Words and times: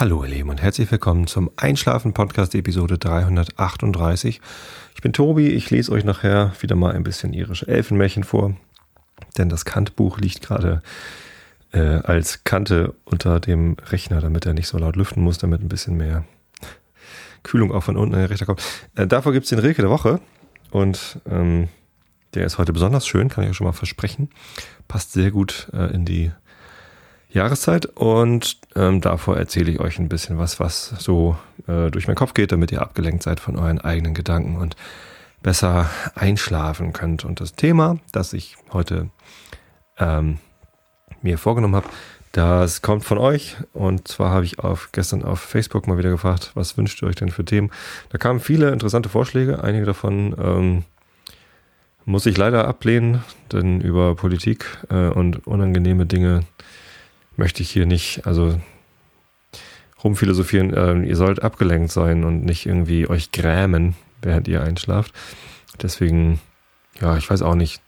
Hallo 0.00 0.22
ihr 0.22 0.30
Lieben 0.30 0.48
und 0.48 0.62
herzlich 0.62 0.92
willkommen 0.92 1.26
zum 1.26 1.50
Einschlafen 1.56 2.12
Podcast 2.12 2.54
Episode 2.54 2.98
338. 2.98 4.40
Ich 4.94 5.02
bin 5.02 5.12
Tobi, 5.12 5.48
ich 5.48 5.70
lese 5.70 5.90
euch 5.90 6.04
nachher 6.04 6.52
wieder 6.60 6.76
mal 6.76 6.94
ein 6.94 7.02
bisschen 7.02 7.32
irische 7.32 7.66
Elfenmärchen 7.66 8.22
vor, 8.22 8.54
denn 9.36 9.48
das 9.48 9.64
Kant-Buch 9.64 10.20
liegt 10.20 10.40
gerade 10.40 10.82
äh, 11.72 11.80
als 11.80 12.44
Kante 12.44 12.94
unter 13.06 13.40
dem 13.40 13.76
Rechner, 13.90 14.20
damit 14.20 14.46
er 14.46 14.54
nicht 14.54 14.68
so 14.68 14.78
laut 14.78 14.94
lüften 14.94 15.20
muss, 15.20 15.38
damit 15.38 15.62
ein 15.62 15.68
bisschen 15.68 15.96
mehr 15.96 16.24
Kühlung 17.42 17.72
auch 17.72 17.82
von 17.82 17.96
unten 17.96 18.14
in 18.14 18.20
den 18.20 18.28
Rechner 18.28 18.46
kommt. 18.46 18.62
Äh, 18.94 19.08
davor 19.08 19.32
gibt 19.32 19.46
es 19.46 19.50
den 19.50 19.58
Rilke 19.58 19.82
der 19.82 19.90
Woche 19.90 20.20
und 20.70 21.18
ähm, 21.28 21.70
der 22.34 22.46
ist 22.46 22.56
heute 22.56 22.72
besonders 22.72 23.04
schön, 23.04 23.28
kann 23.28 23.42
ich 23.42 23.50
euch 23.50 23.56
schon 23.56 23.66
mal 23.66 23.72
versprechen. 23.72 24.30
Passt 24.86 25.10
sehr 25.10 25.32
gut 25.32 25.68
äh, 25.72 25.92
in 25.92 26.04
die 26.04 26.30
Jahreszeit 27.30 27.86
und 27.86 28.58
ähm, 28.74 29.00
davor 29.00 29.36
erzähle 29.36 29.70
ich 29.70 29.80
euch 29.80 29.98
ein 29.98 30.08
bisschen 30.08 30.38
was, 30.38 30.60
was 30.60 30.94
so 30.98 31.36
äh, 31.66 31.90
durch 31.90 32.06
meinen 32.06 32.16
Kopf 32.16 32.34
geht, 32.34 32.52
damit 32.52 32.72
ihr 32.72 32.80
abgelenkt 32.80 33.22
seid 33.22 33.38
von 33.38 33.56
euren 33.56 33.80
eigenen 33.80 34.14
Gedanken 34.14 34.56
und 34.56 34.76
besser 35.42 35.90
einschlafen 36.14 36.92
könnt. 36.92 37.24
Und 37.24 37.40
das 37.40 37.52
Thema, 37.52 37.98
das 38.12 38.32
ich 38.32 38.56
heute 38.72 39.10
ähm, 39.98 40.38
mir 41.22 41.38
vorgenommen 41.38 41.76
habe, 41.76 41.88
das 42.32 42.82
kommt 42.82 43.04
von 43.04 43.18
euch 43.18 43.56
und 43.72 44.06
zwar 44.06 44.30
habe 44.30 44.44
ich 44.44 44.58
auf, 44.58 44.90
gestern 44.92 45.24
auf 45.24 45.40
Facebook 45.40 45.86
mal 45.86 45.98
wieder 45.98 46.10
gefragt, 46.10 46.52
was 46.54 46.76
wünscht 46.76 47.02
ihr 47.02 47.08
euch 47.08 47.16
denn 47.16 47.30
für 47.30 47.44
Themen? 47.44 47.70
Da 48.10 48.18
kamen 48.18 48.40
viele 48.40 48.70
interessante 48.70 49.08
Vorschläge, 49.08 49.62
einige 49.62 49.86
davon 49.86 50.34
ähm, 50.38 50.84
muss 52.04 52.26
ich 52.26 52.36
leider 52.36 52.68
ablehnen, 52.68 53.22
denn 53.52 53.80
über 53.80 54.14
Politik 54.14 54.66
äh, 54.90 55.08
und 55.08 55.46
unangenehme 55.46 56.06
Dinge 56.06 56.40
möchte 57.38 57.62
ich 57.62 57.70
hier 57.70 57.86
nicht, 57.86 58.26
also 58.26 58.60
rumphilosophieren. 60.04 60.74
Ähm, 60.76 61.04
ihr 61.04 61.16
sollt 61.16 61.42
abgelenkt 61.42 61.90
sein 61.90 62.24
und 62.24 62.44
nicht 62.44 62.66
irgendwie 62.66 63.08
euch 63.08 63.32
grämen, 63.32 63.96
während 64.20 64.46
ihr 64.48 64.62
einschlaft. 64.62 65.14
Deswegen, 65.80 66.40
ja, 67.00 67.16
ich 67.16 67.30
weiß 67.30 67.40
auch 67.42 67.54
nicht. 67.54 67.80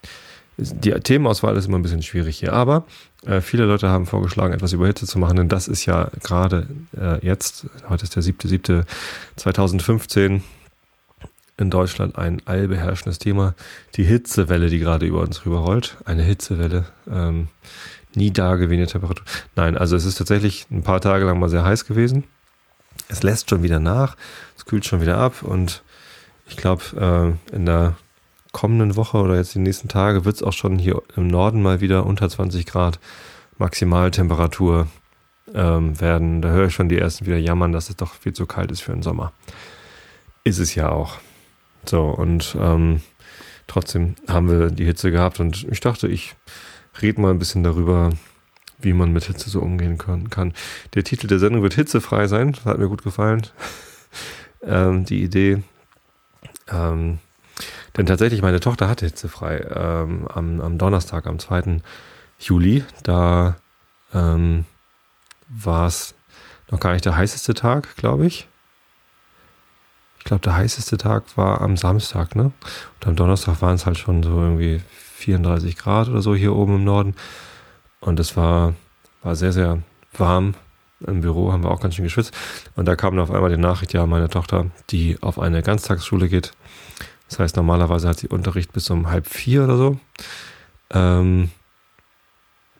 Die 0.57 0.91
Themenauswahl 0.91 1.57
ist 1.57 1.67
immer 1.67 1.79
ein 1.79 1.81
bisschen 1.81 2.03
schwierig 2.03 2.37
hier, 2.37 2.53
aber 2.53 2.85
äh, 3.25 3.41
viele 3.41 3.65
Leute 3.65 3.89
haben 3.89 4.05
vorgeschlagen, 4.05 4.53
etwas 4.53 4.73
über 4.73 4.87
Hitze 4.87 5.07
zu 5.07 5.17
machen, 5.17 5.37
denn 5.37 5.49
das 5.49 5.67
ist 5.67 5.85
ja 5.85 6.11
gerade 6.21 6.67
äh, 6.95 7.25
jetzt, 7.25 7.65
heute 7.89 8.03
ist 8.03 8.15
der 8.15 8.23
7.7.2015, 8.23 10.41
in 11.57 11.69
Deutschland 11.69 12.17
ein 12.17 12.41
allbeherrschendes 12.45 13.19
Thema. 13.19 13.55
Die 13.95 14.03
Hitzewelle, 14.03 14.69
die 14.69 14.79
gerade 14.79 15.05
über 15.05 15.21
uns 15.21 15.45
rüberrollt. 15.45 15.97
Eine 16.05 16.23
Hitzewelle. 16.23 16.85
Ähm, 17.09 17.49
nie 18.15 18.31
dagewesene 18.31 18.87
Temperatur. 18.87 19.25
Nein, 19.55 19.77
also 19.77 19.95
es 19.95 20.05
ist 20.05 20.17
tatsächlich 20.17 20.67
ein 20.71 20.83
paar 20.83 21.01
Tage 21.01 21.25
lang 21.25 21.39
mal 21.39 21.49
sehr 21.49 21.63
heiß 21.63 21.85
gewesen. 21.85 22.25
Es 23.07 23.23
lässt 23.23 23.49
schon 23.49 23.63
wieder 23.63 23.79
nach, 23.79 24.15
es 24.57 24.65
kühlt 24.65 24.85
schon 24.85 25.01
wieder 25.01 25.17
ab 25.17 25.43
und 25.43 25.83
ich 26.47 26.57
glaube, 26.57 27.37
äh, 27.51 27.55
in 27.55 27.65
der 27.65 27.95
kommenden 28.51 28.95
Woche 28.95 29.17
oder 29.17 29.35
jetzt 29.35 29.55
die 29.55 29.59
nächsten 29.59 29.87
Tage 29.87 30.25
wird 30.25 30.35
es 30.35 30.43
auch 30.43 30.53
schon 30.53 30.77
hier 30.77 31.01
im 31.15 31.27
Norden 31.27 31.61
mal 31.61 31.79
wieder 31.79 32.05
unter 32.05 32.29
20 32.29 32.65
Grad 32.65 32.99
Maximaltemperatur 33.57 34.87
ähm, 35.53 35.99
werden. 35.99 36.41
Da 36.41 36.49
höre 36.49 36.67
ich 36.67 36.73
schon 36.73 36.89
die 36.89 36.97
ersten 36.97 37.25
wieder 37.25 37.37
jammern, 37.37 37.71
dass 37.71 37.89
es 37.89 37.95
doch 37.95 38.13
viel 38.13 38.33
zu 38.33 38.45
kalt 38.45 38.71
ist 38.71 38.81
für 38.81 38.91
den 38.91 39.03
Sommer. 39.03 39.31
Ist 40.43 40.59
es 40.59 40.75
ja 40.75 40.89
auch. 40.89 41.17
So, 41.85 42.05
und 42.05 42.55
ähm, 42.59 43.01
trotzdem 43.67 44.15
haben 44.27 44.49
wir 44.49 44.69
die 44.69 44.85
Hitze 44.85 45.11
gehabt 45.11 45.39
und 45.39 45.63
ich 45.71 45.79
dachte, 45.79 46.07
ich 46.07 46.35
rede 47.01 47.21
mal 47.21 47.31
ein 47.31 47.39
bisschen 47.39 47.63
darüber, 47.63 48.09
wie 48.79 48.93
man 48.93 49.13
mit 49.13 49.25
Hitze 49.25 49.49
so 49.49 49.61
umgehen 49.61 49.97
kann. 49.97 50.53
Der 50.93 51.03
Titel 51.03 51.27
der 51.27 51.39
Sendung 51.39 51.61
wird 51.61 51.75
hitzefrei 51.75 52.27
sein, 52.27 52.53
das 52.53 52.65
hat 52.65 52.79
mir 52.79 52.87
gut 52.87 53.03
gefallen. 53.03 53.45
ähm, 54.63 55.05
die 55.05 55.23
Idee, 55.23 55.63
ähm, 56.69 57.19
denn 57.97 58.05
tatsächlich 58.05 58.41
meine 58.41 58.59
Tochter 58.59 58.87
hatte 58.87 59.05
hitzefrei 59.05 59.57
ähm, 59.57 60.27
am, 60.27 60.61
am, 60.61 60.77
Donnerstag, 60.77 61.27
am 61.27 61.39
2. 61.39 61.81
Juli. 62.39 62.83
Da 63.03 63.57
ähm, 64.13 64.65
war 65.49 65.87
es 65.87 66.15
noch 66.69 66.79
gar 66.79 66.93
nicht 66.93 67.05
der 67.05 67.17
heißeste 67.17 67.53
Tag, 67.53 67.95
glaube 67.97 68.25
ich. 68.25 68.47
Ich 70.19 70.23
glaube, 70.23 70.41
der 70.41 70.55
heißeste 70.55 70.97
Tag 70.97 71.23
war 71.35 71.61
am 71.61 71.75
Samstag, 71.75 72.35
ne? 72.35 72.43
Und 72.43 73.07
am 73.07 73.15
Donnerstag 73.15 73.61
waren 73.61 73.75
es 73.75 73.85
halt 73.85 73.97
schon 73.97 74.23
so 74.23 74.39
irgendwie 74.39 74.81
34 75.21 75.77
Grad 75.77 76.09
oder 76.09 76.21
so 76.21 76.35
hier 76.35 76.55
oben 76.55 76.75
im 76.75 76.83
Norden. 76.83 77.15
Und 77.99 78.19
es 78.19 78.35
war, 78.35 78.73
war 79.21 79.35
sehr, 79.35 79.53
sehr 79.53 79.79
warm. 80.13 80.55
Im 81.05 81.21
Büro 81.21 81.51
haben 81.51 81.63
wir 81.63 81.71
auch 81.71 81.79
ganz 81.79 81.95
schön 81.95 82.05
geschwitzt. 82.05 82.33
Und 82.75 82.85
da 82.85 82.95
kam 82.95 83.15
dann 83.15 83.23
auf 83.23 83.31
einmal 83.31 83.49
die 83.49 83.57
Nachricht, 83.57 83.93
ja, 83.93 84.05
meine 84.05 84.29
Tochter, 84.29 84.67
die 84.89 85.17
auf 85.21 85.39
eine 85.39 85.63
Ganztagsschule 85.63 86.29
geht. 86.29 86.51
Das 87.29 87.39
heißt, 87.39 87.55
normalerweise 87.55 88.07
hat 88.07 88.19
sie 88.19 88.27
Unterricht 88.27 88.73
bis 88.73 88.89
um 88.89 89.09
halb 89.09 89.27
vier 89.27 89.63
oder 89.63 89.77
so. 89.77 89.99
Ähm, 90.91 91.49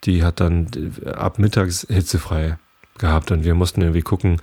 die 0.04 0.24
hat 0.24 0.40
dann 0.40 0.68
ab 1.16 1.40
mittags 1.40 1.88
hitzefrei 1.90 2.58
gehabt 2.98 3.32
und 3.32 3.44
wir 3.44 3.56
mussten 3.56 3.82
irgendwie 3.82 4.02
gucken, 4.02 4.42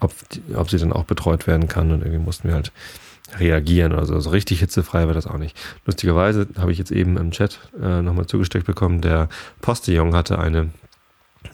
ob, 0.00 0.12
ob 0.54 0.70
sie 0.70 0.78
dann 0.78 0.92
auch 0.92 1.04
betreut 1.04 1.46
werden 1.46 1.68
kann 1.68 1.90
und 1.92 2.00
irgendwie 2.00 2.22
mussten 2.22 2.48
wir 2.48 2.54
halt 2.54 2.72
reagieren 3.38 3.92
oder 3.92 4.06
so. 4.06 4.18
So 4.20 4.30
richtig 4.30 4.60
hitzefrei 4.60 5.06
war 5.06 5.14
das 5.14 5.26
auch 5.26 5.38
nicht. 5.38 5.56
Lustigerweise 5.84 6.46
habe 6.58 6.72
ich 6.72 6.78
jetzt 6.78 6.92
eben 6.92 7.16
im 7.16 7.30
Chat 7.30 7.58
äh, 7.80 8.02
nochmal 8.02 8.26
zugesteckt 8.26 8.66
bekommen, 8.66 9.00
der 9.00 9.28
Postillon 9.60 10.14
hatte 10.14 10.38
eine 10.38 10.70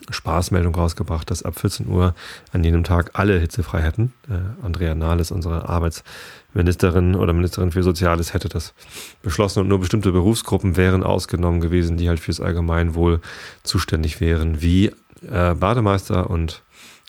Spaßmeldung 0.09 0.75
rausgebracht, 0.75 1.29
dass 1.29 1.43
ab 1.43 1.59
14 1.59 1.87
Uhr 1.87 2.15
an 2.51 2.63
jenem 2.63 2.83
Tag 2.83 3.11
alle 3.13 3.39
hitzefrei 3.39 3.81
hätten. 3.81 4.13
Äh, 4.29 4.65
Andrea 4.65 4.95
Nahles, 4.95 5.31
unsere 5.31 5.69
Arbeitsministerin 5.69 7.15
oder 7.15 7.33
Ministerin 7.33 7.71
für 7.71 7.83
Soziales, 7.83 8.33
hätte 8.33 8.49
das 8.49 8.73
beschlossen 9.21 9.59
und 9.59 9.67
nur 9.67 9.79
bestimmte 9.79 10.11
Berufsgruppen 10.11 10.77
wären 10.77 11.03
ausgenommen 11.03 11.61
gewesen, 11.61 11.97
die 11.97 12.09
halt 12.09 12.19
fürs 12.19 12.39
Allgemeinwohl 12.39 13.21
zuständig 13.63 14.19
wären, 14.19 14.61
wie 14.61 14.87
äh, 15.29 15.53
Bademeister 15.55 16.29
und 16.29 16.63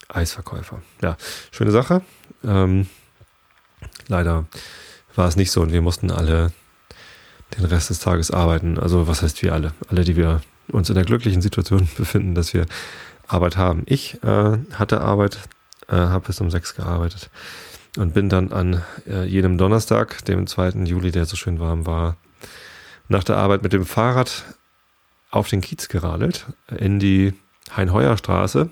Eisverkäufer. 0.08 0.82
Ja, 1.02 1.16
schöne 1.50 1.70
Sache. 1.70 2.02
Ähm, 2.44 2.86
leider 4.08 4.46
war 5.14 5.28
es 5.28 5.36
nicht 5.36 5.50
so 5.50 5.62
und 5.62 5.72
wir 5.72 5.82
mussten 5.82 6.10
alle 6.10 6.52
den 7.56 7.64
Rest 7.64 7.90
des 7.90 8.00
Tages 8.00 8.30
arbeiten. 8.30 8.78
Also 8.78 9.06
was 9.06 9.22
heißt 9.22 9.42
wir 9.42 9.52
alle? 9.52 9.72
Alle, 9.88 10.04
die 10.04 10.16
wir 10.16 10.40
uns 10.68 10.88
in 10.88 10.94
der 10.94 11.04
glücklichen 11.04 11.42
Situation 11.42 11.88
befinden, 11.96 12.34
dass 12.34 12.54
wir 12.54 12.66
Arbeit 13.26 13.56
haben. 13.56 13.82
Ich 13.86 14.22
äh, 14.22 14.58
hatte 14.72 15.00
Arbeit, 15.00 15.38
äh, 15.88 15.96
habe 15.96 16.26
bis 16.26 16.40
um 16.40 16.50
sechs 16.50 16.74
gearbeitet 16.74 17.30
und 17.96 18.14
bin 18.14 18.28
dann 18.28 18.52
an 18.52 18.82
äh, 19.06 19.24
jedem 19.24 19.56
Donnerstag, 19.56 20.24
dem 20.24 20.46
2. 20.46 20.84
Juli, 20.84 21.10
der 21.10 21.26
so 21.26 21.36
schön 21.36 21.58
warm 21.60 21.86
war, 21.86 22.16
nach 23.08 23.24
der 23.24 23.36
Arbeit 23.36 23.62
mit 23.62 23.72
dem 23.72 23.86
Fahrrad 23.86 24.44
auf 25.30 25.48
den 25.48 25.60
Kiez 25.60 25.88
geradelt, 25.88 26.46
in 26.76 26.98
die 26.98 27.34
Hein-Heuer-Straße 27.76 28.70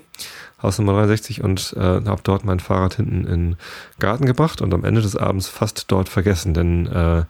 Nummer 0.79 0.93
63 0.93 1.43
und 1.43 1.73
äh, 1.77 1.79
habe 1.79 2.21
dort 2.23 2.45
mein 2.45 2.59
Fahrrad 2.59 2.95
hinten 2.95 3.25
in 3.25 3.51
den 3.51 3.55
Garten 3.99 4.25
gebracht 4.25 4.61
und 4.61 4.73
am 4.73 4.83
Ende 4.83 5.01
des 5.01 5.15
Abends 5.15 5.47
fast 5.47 5.91
dort 5.91 6.09
vergessen, 6.09 6.53
denn 6.53 6.87
äh, 6.87 7.23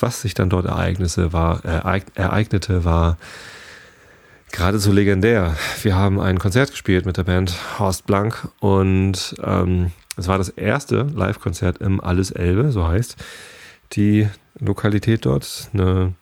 was 0.00 0.22
sich 0.22 0.34
dann 0.34 0.50
dort 0.50 0.66
ereignisse 0.66 1.32
war, 1.32 1.64
äh, 1.64 2.00
ereignete, 2.14 2.84
war 2.84 3.16
geradezu 4.52 4.92
legendär. 4.92 5.56
Wir 5.82 5.96
haben 5.96 6.20
ein 6.20 6.38
Konzert 6.38 6.70
gespielt 6.70 7.06
mit 7.06 7.16
der 7.16 7.24
Band 7.24 7.54
Horst 7.78 8.06
Blank 8.06 8.48
und 8.60 9.34
ähm, 9.42 9.92
es 10.16 10.28
war 10.28 10.38
das 10.38 10.50
erste 10.50 11.02
Live-Konzert 11.02 11.78
im 11.78 12.00
Alles 12.00 12.30
Elbe, 12.30 12.70
so 12.70 12.86
heißt 12.86 13.16
die 13.92 14.28
Lokalität 14.60 15.26
dort. 15.26 15.70
Eine 15.72 16.14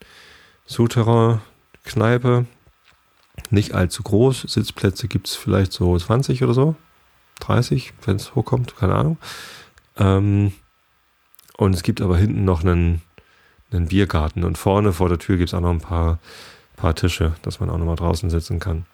Souterrain-Kneipe, 0.66 2.46
nicht 3.50 3.74
allzu 3.74 4.02
groß. 4.02 4.42
Sitzplätze 4.48 5.08
gibt 5.08 5.28
es 5.28 5.34
vielleicht 5.34 5.72
so 5.72 5.96
20 5.98 6.42
oder 6.42 6.54
so. 6.54 6.76
30, 7.40 7.92
wenn 8.04 8.16
es 8.16 8.34
hochkommt, 8.34 8.76
keine 8.76 8.94
Ahnung. 8.94 9.18
Ähm, 9.96 10.52
und 11.56 11.74
es 11.74 11.82
gibt 11.82 12.00
aber 12.00 12.16
hinten 12.16 12.44
noch 12.44 12.62
einen, 12.62 13.02
einen 13.72 13.88
Biergarten. 13.88 14.44
Und 14.44 14.58
vorne 14.58 14.92
vor 14.92 15.08
der 15.08 15.18
Tür 15.18 15.36
gibt 15.36 15.50
es 15.50 15.54
auch 15.54 15.60
noch 15.60 15.70
ein 15.70 15.80
paar, 15.80 16.18
paar 16.76 16.94
Tische, 16.94 17.34
dass 17.42 17.60
man 17.60 17.70
auch 17.70 17.78
noch 17.78 17.86
mal 17.86 17.96
draußen 17.96 18.30
sitzen 18.30 18.60
kann. 18.60 18.86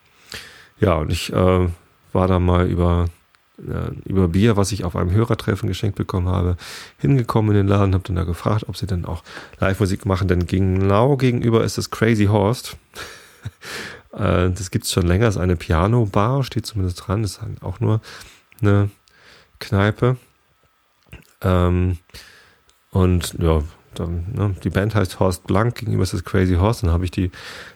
Ja, 0.80 0.94
und 0.94 1.10
ich 1.10 1.32
äh, 1.32 1.68
war 2.12 2.28
da 2.28 2.38
mal 2.38 2.66
über, 2.66 3.06
äh, 3.58 3.92
über 4.04 4.28
Bier, 4.28 4.56
was 4.56 4.72
ich 4.72 4.84
auf 4.84 4.96
einem 4.96 5.10
Hörertreffen 5.10 5.68
geschenkt 5.68 5.96
bekommen 5.96 6.28
habe, 6.28 6.56
hingekommen 6.98 7.50
in 7.50 7.56
den 7.58 7.68
Laden, 7.68 7.94
habe 7.94 8.04
dann 8.04 8.16
da 8.16 8.24
gefragt, 8.24 8.64
ob 8.68 8.76
sie 8.76 8.86
denn 8.86 9.04
auch 9.04 9.22
Live-Musik 9.58 10.06
machen, 10.06 10.28
denn 10.28 10.46
genau 10.46 11.16
gegenüber 11.16 11.64
ist 11.64 11.78
das 11.78 11.90
Crazy 11.90 12.26
Horst. 12.26 12.76
Äh, 14.18 14.50
das 14.50 14.70
gibt 14.70 14.84
es 14.84 14.92
schon 14.92 15.06
länger, 15.06 15.26
das 15.26 15.36
ist 15.36 15.40
eine 15.40 15.56
Piano-Bar, 15.56 16.42
steht 16.44 16.66
zumindest 16.66 17.06
dran, 17.06 17.22
das 17.22 17.32
ist 17.32 17.42
halt 17.42 17.62
auch 17.62 17.80
nur 17.80 18.00
eine 18.60 18.90
Kneipe. 19.58 20.16
Ähm, 21.40 21.98
und 22.90 23.34
ja, 23.38 23.62
dann, 23.94 24.26
ne, 24.32 24.56
die 24.62 24.70
Band 24.70 24.94
heißt 24.94 25.20
Horst 25.20 25.46
Blank, 25.46 25.76
gegenüber 25.76 26.02
ist 26.02 26.14
das 26.14 26.24
Crazy 26.24 26.54
Horse. 26.54 26.84
Dann 26.84 26.92
habe 26.92 27.04
ich 27.04 27.10
die 27.10 27.30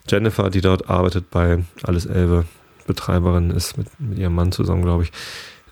Jennifer, 0.08 0.50
die 0.50 0.60
dort 0.60 0.88
arbeitet 0.88 1.30
bei 1.30 1.64
Alles 1.82 2.06
Elbe, 2.06 2.44
Betreiberin 2.86 3.50
ist 3.50 3.78
mit, 3.78 3.88
mit 4.00 4.18
ihrem 4.18 4.34
Mann 4.34 4.52
zusammen, 4.52 4.82
glaube 4.82 5.04
ich, 5.04 5.12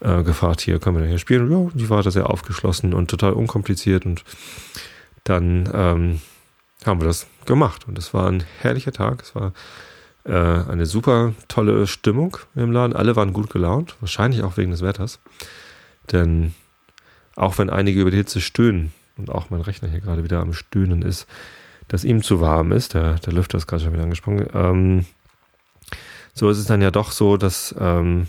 äh, 0.01 0.23
gefragt, 0.23 0.61
hier 0.61 0.79
können 0.79 0.99
wir 0.99 1.07
hier 1.07 1.19
spielen? 1.19 1.51
Ja, 1.51 1.71
die 1.75 1.91
war 1.91 2.03
da 2.03 2.11
sehr 2.11 2.31
aufgeschlossen 2.31 2.95
und 2.95 3.11
total 3.11 3.33
unkompliziert 3.33 4.07
und 4.07 4.25
dann 5.25 5.69
ähm, 5.73 6.21
haben 6.87 7.01
wir 7.01 7.07
das 7.07 7.27
gemacht 7.47 7.87
und 7.87 7.99
es 7.99 8.15
war 8.15 8.29
ein 8.29 8.45
herrlicher 8.61 8.93
Tag. 8.93 9.23
Es 9.23 9.35
war 9.35 9.53
äh, 10.25 10.33
eine 10.33 10.87
super 10.87 11.35
tolle 11.49 11.87
Stimmung 11.87 12.37
im 12.55 12.73
Laden. 12.73 12.95
Alle 12.95 13.17
waren 13.17 13.33
gut 13.33 13.51
gelaunt, 13.51 13.97
wahrscheinlich 14.01 14.43
auch 14.43 14.57
wegen 14.57 14.71
des 14.71 14.83
Wetters. 14.83 15.21
Denn 16.13 16.55
auch 17.37 17.59
wenn 17.59 17.71
einige 17.71 18.01
über 18.01 18.11
die 18.11 18.19
Hitze 18.19 18.41
stöhnen 18.41 18.93
und 19.17 19.31
auch 19.31 19.51
mein 19.51 19.61
Rechner 19.61 19.89
hier 19.89 20.01
gerade 20.01 20.25
wieder 20.25 20.41
am 20.41 20.53
Stöhnen 20.53 21.03
ist, 21.03 21.27
dass 21.89 22.05
ihm 22.05 22.23
zu 22.23 22.41
warm 22.41 22.73
ist, 22.73 22.95
der, 22.95 23.15
der 23.15 23.33
Lüfter 23.33 23.59
ist 23.59 23.67
gerade 23.67 23.83
schon 23.83 23.93
wieder 23.93 24.03
angesprungen, 24.03 24.47
ähm, 24.55 25.07
so 26.35 26.49
ist 26.49 26.59
es 26.59 26.67
dann 26.67 26.83
ja 26.83 26.91
doch 26.91 27.11
so, 27.11 27.37
dass, 27.37 27.75
ähm, 27.79 28.29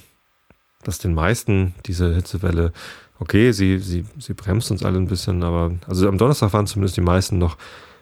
dass 0.83 0.97
den 0.97 1.13
meisten 1.13 1.75
diese 1.85 2.13
Hitzewelle, 2.13 2.73
okay, 3.19 3.51
sie, 3.51 3.77
sie, 3.77 4.05
sie 4.17 4.33
bremst 4.33 4.71
uns 4.71 4.83
alle 4.83 4.97
ein 4.97 5.07
bisschen, 5.07 5.43
aber 5.43 5.71
also 5.88 6.07
am 6.07 6.17
Donnerstag 6.17 6.53
waren 6.53 6.67
zumindest 6.67 6.97
die 6.97 7.01
meisten 7.01 7.38
noch 7.38 7.57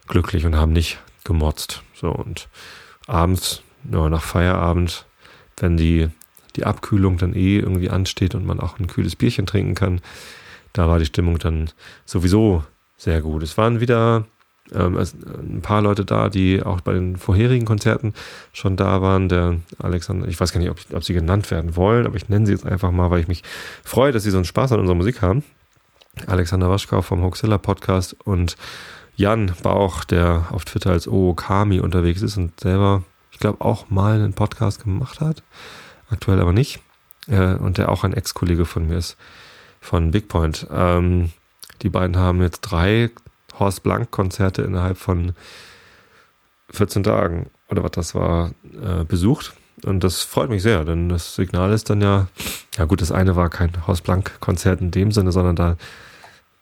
glücklich 0.08 0.46
und 0.46 0.56
haben 0.56 0.72
nicht 0.72 1.00
gemotzt. 1.24 1.84
So 1.94 2.10
und 2.10 2.48
abends, 3.08 3.62
ja, 3.92 4.10
nach 4.10 4.22
Feierabend, 4.22 5.06
wenn 5.58 5.78
die, 5.78 6.10
die 6.56 6.66
Abkühlung 6.66 7.18
dann 7.18 7.34
eh 7.34 7.60
irgendwie 7.60 7.90
ansteht 7.90 8.36
und 8.36 8.46
man 8.46 8.60
auch 8.60 8.80
ein 8.80 8.88
kühles 8.88 9.16
Bierchen 9.16 9.46
trinken 9.46 9.76
kann, 9.76 10.02
da 10.74 10.88
war 10.88 11.00
die 11.00 11.06
Stimmung 11.06 11.40
dann 11.40 11.70
sowieso 12.06 12.64
sehr 12.98 13.22
gut. 13.22 13.44
Es 13.44 13.58
waren 13.58 13.80
wieder 13.80 14.26
ähm, 14.74 14.98
ein 14.98 15.62
paar 15.62 15.82
Leute 15.82 16.06
da, 16.06 16.30
die 16.30 16.62
auch 16.62 16.82
bei 16.82 16.94
den 16.94 17.18
vorherigen 17.18 17.66
Konzerten 17.66 18.14
schon 18.54 18.76
da 18.76 19.02
waren. 19.02 19.30
Der 19.30 19.58
Alexander, 19.80 20.28
ich 20.28 20.40
weiß 20.40 20.52
gar 20.52 20.60
nicht, 20.60 20.70
ob, 20.70 20.78
ob 20.94 21.04
sie 21.04 21.14
genannt 21.14 21.50
werden 21.50 21.76
wollen, 21.76 22.06
aber 22.06 22.16
ich 22.16 22.30
nenne 22.30 22.46
sie 22.46 22.52
jetzt 22.52 22.66
einfach 22.66 22.92
mal, 22.92 23.10
weil 23.10 23.22
ich 23.22 23.28
mich 23.28 23.44
freue, 23.84 24.12
dass 24.12 24.24
sie 24.24 24.32
so 24.32 24.38
einen 24.38 24.46
Spaß 24.46 24.72
an 24.74 24.80
unserer 24.80 24.96
Musik 24.96 25.22
haben. 25.22 25.44
Alexander 26.28 26.70
Waschkau 26.70 27.02
vom 27.02 27.22
Hoaxilla 27.22 27.58
Podcast 27.58 28.16
und 28.26 28.58
Jan 29.16 29.54
Bauch, 29.64 30.04
der 30.04 30.48
auf 30.52 30.66
Twitter 30.66 30.92
als 30.92 31.08
Ookami 31.08 31.80
unterwegs 31.80 32.22
ist 32.22 32.38
und 32.38 32.60
selber, 32.60 33.04
ich 33.32 33.40
glaube, 33.40 33.62
auch 33.62 33.90
mal 33.90 34.16
einen 34.16 34.34
Podcast 34.34 34.84
gemacht 34.84 35.22
hat. 35.22 35.44
Aktuell 36.10 36.40
aber 36.40 36.54
nicht. 36.54 36.80
Äh, 37.28 37.56
und 37.56 37.78
der 37.78 37.90
auch 37.90 38.04
ein 38.04 38.14
Ex-Kollege 38.14 38.66
von 38.66 38.88
mir 38.88 38.98
ist, 38.98 39.18
von 39.82 40.12
Bigpoint. 40.12 40.68
Ähm, 40.72 41.32
die 41.82 41.90
beiden 41.90 42.18
haben 42.18 42.42
jetzt 42.42 42.62
drei 42.62 43.12
Horst 43.58 43.84
Blank-Konzerte 43.84 44.62
innerhalb 44.62 44.98
von 44.98 45.34
14 46.72 47.04
Tagen 47.04 47.50
oder 47.70 47.84
was 47.84 47.92
das 47.92 48.16
war, 48.16 48.52
äh, 48.64 49.04
besucht. 49.06 49.54
Und 49.84 50.04
das 50.04 50.24
freut 50.24 50.50
mich 50.50 50.62
sehr, 50.62 50.84
denn 50.84 51.08
das 51.08 51.36
Signal 51.36 51.72
ist 51.72 51.90
dann 51.90 52.02
ja, 52.02 52.28
ja 52.78 52.86
gut, 52.86 53.02
das 53.02 53.12
eine 53.12 53.36
war 53.36 53.50
kein 53.50 53.72
Horst 53.88 54.04
Blank-Konzert 54.04 54.82
in 54.82 54.92
dem 54.92 55.12
Sinne, 55.12 55.32
sondern 55.32 55.56
da 55.56 55.78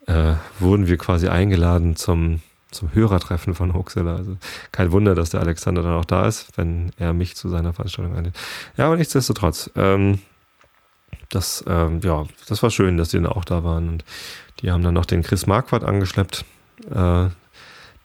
äh, 0.05 0.35
wurden 0.59 0.87
wir 0.87 0.97
quasi 0.97 1.27
eingeladen 1.27 1.95
zum, 1.95 2.41
zum 2.71 2.93
Hörertreffen 2.93 3.55
von 3.55 3.73
Hoaxilla. 3.73 4.15
Also 4.15 4.37
kein 4.71 4.91
Wunder, 4.91 5.15
dass 5.15 5.29
der 5.29 5.39
Alexander 5.39 5.81
dann 5.83 5.93
auch 5.93 6.05
da 6.05 6.27
ist, 6.27 6.57
wenn 6.57 6.91
er 6.97 7.13
mich 7.13 7.35
zu 7.35 7.49
seiner 7.49 7.73
Veranstaltung 7.73 8.15
einlädt. 8.15 8.35
Ja, 8.77 8.87
aber 8.87 8.97
nichtsdestotrotz, 8.97 9.69
ähm, 9.75 10.19
das, 11.29 11.63
ähm, 11.67 11.99
ja, 12.03 12.25
das 12.47 12.63
war 12.63 12.69
schön, 12.69 12.97
dass 12.97 13.09
die 13.09 13.17
dann 13.17 13.27
auch 13.27 13.45
da 13.45 13.63
waren. 13.63 13.89
Und 13.89 14.05
die 14.61 14.71
haben 14.71 14.83
dann 14.83 14.93
noch 14.93 15.05
den 15.05 15.23
Chris 15.23 15.45
Marquardt 15.45 15.83
angeschleppt, 15.83 16.45
äh, 16.89 17.29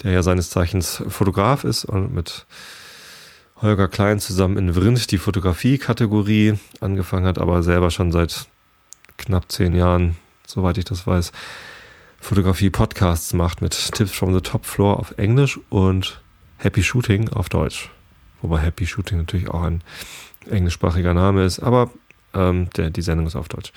der 0.03 0.11
ja 0.11 0.23
seines 0.23 0.51
Zeichens 0.51 1.03
Fotograf 1.09 1.65
ist 1.65 1.85
und 1.85 2.13
mit 2.13 2.47
Holger 3.61 3.87
Klein 3.89 4.19
zusammen 4.19 4.57
in 4.57 4.75
Vrind 4.75 5.11
die 5.13 5.19
Fotografie-Kategorie 5.19 6.59
angefangen 6.81 7.27
hat, 7.27 7.39
aber 7.39 7.63
selber 7.63 7.91
schon 7.91 8.11
seit 8.11 8.47
knapp 9.19 9.51
zehn 9.53 9.75
Jahren, 9.75 10.17
soweit 10.47 10.79
ich 10.79 10.85
das 10.85 11.07
weiß, 11.07 11.31
Fotografie-Podcasts 12.23 13.33
macht 13.35 13.63
mit 13.63 13.73
Tipps 13.73 14.13
from 14.13 14.33
the 14.33 14.41
Top 14.41 14.65
Floor 14.65 14.99
auf 14.99 15.19
Englisch 15.19 15.59
und 15.71 16.23
Happy 16.57 16.83
Shooting 16.83 17.29
auf 17.31 17.49
Deutsch. 17.49 17.91
Wobei 18.41 18.61
Happy 18.61 18.87
Shooting 18.87 19.19
natürlich 19.19 19.49
auch 19.49 19.63
ein 19.63 19.83
englischsprachiger 20.49 21.15
Name 21.15 21.45
ist, 21.45 21.59
aber 21.59 21.91
ähm, 22.33 22.71
der, 22.77 22.91
die 22.91 23.03
Sendung 23.03 23.27
ist 23.27 23.35
auf 23.35 23.49
Deutsch. 23.49 23.73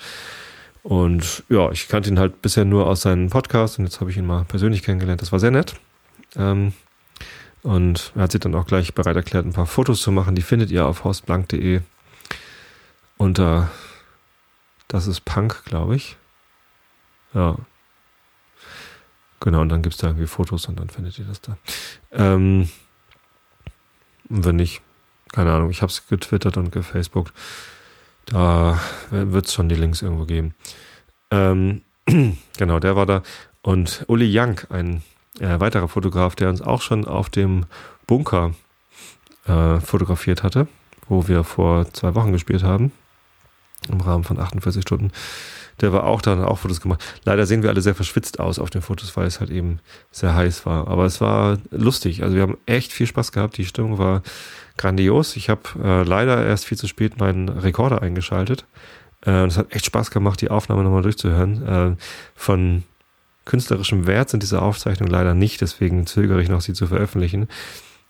Und 0.84 1.42
ja, 1.48 1.72
ich 1.72 1.88
kannte 1.88 2.08
ihn 2.08 2.20
halt 2.20 2.40
bisher 2.40 2.64
nur 2.64 2.86
aus 2.86 3.02
seinen 3.02 3.30
Podcasts 3.30 3.78
und 3.78 3.84
jetzt 3.84 4.00
habe 4.00 4.12
ich 4.12 4.16
ihn 4.16 4.26
mal 4.26 4.44
persönlich 4.44 4.84
kennengelernt. 4.84 5.20
Das 5.20 5.32
war 5.32 5.40
sehr 5.40 5.50
nett. 5.50 5.74
Ähm, 6.36 6.72
und 7.64 8.12
er 8.14 8.22
hat 8.22 8.32
sich 8.32 8.40
dann 8.40 8.54
auch 8.54 8.66
gleich 8.66 8.94
bereit 8.94 9.16
erklärt, 9.16 9.44
ein 9.44 9.54
paar 9.54 9.66
Fotos 9.66 10.00
zu 10.00 10.12
machen. 10.12 10.36
Die 10.36 10.42
findet 10.42 10.70
ihr 10.70 10.86
auf 10.86 11.02
horstblank.de 11.02 11.80
unter 13.16 13.70
Das 14.86 15.08
ist 15.08 15.24
Punk, 15.24 15.64
glaube 15.64 15.96
ich. 15.96 16.16
Ja. 17.34 17.56
Genau, 19.40 19.60
und 19.60 19.68
dann 19.68 19.82
gibt 19.82 19.94
es 19.94 20.00
da 20.00 20.08
irgendwie 20.08 20.26
Fotos 20.26 20.66
und 20.66 20.80
dann 20.80 20.88
findet 20.88 21.18
ihr 21.18 21.26
das 21.26 21.40
da. 21.40 21.56
Ähm, 22.12 22.68
wenn 24.28 24.56
nicht, 24.56 24.82
keine 25.32 25.52
Ahnung, 25.52 25.70
ich 25.70 25.82
habe 25.82 25.90
es 25.90 26.06
getwittert 26.06 26.56
und 26.56 26.72
gefacebookt. 26.72 27.32
Da 28.26 28.80
wird 29.10 29.46
es 29.46 29.54
schon 29.54 29.68
die 29.68 29.74
Links 29.76 30.02
irgendwo 30.02 30.24
geben. 30.24 30.54
Ähm, 31.30 31.82
genau, 32.58 32.78
der 32.80 32.96
war 32.96 33.06
da. 33.06 33.22
Und 33.62 34.04
Uli 34.08 34.30
Young, 34.36 34.60
ein 34.70 35.02
äh, 35.40 35.60
weiterer 35.60 35.88
Fotograf, 35.88 36.34
der 36.34 36.48
uns 36.48 36.62
auch 36.62 36.82
schon 36.82 37.04
auf 37.04 37.30
dem 37.30 37.66
Bunker 38.06 38.54
äh, 39.46 39.80
fotografiert 39.80 40.42
hatte, 40.42 40.66
wo 41.08 41.28
wir 41.28 41.44
vor 41.44 41.92
zwei 41.92 42.14
Wochen 42.14 42.32
gespielt 42.32 42.62
haben, 42.62 42.92
im 43.88 44.00
Rahmen 44.00 44.24
von 44.24 44.38
48 44.38 44.82
Stunden. 44.82 45.12
Der 45.80 45.92
war 45.92 46.04
auch 46.04 46.22
da 46.22 46.32
und 46.32 46.40
hat 46.40 46.48
auch 46.48 46.58
Fotos 46.58 46.80
gemacht. 46.80 47.04
Leider 47.24 47.46
sehen 47.46 47.62
wir 47.62 47.70
alle 47.70 47.82
sehr 47.82 47.94
verschwitzt 47.94 48.40
aus 48.40 48.58
auf 48.58 48.70
den 48.70 48.82
Fotos, 48.82 49.16
weil 49.16 49.26
es 49.26 49.40
halt 49.40 49.50
eben 49.50 49.80
sehr 50.10 50.34
heiß 50.34 50.64
war. 50.64 50.88
Aber 50.88 51.04
es 51.04 51.20
war 51.20 51.58
lustig. 51.70 52.22
Also 52.22 52.34
wir 52.34 52.42
haben 52.42 52.56
echt 52.66 52.92
viel 52.92 53.06
Spaß 53.06 53.32
gehabt. 53.32 53.58
Die 53.58 53.66
Stimmung 53.66 53.98
war 53.98 54.22
grandios. 54.78 55.36
Ich 55.36 55.50
habe 55.50 55.62
äh, 55.82 56.02
leider 56.02 56.44
erst 56.44 56.64
viel 56.64 56.78
zu 56.78 56.86
spät 56.86 57.18
meinen 57.18 57.48
Rekorder 57.48 58.02
eingeschaltet. 58.02 58.64
Äh, 59.24 59.46
es 59.46 59.58
hat 59.58 59.74
echt 59.74 59.86
Spaß 59.86 60.10
gemacht, 60.10 60.40
die 60.40 60.50
Aufnahme 60.50 60.82
nochmal 60.82 61.02
durchzuhören. 61.02 61.66
Äh, 61.66 61.96
von 62.34 62.84
künstlerischem 63.44 64.06
Wert 64.06 64.30
sind 64.30 64.42
diese 64.42 64.60
Aufzeichnungen 64.60 65.12
leider 65.12 65.34
nicht, 65.34 65.60
deswegen 65.60 66.06
zögere 66.06 66.42
ich 66.42 66.48
noch, 66.48 66.60
sie 66.60 66.74
zu 66.74 66.86
veröffentlichen. 66.86 67.48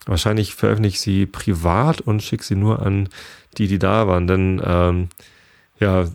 Wahrscheinlich 0.07 0.55
veröffentliche 0.55 0.95
ich 0.95 1.01
sie 1.01 1.27
privat 1.27 2.01
und 2.01 2.23
schicke 2.23 2.45
sie 2.45 2.55
nur 2.55 2.85
an 2.85 3.09
die, 3.59 3.67
die 3.67 3.79
da 3.79 4.07
waren. 4.07 4.27
Denn 4.27 4.63
ähm, 4.65 5.09
ja, 5.79 6.07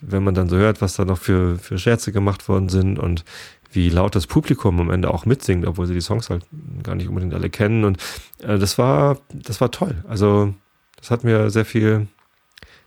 wenn 0.00 0.22
man 0.22 0.34
dann 0.34 0.48
so 0.48 0.56
hört, 0.56 0.80
was 0.80 0.94
da 0.94 1.04
noch 1.04 1.18
für, 1.18 1.58
für 1.58 1.78
Scherze 1.78 2.12
gemacht 2.12 2.48
worden 2.48 2.68
sind 2.68 2.98
und 2.98 3.24
wie 3.72 3.90
laut 3.90 4.14
das 4.14 4.26
Publikum 4.26 4.80
am 4.80 4.90
Ende 4.90 5.12
auch 5.12 5.26
mitsingt, 5.26 5.66
obwohl 5.66 5.86
sie 5.86 5.94
die 5.94 6.00
Songs 6.00 6.30
halt 6.30 6.46
gar 6.82 6.94
nicht 6.94 7.08
unbedingt 7.08 7.34
alle 7.34 7.50
kennen. 7.50 7.84
Und 7.84 7.98
äh, 8.42 8.58
das 8.58 8.78
war, 8.78 9.18
das 9.32 9.60
war 9.60 9.70
toll. 9.70 10.02
Also 10.08 10.54
das 10.96 11.10
hat 11.10 11.24
mir 11.24 11.50
sehr 11.50 11.64
viel, 11.64 12.06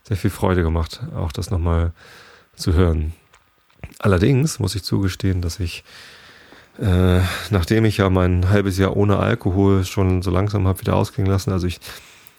sehr 0.03 0.17
viel 0.17 0.29
Freude 0.29 0.63
gemacht, 0.63 1.01
auch 1.15 1.31
das 1.31 1.51
nochmal 1.51 1.91
zu 2.55 2.73
hören. 2.73 3.13
Allerdings 4.00 4.59
muss 4.59 4.75
ich 4.75 4.83
zugestehen, 4.83 5.41
dass 5.41 5.59
ich, 5.59 5.83
äh, 6.79 7.19
nachdem 7.50 7.85
ich 7.85 7.97
ja 7.97 8.09
mein 8.09 8.50
halbes 8.50 8.77
Jahr 8.77 8.95
ohne 8.95 9.17
Alkohol 9.17 9.85
schon 9.85 10.21
so 10.21 10.31
langsam 10.31 10.67
habe 10.67 10.81
wieder 10.81 10.95
ausklingen 10.95 11.31
lassen, 11.31 11.51
also 11.51 11.67
ich 11.67 11.79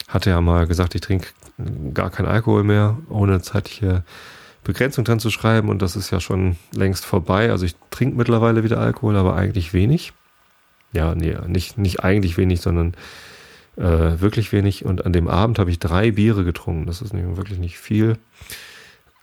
hatte 0.09 0.31
ja 0.31 0.41
mal 0.41 0.67
gesagt, 0.67 0.95
ich 0.95 1.01
trinke 1.01 1.29
gar 1.95 2.11
keinen 2.11 2.29
Alkohol 2.29 2.65
mehr, 2.65 2.99
ohne 3.09 3.41
zeitliche 3.43 4.05
Begrenzung 4.65 5.05
dran 5.05 5.19
zu 5.19 5.31
schreiben 5.31 5.69
und 5.69 5.83
das 5.83 5.97
ist 5.97 6.11
ja 6.11 6.21
schon 6.21 6.57
längst 6.73 7.05
vorbei. 7.05 7.51
Also 7.51 7.67
ich 7.67 7.75
trinke 7.91 8.17
mittlerweile 8.17 8.63
wieder 8.63 8.79
Alkohol, 8.79 9.17
aber 9.17 9.35
eigentlich 9.35 9.73
wenig. 9.73 10.13
Ja, 10.93 11.15
nee, 11.15 11.37
nicht, 11.47 11.79
nicht 11.79 12.05
eigentlich 12.05 12.37
wenig, 12.37 12.61
sondern 12.61 12.95
äh, 13.77 14.21
wirklich 14.21 14.53
wenig. 14.53 14.85
Und 14.85 15.07
an 15.07 15.13
dem 15.13 15.29
Abend 15.29 15.59
habe 15.59 15.71
ich 15.71 15.79
drei 15.79 16.13
Biere 16.13 16.45
getrunken. 16.45 16.87
Das 16.87 17.03
ist 17.03 17.13
nicht, 17.13 17.37
wirklich 17.37 17.59
nicht 17.59 17.79
viel. 17.79 18.19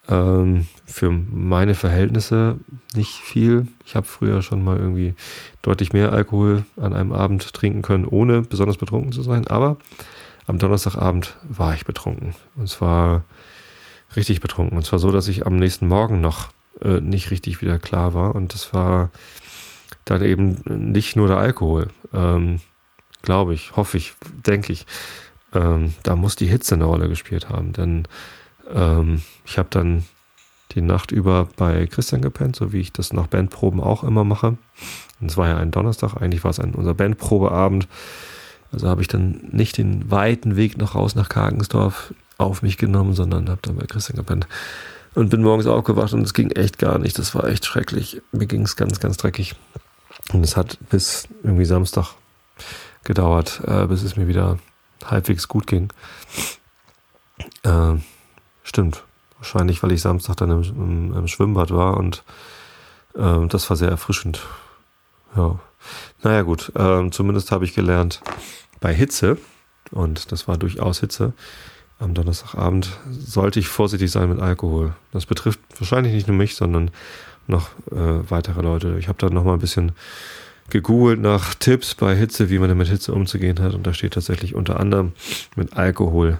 Ähm, 0.09 0.65
für 0.85 1.11
meine 1.11 1.75
Verhältnisse 1.75 2.57
nicht 2.95 3.11
viel. 3.11 3.67
Ich 3.85 3.95
habe 3.95 4.07
früher 4.07 4.41
schon 4.41 4.63
mal 4.63 4.77
irgendwie 4.77 5.13
deutlich 5.61 5.93
mehr 5.93 6.11
Alkohol 6.11 6.65
an 6.77 6.93
einem 6.93 7.13
Abend 7.13 7.53
trinken 7.53 7.83
können, 7.83 8.05
ohne 8.05 8.41
besonders 8.41 8.77
betrunken 8.77 9.11
zu 9.11 9.21
sein. 9.21 9.47
Aber 9.47 9.77
am 10.49 10.57
Donnerstagabend 10.57 11.37
war 11.47 11.75
ich 11.75 11.85
betrunken. 11.85 12.33
Und 12.55 12.67
zwar 12.67 13.23
richtig 14.15 14.41
betrunken. 14.41 14.75
Und 14.77 14.83
zwar 14.83 14.97
so, 14.97 15.11
dass 15.11 15.27
ich 15.27 15.45
am 15.45 15.57
nächsten 15.57 15.87
Morgen 15.87 16.21
noch 16.21 16.49
äh, 16.81 16.99
nicht 17.01 17.29
richtig 17.29 17.61
wieder 17.61 17.77
klar 17.77 18.15
war. 18.15 18.33
Und 18.33 18.55
das 18.55 18.73
war 18.73 19.11
dann 20.05 20.23
eben 20.23 20.61
nicht 20.65 21.15
nur 21.15 21.27
der 21.27 21.37
Alkohol. 21.37 21.89
Ähm, 22.13 22.61
Glaube 23.21 23.53
ich, 23.53 23.75
hoffe 23.75 23.97
ich, 23.97 24.13
denke 24.45 24.73
ich. 24.73 24.87
Ähm, 25.53 25.93
da 26.01 26.15
muss 26.15 26.35
die 26.35 26.47
Hitze 26.47 26.73
eine 26.73 26.85
Rolle 26.85 27.09
gespielt 27.09 27.49
haben. 27.49 27.71
Denn 27.73 28.07
ähm, 28.73 29.21
ich 29.45 29.59
habe 29.59 29.69
dann 29.69 30.03
die 30.71 30.81
Nacht 30.81 31.11
über 31.11 31.47
bei 31.57 31.85
Christian 31.85 32.23
gepennt, 32.23 32.55
so 32.55 32.73
wie 32.73 32.79
ich 32.79 32.91
das 32.91 33.13
nach 33.13 33.27
Bandproben 33.27 33.81
auch 33.81 34.03
immer 34.03 34.23
mache. 34.23 34.57
Und 35.19 35.29
es 35.29 35.37
war 35.37 35.47
ja 35.47 35.57
ein 35.57 35.69
Donnerstag, 35.69 36.15
eigentlich 36.19 36.43
war 36.43 36.51
es 36.51 36.59
ein, 36.59 36.73
unser 36.73 36.95
Bandprobeabend. 36.95 37.87
Also 38.71 38.87
habe 38.87 39.01
ich 39.01 39.07
dann 39.07 39.41
nicht 39.51 39.77
den 39.77 40.09
weiten 40.11 40.55
Weg 40.55 40.77
noch 40.77 40.95
raus 40.95 41.15
nach 41.15 41.29
Kargensdorf 41.29 42.13
auf 42.37 42.61
mich 42.61 42.77
genommen, 42.77 43.13
sondern 43.13 43.49
habe 43.49 43.59
dann 43.61 43.75
bei 43.75 43.85
Christian 43.85 44.17
gepennt. 44.17 44.47
und 45.15 45.29
bin 45.29 45.41
morgens 45.41 45.67
aufgewacht 45.67 46.13
und 46.13 46.21
es 46.21 46.33
ging 46.33 46.51
echt 46.51 46.77
gar 46.77 46.99
nicht. 46.99 47.17
Das 47.17 47.33
war 47.35 47.45
echt 47.45 47.65
schrecklich. 47.65 48.21
Mir 48.31 48.45
ging 48.45 48.61
es 48.61 48.75
ganz, 48.75 48.99
ganz 48.99 49.17
dreckig. 49.17 49.55
Und 50.31 50.43
es 50.43 50.55
hat 50.55 50.77
bis 50.89 51.27
irgendwie 51.43 51.65
Samstag 51.65 52.13
gedauert, 53.03 53.61
äh, 53.65 53.87
bis 53.87 54.03
es 54.03 54.15
mir 54.15 54.27
wieder 54.27 54.59
halbwegs 55.03 55.47
gut 55.47 55.65
ging. 55.65 55.91
Äh, 57.63 57.95
stimmt. 58.63 59.03
Wahrscheinlich, 59.37 59.81
weil 59.81 59.93
ich 59.93 60.01
Samstag 60.01 60.35
dann 60.37 60.51
im, 60.51 60.63
im, 60.63 61.13
im 61.13 61.27
Schwimmbad 61.27 61.71
war 61.71 61.97
und 61.97 62.23
äh, 63.15 63.47
das 63.47 63.69
war 63.69 63.77
sehr 63.77 63.89
erfrischend. 63.89 64.41
Ja. 65.35 65.59
Naja, 66.23 66.41
gut. 66.41 66.71
Äh, 66.75 67.09
zumindest 67.11 67.51
habe 67.51 67.65
ich 67.65 67.73
gelernt, 67.73 68.21
bei 68.79 68.93
Hitze, 68.93 69.37
und 69.91 70.31
das 70.31 70.47
war 70.47 70.57
durchaus 70.57 70.99
Hitze, 70.99 71.33
am 71.99 72.13
Donnerstagabend 72.13 72.89
sollte 73.09 73.59
ich 73.59 73.67
vorsichtig 73.67 74.09
sein 74.09 74.29
mit 74.29 74.39
Alkohol. 74.39 74.93
Das 75.11 75.25
betrifft 75.25 75.59
wahrscheinlich 75.77 76.13
nicht 76.13 76.27
nur 76.27 76.37
mich, 76.37 76.55
sondern 76.55 76.91
noch 77.47 77.69
äh, 77.91 78.29
weitere 78.29 78.61
Leute. 78.61 78.97
Ich 78.99 79.09
habe 79.09 79.17
dann 79.17 79.33
noch 79.33 79.43
mal 79.43 79.53
ein 79.53 79.59
bisschen 79.59 79.91
gegoogelt 80.69 81.19
nach 81.19 81.55
Tipps 81.55 81.95
bei 81.95 82.15
Hitze, 82.15 82.49
wie 82.49 82.59
man 82.59 82.75
mit 82.77 82.87
Hitze 82.87 83.13
umzugehen 83.13 83.59
hat. 83.59 83.73
Und 83.73 83.85
da 83.85 83.93
steht 83.93 84.13
tatsächlich 84.13 84.55
unter 84.55 84.79
anderem, 84.79 85.11
mit 85.55 85.73
Alkohol 85.73 86.39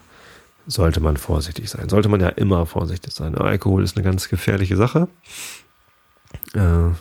sollte 0.66 1.00
man 1.02 1.18
vorsichtig 1.18 1.70
sein. 1.70 1.90
Sollte 1.90 2.10
man 2.10 2.22
ja 2.22 2.30
immer 2.30 2.66
vorsichtig 2.66 3.14
sein. 3.14 3.36
Alkohol 3.36 3.84
ist 3.84 3.98
eine 3.98 4.06
ganz 4.06 4.30
gefährliche 4.30 4.78
Sache. 4.78 5.08
Äh, 6.54 6.92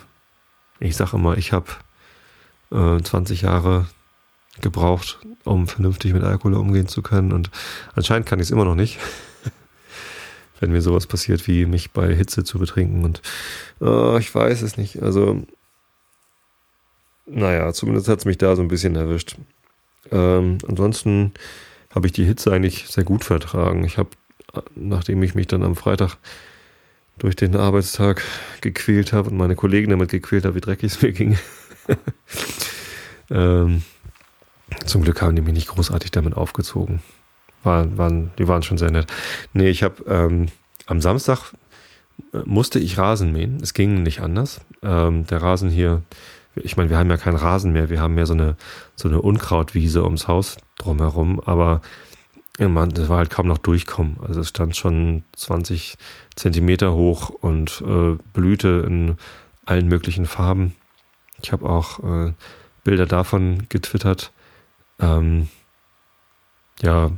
ich 0.80 0.96
sage 0.96 1.16
immer, 1.16 1.36
ich 1.36 1.52
habe 1.52 1.66
äh, 2.72 3.00
20 3.00 3.42
Jahre 3.42 3.86
gebraucht, 4.62 5.18
um 5.44 5.66
vernünftig 5.66 6.12
mit 6.12 6.22
Alkohol 6.22 6.54
umgehen 6.54 6.88
zu 6.88 7.02
können. 7.02 7.32
Und 7.32 7.50
anscheinend 7.94 8.26
kann 8.26 8.38
ich 8.38 8.44
es 8.46 8.50
immer 8.50 8.64
noch 8.64 8.74
nicht. 8.74 8.98
Wenn 10.60 10.72
mir 10.72 10.82
sowas 10.82 11.06
passiert, 11.06 11.46
wie 11.46 11.66
mich 11.66 11.92
bei 11.92 12.14
Hitze 12.14 12.44
zu 12.44 12.58
betrinken. 12.58 13.04
Und 13.04 13.22
äh, 13.80 14.18
ich 14.18 14.34
weiß 14.34 14.62
es 14.62 14.76
nicht. 14.76 15.02
Also 15.02 15.42
naja, 17.26 17.72
zumindest 17.72 18.08
hat 18.08 18.20
es 18.20 18.24
mich 18.24 18.38
da 18.38 18.56
so 18.56 18.62
ein 18.62 18.68
bisschen 18.68 18.96
erwischt. 18.96 19.36
Ähm, 20.10 20.58
ansonsten 20.66 21.32
habe 21.94 22.06
ich 22.06 22.12
die 22.12 22.24
Hitze 22.24 22.52
eigentlich 22.52 22.86
sehr 22.88 23.04
gut 23.04 23.24
vertragen. 23.24 23.84
Ich 23.84 23.98
habe, 23.98 24.10
nachdem 24.74 25.22
ich 25.22 25.34
mich 25.34 25.46
dann 25.46 25.62
am 25.62 25.76
Freitag 25.76 26.16
durch 27.18 27.36
den 27.36 27.56
Arbeitstag 27.56 28.22
gequält 28.60 29.12
habe 29.12 29.30
und 29.30 29.36
meine 29.36 29.56
Kollegen 29.56 29.90
damit 29.90 30.10
gequält 30.10 30.44
habe, 30.44 30.54
wie 30.54 30.60
dreckig 30.60 30.92
es 30.92 31.02
mir 31.02 31.12
ging. 31.12 31.38
ähm, 33.30 33.82
zum 34.84 35.02
Glück 35.02 35.22
haben 35.22 35.36
die 35.36 35.42
mich 35.42 35.54
nicht 35.54 35.68
großartig 35.68 36.10
damit 36.10 36.36
aufgezogen. 36.36 37.00
War, 37.62 37.96
waren, 37.98 38.30
die 38.38 38.48
waren 38.48 38.62
schon 38.62 38.78
sehr 38.78 38.90
nett. 38.90 39.10
Nee, 39.52 39.68
ich 39.68 39.82
habe 39.82 40.04
ähm, 40.06 40.46
am 40.86 41.00
Samstag 41.00 41.52
äh, 42.32 42.38
musste 42.44 42.78
ich 42.78 42.98
Rasen 42.98 43.32
mähen. 43.32 43.58
Es 43.62 43.74
ging 43.74 44.02
nicht 44.02 44.20
anders. 44.20 44.60
Ähm, 44.82 45.26
der 45.26 45.42
Rasen 45.42 45.70
hier 45.70 46.02
ich 46.64 46.76
meine, 46.76 46.90
wir 46.90 46.98
haben 46.98 47.10
ja 47.10 47.16
keinen 47.16 47.36
Rasen 47.36 47.72
mehr, 47.72 47.90
wir 47.90 48.00
haben 48.00 48.14
mehr 48.14 48.26
so 48.26 48.34
eine, 48.34 48.56
so 48.96 49.08
eine 49.08 49.20
Unkrautwiese 49.20 50.02
ums 50.02 50.28
Haus 50.28 50.56
drumherum, 50.76 51.40
aber 51.40 51.80
man, 52.58 52.90
das 52.90 53.08
war 53.08 53.18
halt 53.18 53.30
kaum 53.30 53.46
noch 53.46 53.58
durchkommen. 53.58 54.16
Also 54.26 54.40
es 54.40 54.48
stand 54.48 54.76
schon 54.76 55.22
20 55.36 55.96
Zentimeter 56.34 56.92
hoch 56.92 57.30
und 57.30 57.82
äh, 57.86 58.16
blühte 58.32 58.84
in 58.84 59.16
allen 59.64 59.86
möglichen 59.86 60.26
Farben. 60.26 60.74
Ich 61.40 61.52
habe 61.52 61.68
auch 61.68 62.00
äh, 62.02 62.32
Bilder 62.82 63.06
davon 63.06 63.68
getwittert. 63.68 64.32
Ähm, 65.00 65.48
ja, 66.82 67.10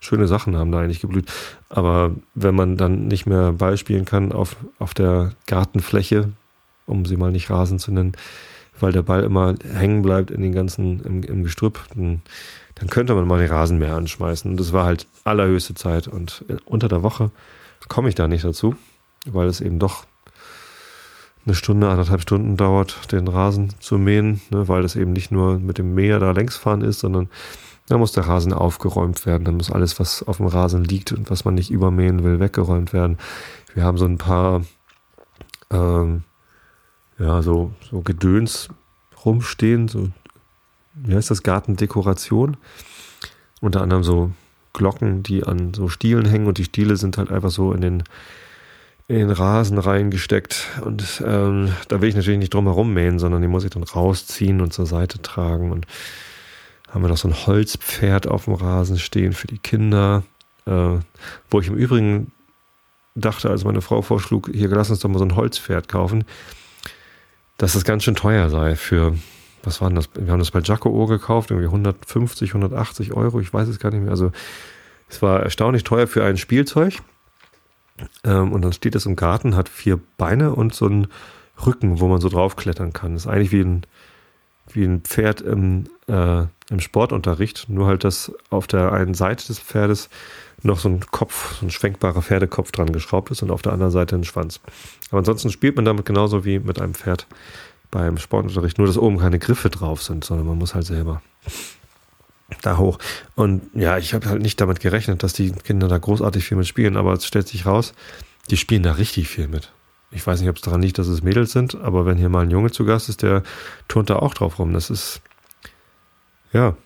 schöne 0.00 0.26
Sachen 0.26 0.56
haben 0.56 0.72
da 0.72 0.80
eigentlich 0.80 1.00
geblüht. 1.00 1.30
Aber 1.68 2.12
wenn 2.34 2.54
man 2.54 2.76
dann 2.76 3.06
nicht 3.06 3.26
mehr 3.26 3.52
beispielen 3.52 4.04
kann 4.04 4.32
auf, 4.32 4.56
auf 4.78 4.94
der 4.94 5.32
Gartenfläche, 5.46 6.32
um 6.86 7.06
sie 7.06 7.16
mal 7.16 7.30
nicht 7.30 7.50
Rasen 7.50 7.78
zu 7.78 7.92
nennen, 7.92 8.12
weil 8.80 8.92
der 8.92 9.02
Ball 9.02 9.22
immer 9.22 9.54
hängen 9.72 10.02
bleibt 10.02 10.30
in 10.30 10.42
den 10.42 10.52
ganzen, 10.52 11.00
im, 11.00 11.22
im 11.22 11.44
Gestrüpp, 11.44 11.80
dann, 11.94 12.22
dann, 12.74 12.88
könnte 12.88 13.14
man 13.14 13.28
mal 13.28 13.38
den 13.38 13.50
Rasenmäher 13.50 13.94
anschmeißen. 13.94 14.50
Und 14.50 14.58
das 14.58 14.72
war 14.72 14.84
halt 14.84 15.06
allerhöchste 15.24 15.74
Zeit. 15.74 16.08
Und 16.08 16.44
unter 16.64 16.88
der 16.88 17.02
Woche 17.02 17.30
komme 17.88 18.08
ich 18.08 18.14
da 18.14 18.26
nicht 18.26 18.44
dazu, 18.44 18.74
weil 19.26 19.46
es 19.46 19.60
eben 19.60 19.78
doch 19.78 20.04
eine 21.44 21.54
Stunde, 21.54 21.88
anderthalb 21.88 22.20
Stunden 22.20 22.56
dauert, 22.56 23.12
den 23.12 23.28
Rasen 23.28 23.74
zu 23.80 23.98
mähen, 23.98 24.40
ne, 24.50 24.68
weil 24.68 24.82
das 24.82 24.96
eben 24.96 25.12
nicht 25.12 25.30
nur 25.30 25.58
mit 25.58 25.78
dem 25.78 25.94
Mäher 25.94 26.18
da 26.20 26.30
längs 26.30 26.56
fahren 26.56 26.82
ist, 26.82 27.00
sondern 27.00 27.28
da 27.88 27.98
muss 27.98 28.12
der 28.12 28.26
Rasen 28.26 28.52
aufgeräumt 28.52 29.26
werden. 29.26 29.44
Dann 29.44 29.56
muss 29.56 29.70
alles, 29.70 29.98
was 29.98 30.22
auf 30.22 30.36
dem 30.36 30.46
Rasen 30.46 30.84
liegt 30.84 31.12
und 31.12 31.30
was 31.30 31.44
man 31.44 31.54
nicht 31.54 31.70
übermähen 31.70 32.22
will, 32.22 32.38
weggeräumt 32.38 32.92
werden. 32.92 33.18
Wir 33.74 33.84
haben 33.84 33.98
so 33.98 34.04
ein 34.04 34.18
paar 34.18 34.62
ähm, 35.70 36.22
ja, 37.18 37.42
so, 37.42 37.72
so 37.90 38.00
Gedöns 38.00 38.68
rumstehen, 39.24 39.88
so, 39.88 40.08
wie 40.94 41.14
heißt 41.14 41.30
das, 41.30 41.42
Gartendekoration. 41.42 42.56
Unter 43.60 43.82
anderem 43.82 44.04
so 44.04 44.32
Glocken, 44.72 45.22
die 45.22 45.44
an 45.44 45.74
so 45.74 45.88
Stielen 45.88 46.24
hängen 46.24 46.46
und 46.46 46.58
die 46.58 46.64
Stiele 46.64 46.96
sind 46.96 47.18
halt 47.18 47.30
einfach 47.30 47.50
so 47.50 47.72
in 47.72 47.80
den, 47.80 48.02
in 49.12 49.28
den 49.28 49.30
Rasen 49.30 49.78
reingesteckt. 49.78 50.66
Und 50.84 51.22
ähm, 51.26 51.72
da 51.88 52.00
will 52.00 52.08
ich 52.08 52.16
natürlich 52.16 52.38
nicht 52.38 52.54
drum 52.54 52.66
herum 52.66 52.92
mähen, 52.92 53.18
sondern 53.18 53.42
die 53.42 53.48
muss 53.48 53.64
ich 53.64 53.70
dann 53.70 53.82
rausziehen 53.82 54.60
und 54.60 54.72
zur 54.72 54.86
Seite 54.86 55.20
tragen. 55.20 55.70
Und 55.70 55.86
haben 56.90 57.02
wir 57.02 57.08
noch 57.08 57.16
so 57.16 57.28
ein 57.28 57.46
Holzpferd 57.46 58.26
auf 58.26 58.44
dem 58.46 58.54
Rasen 58.54 58.98
stehen 58.98 59.32
für 59.32 59.46
die 59.46 59.58
Kinder. 59.58 60.22
Äh, 60.66 60.98
wo 61.50 61.60
ich 61.60 61.68
im 61.68 61.76
Übrigen 61.76 62.32
dachte, 63.14 63.50
als 63.50 63.64
meine 63.64 63.82
Frau 63.82 64.02
vorschlug, 64.02 64.50
hier 64.52 64.68
lass 64.68 64.90
uns 64.90 65.00
doch 65.00 65.08
mal 65.08 65.18
so 65.18 65.24
ein 65.24 65.36
Holzpferd 65.36 65.88
kaufen 65.88 66.24
dass 67.62 67.74
das 67.74 67.84
ganz 67.84 68.02
schön 68.02 68.16
teuer 68.16 68.50
sei 68.50 68.74
für, 68.74 69.14
was 69.62 69.80
waren 69.80 69.94
das? 69.94 70.08
Wir 70.14 70.32
haben 70.32 70.40
das 70.40 70.50
bei 70.50 70.58
Jaco 70.58 71.06
gekauft, 71.06 71.52
irgendwie 71.52 71.68
150, 71.68 72.50
180 72.50 73.12
Euro, 73.12 73.38
ich 73.38 73.54
weiß 73.54 73.68
es 73.68 73.78
gar 73.78 73.92
nicht 73.92 74.02
mehr. 74.02 74.10
Also 74.10 74.32
es 75.08 75.22
war 75.22 75.44
erstaunlich 75.44 75.84
teuer 75.84 76.08
für 76.08 76.24
ein 76.24 76.36
Spielzeug. 76.36 76.94
Ähm, 78.24 78.52
und 78.52 78.62
dann 78.62 78.72
steht 78.72 78.94
es 78.94 79.06
im 79.06 79.16
Garten, 79.16 79.56
hat 79.56 79.68
vier 79.68 80.00
Beine 80.16 80.54
und 80.54 80.74
so 80.74 80.86
einen 80.86 81.08
Rücken, 81.64 82.00
wo 82.00 82.08
man 82.08 82.20
so 82.20 82.28
draufklettern 82.28 82.92
kann. 82.92 83.16
Ist 83.16 83.26
eigentlich 83.26 83.52
wie 83.52 83.62
ein, 83.62 83.82
wie 84.72 84.84
ein 84.84 85.02
Pferd 85.02 85.40
im, 85.40 85.84
äh, 86.08 86.44
im 86.70 86.80
Sportunterricht, 86.80 87.68
nur 87.68 87.86
halt, 87.86 88.04
dass 88.04 88.32
auf 88.50 88.66
der 88.66 88.92
einen 88.92 89.14
Seite 89.14 89.46
des 89.46 89.58
Pferdes 89.58 90.08
noch 90.62 90.78
so 90.78 90.88
ein 90.88 91.00
Kopf, 91.10 91.58
so 91.58 91.66
ein 91.66 91.70
schwenkbarer 91.70 92.22
Pferdekopf 92.22 92.72
dran 92.72 92.92
geschraubt 92.92 93.30
ist 93.30 93.42
und 93.42 93.50
auf 93.50 93.62
der 93.62 93.72
anderen 93.72 93.92
Seite 93.92 94.16
ein 94.16 94.24
Schwanz. 94.24 94.60
Aber 95.10 95.18
ansonsten 95.18 95.50
spielt 95.50 95.76
man 95.76 95.84
damit 95.84 96.06
genauso 96.06 96.44
wie 96.44 96.58
mit 96.58 96.80
einem 96.80 96.94
Pferd 96.94 97.26
beim 97.90 98.16
Sportunterricht, 98.16 98.78
nur 98.78 98.86
dass 98.86 98.96
oben 98.96 99.18
keine 99.18 99.38
Griffe 99.38 99.70
drauf 99.70 100.02
sind, 100.02 100.24
sondern 100.24 100.46
man 100.46 100.58
muss 100.58 100.74
halt 100.74 100.86
selber 100.86 101.20
da 102.60 102.76
hoch. 102.76 102.98
Und 103.34 103.62
ja, 103.74 103.98
ich 103.98 104.14
habe 104.14 104.28
halt 104.28 104.42
nicht 104.42 104.60
damit 104.60 104.80
gerechnet, 104.80 105.22
dass 105.22 105.32
die 105.32 105.52
Kinder 105.52 105.88
da 105.88 105.98
großartig 105.98 106.44
viel 106.44 106.56
mit 106.56 106.66
spielen, 106.66 106.96
aber 106.96 107.12
es 107.12 107.26
stellt 107.26 107.48
sich 107.48 107.66
raus, 107.66 107.94
die 108.50 108.56
spielen 108.56 108.82
da 108.82 108.92
richtig 108.92 109.28
viel 109.28 109.48
mit. 109.48 109.72
Ich 110.10 110.26
weiß 110.26 110.40
nicht, 110.40 110.50
ob 110.50 110.56
es 110.56 110.62
daran 110.62 110.82
liegt, 110.82 110.98
dass 110.98 111.08
es 111.08 111.22
Mädels 111.22 111.52
sind, 111.52 111.74
aber 111.74 112.04
wenn 112.04 112.18
hier 112.18 112.28
mal 112.28 112.42
ein 112.42 112.50
Junge 112.50 112.70
zu 112.70 112.84
Gast 112.84 113.08
ist, 113.08 113.22
der 113.22 113.42
turnt 113.88 114.10
da 114.10 114.16
auch 114.16 114.34
drauf 114.34 114.58
rum. 114.58 114.72
Das 114.74 114.90
ist, 114.90 115.22
ja, 116.52 116.76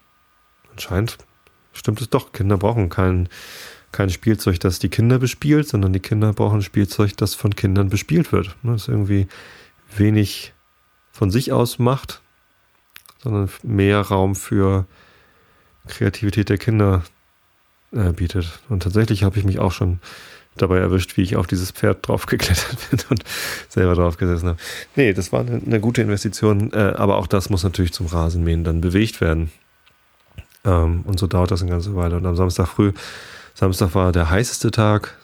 anscheinend 0.70 1.18
stimmt 1.72 2.00
es 2.00 2.08
doch. 2.08 2.32
Kinder 2.32 2.56
brauchen 2.56 2.88
kein, 2.88 3.28
kein 3.90 4.10
Spielzeug, 4.10 4.60
das 4.60 4.78
die 4.78 4.90
Kinder 4.90 5.18
bespielt, 5.18 5.68
sondern 5.68 5.92
die 5.92 6.00
Kinder 6.00 6.32
brauchen 6.32 6.62
Spielzeug, 6.62 7.16
das 7.16 7.34
von 7.34 7.56
Kindern 7.56 7.88
bespielt 7.88 8.30
wird. 8.30 8.56
Ne, 8.62 8.72
das 8.72 8.86
irgendwie 8.86 9.26
wenig 9.96 10.52
von 11.10 11.30
sich 11.30 11.52
aus 11.52 11.78
macht, 11.78 12.22
sondern 13.22 13.50
mehr 13.62 14.00
Raum 14.02 14.36
für 14.36 14.86
Kreativität 15.88 16.48
der 16.48 16.58
Kinder 16.58 17.02
äh, 17.92 18.12
bietet. 18.12 18.60
Und 18.68 18.82
tatsächlich 18.82 19.22
habe 19.24 19.38
ich 19.38 19.44
mich 19.44 19.58
auch 19.58 19.72
schon 19.72 20.00
dabei 20.56 20.78
erwischt, 20.78 21.16
wie 21.16 21.22
ich 21.22 21.36
auf 21.36 21.46
dieses 21.46 21.70
Pferd 21.70 22.06
draufgeklettert 22.06 22.76
bin 22.90 23.00
und 23.10 23.24
selber 23.68 23.94
draufgesessen 23.94 24.50
habe. 24.50 24.58
Nee, 24.94 25.12
das 25.12 25.32
war 25.32 25.40
eine, 25.40 25.60
eine 25.64 25.80
gute 25.80 26.02
Investition, 26.02 26.72
äh, 26.72 26.94
aber 26.96 27.16
auch 27.16 27.26
das 27.26 27.50
muss 27.50 27.62
natürlich 27.62 27.92
zum 27.92 28.06
Rasenmähen 28.06 28.64
dann 28.64 28.80
bewegt 28.80 29.20
werden. 29.20 29.50
Ähm, 30.64 31.02
und 31.06 31.18
so 31.18 31.26
dauert 31.26 31.50
das 31.50 31.62
eine 31.62 31.70
ganze 31.70 31.94
Weile. 31.94 32.16
Und 32.16 32.26
am 32.26 32.36
Samstag 32.36 32.68
früh, 32.68 32.92
Samstag 33.54 33.94
war 33.94 34.12
der 34.12 34.30
heißeste 34.30 34.70
Tag 34.70 35.16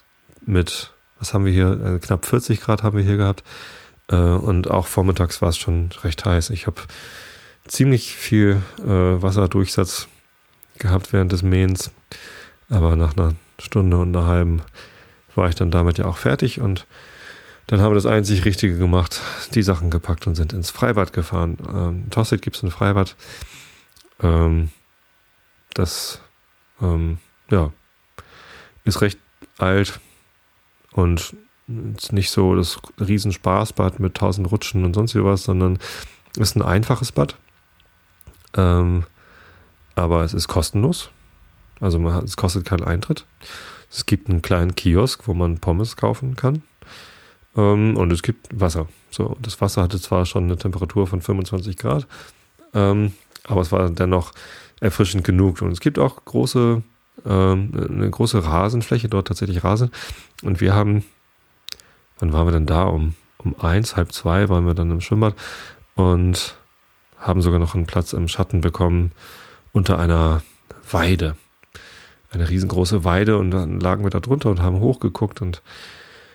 mit, 0.45 0.93
was 1.19 1.35
haben 1.35 1.45
wir 1.45 1.53
hier, 1.53 1.81
äh, 1.85 1.99
knapp 1.99 2.27
40 2.27 2.61
Grad 2.61 2.83
haben 2.83 2.97
wir 2.97 3.05
hier 3.05 3.17
gehabt. 3.17 3.43
Äh, 4.09 4.17
und 4.17 4.71
auch 4.71 4.87
vormittags 4.87 5.43
war 5.43 5.49
es 5.49 5.59
schon 5.59 5.91
recht 6.03 6.25
heiß. 6.25 6.51
Ich 6.51 6.67
habe 6.67 6.81
ziemlich 7.67 8.15
viel 8.15 8.63
äh, 8.81 8.87
Wasserdurchsatz 8.87 10.09
gehabt 10.79 11.13
während 11.13 11.33
des 11.33 11.43
Mähens. 11.43 11.91
Aber 12.69 12.97
nach 12.97 13.17
einer 13.17 13.35
Stunde 13.59 13.99
und 13.99 14.17
einer 14.17 14.27
halben 14.27 14.63
war 15.35 15.49
ich 15.49 15.55
dann 15.55 15.71
damit 15.71 15.99
ja 15.99 16.05
auch 16.07 16.17
fertig 16.17 16.61
und 16.61 16.87
dann 17.67 17.81
haben 17.81 17.93
wir 17.93 17.97
das 17.97 18.07
einzig 18.07 18.45
Richtige 18.45 18.77
gemacht, 18.77 19.21
die 19.55 19.63
Sachen 19.63 19.91
gepackt 19.91 20.27
und 20.27 20.35
sind 20.35 20.53
ins 20.53 20.71
Freibad 20.71 21.13
gefahren. 21.13 21.57
Ähm, 21.69 22.03
in 22.05 22.11
Tosted 22.11 22.43
gibt 22.43 22.57
es 22.57 22.63
ein 22.63 22.71
Freibad. 22.71 23.17
Ähm, 24.21 24.71
das 25.75 26.21
ähm, 26.81 27.19
ja, 27.51 27.73
ist 28.85 29.01
recht 29.01 29.19
alt 29.59 30.01
und 30.91 31.35
ist 31.97 32.13
nicht 32.13 32.31
so 32.31 32.55
das 32.55 32.79
Riesenspaßbad 32.99 34.01
mit 34.01 34.17
tausend 34.17 34.51
Rutschen 34.51 34.85
und 34.85 34.95
sonst 34.95 35.15
wie 35.15 35.25
was, 35.25 35.45
sondern 35.45 35.79
ist 36.37 36.57
ein 36.57 36.63
einfaches 36.63 37.13
Bad. 37.13 37.37
Ähm, 38.55 39.05
aber 39.95 40.25
es 40.25 40.35
ist 40.35 40.49
kostenlos. 40.49 41.11
Also 41.81 41.99
man 41.99 42.15
hat, 42.15 42.25
es 42.25 42.37
kostet 42.37 42.65
keinen 42.65 42.85
Eintritt. 42.85 43.27
Es 43.91 44.07
gibt 44.07 44.31
einen 44.31 44.43
kleinen 44.43 44.75
Kiosk, 44.75 45.27
wo 45.27 45.35
man 45.35 45.59
Pommes 45.59 45.97
kaufen 45.97 46.37
kann. 46.37 46.63
Ähm, 47.57 47.97
und 47.97 48.13
es 48.13 48.23
gibt 48.23 48.49
Wasser. 48.59 48.89
So, 49.11 49.37
das 49.41 49.61
Wasser 49.61 49.83
hatte 49.83 50.01
zwar 50.01 50.25
schon 50.25 50.45
eine 50.45 50.57
Temperatur 50.57 51.07
von 51.07 51.21
25 51.21 51.77
Grad, 51.77 52.07
ähm, 52.73 53.13
aber 53.45 53.61
es 53.61 53.73
war 53.73 53.91
dennoch 53.91 54.33
erfrischend 54.81 55.25
genug. 55.25 55.61
Und 55.61 55.73
es 55.73 55.81
gibt 55.81 55.99
auch 55.99 56.25
große, 56.25 56.83
ähm, 57.27 57.73
eine 57.91 58.11
große 58.11 58.45
Rasenfläche, 58.45 59.09
dort 59.09 59.29
tatsächlich 59.29 59.63
Rasen. 59.65 59.91
Und 60.43 60.61
wir 60.61 60.75
haben, 60.75 61.05
wann 62.19 62.33
waren 62.33 62.47
wir 62.47 62.53
denn 62.53 62.67
da? 62.67 62.85
Um, 62.85 63.15
um 63.39 63.59
eins, 63.61 63.97
halb 63.97 64.13
zwei 64.13 64.49
waren 64.49 64.67
wir 64.67 64.75
dann 64.75 64.91
im 64.91 65.01
Schwimmbad 65.01 65.35
und 65.95 66.57
haben 67.19 67.43
sogar 67.43 67.59
noch 67.59 67.75
einen 67.75 67.87
Platz 67.87 68.13
im 68.13 68.29
Schatten 68.29 68.61
bekommen 68.61 69.13
unter 69.73 69.99
einer 69.99 70.43
Weide. 70.91 71.37
Eine 72.31 72.49
riesengroße 72.49 73.05
Weide 73.05 73.37
und 73.39 73.51
dann 73.51 73.81
lagen 73.81 74.05
wir 74.05 74.11
da 74.11 74.21
drunter 74.21 74.51
und 74.51 74.63
haben 74.63 74.81
hochgeguckt 74.81 75.43
und 75.43 75.63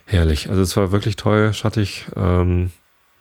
herrlich. 0.06 0.50
Also 0.50 0.62
es 0.62 0.78
war 0.78 0.92
wirklich 0.92 1.16
toll, 1.16 1.54
schattig, 1.54 2.06
ähm, 2.16 2.72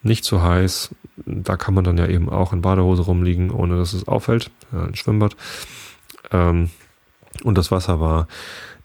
nicht 0.02 0.24
zu 0.24 0.42
heiß. 0.42 0.94
Da 1.16 1.56
kann 1.56 1.74
man 1.74 1.84
dann 1.84 1.98
ja 1.98 2.06
eben 2.06 2.28
auch 2.28 2.52
in 2.52 2.62
Badehose 2.62 3.02
rumliegen, 3.02 3.50
ohne 3.50 3.76
dass 3.76 3.92
es 3.92 4.06
auffällt. 4.06 4.50
Ja, 4.72 4.84
ein 4.84 4.94
Schwimmbad. 4.94 5.36
Ähm, 6.32 6.70
und 7.42 7.58
das 7.58 7.70
Wasser 7.70 8.00
war 8.00 8.28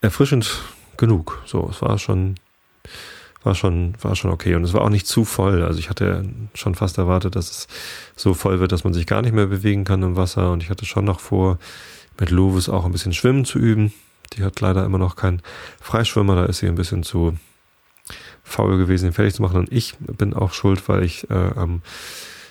erfrischend 0.01 0.61
genug. 0.97 1.41
So, 1.45 1.69
es 1.69 1.81
war 1.81 1.97
schon, 1.97 2.35
war 3.43 3.55
schon, 3.55 3.93
war 4.01 4.15
schon 4.15 4.31
okay. 4.31 4.55
Und 4.55 4.63
es 4.63 4.73
war 4.73 4.81
auch 4.81 4.89
nicht 4.89 5.07
zu 5.07 5.25
voll. 5.25 5.63
Also 5.63 5.79
ich 5.79 5.89
hatte 5.89 6.25
schon 6.53 6.75
fast 6.75 6.97
erwartet, 6.97 7.35
dass 7.35 7.49
es 7.49 7.67
so 8.15 8.33
voll 8.33 8.59
wird, 8.59 8.71
dass 8.71 8.83
man 8.83 8.93
sich 8.93 9.07
gar 9.07 9.21
nicht 9.21 9.33
mehr 9.33 9.47
bewegen 9.47 9.83
kann 9.83 10.03
im 10.03 10.15
Wasser. 10.15 10.51
Und 10.51 10.63
ich 10.63 10.69
hatte 10.69 10.85
schon 10.85 11.05
noch 11.05 11.19
vor, 11.19 11.57
mit 12.19 12.29
Lovis 12.29 12.69
auch 12.69 12.85
ein 12.85 12.91
bisschen 12.91 13.13
Schwimmen 13.13 13.45
zu 13.45 13.59
üben. 13.59 13.93
Die 14.33 14.43
hat 14.43 14.59
leider 14.61 14.85
immer 14.85 14.97
noch 14.97 15.15
keinen 15.15 15.41
Freischwimmer, 15.79 16.35
da 16.35 16.45
ist 16.45 16.59
sie 16.59 16.67
ein 16.67 16.75
bisschen 16.75 17.03
zu 17.03 17.37
faul 18.43 18.77
gewesen, 18.77 19.07
ihn 19.07 19.13
fertig 19.13 19.33
zu 19.33 19.41
machen. 19.41 19.57
Und 19.57 19.71
ich 19.71 19.95
bin 19.99 20.33
auch 20.33 20.53
schuld, 20.53 20.87
weil 20.87 21.03
ich 21.03 21.29
äh, 21.29 21.51
ähm, 21.57 21.81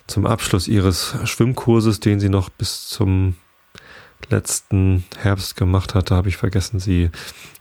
zum 0.06 0.26
Abschluss 0.26 0.68
ihres 0.68 1.14
Schwimmkurses, 1.24 2.00
den 2.00 2.20
sie 2.20 2.28
noch 2.28 2.48
bis 2.50 2.88
zum 2.88 3.36
letzten 4.28 5.04
Herbst 5.18 5.56
gemacht 5.56 5.94
hatte, 5.94 6.14
habe 6.14 6.28
ich 6.28 6.36
vergessen, 6.36 6.78
sie 6.78 7.10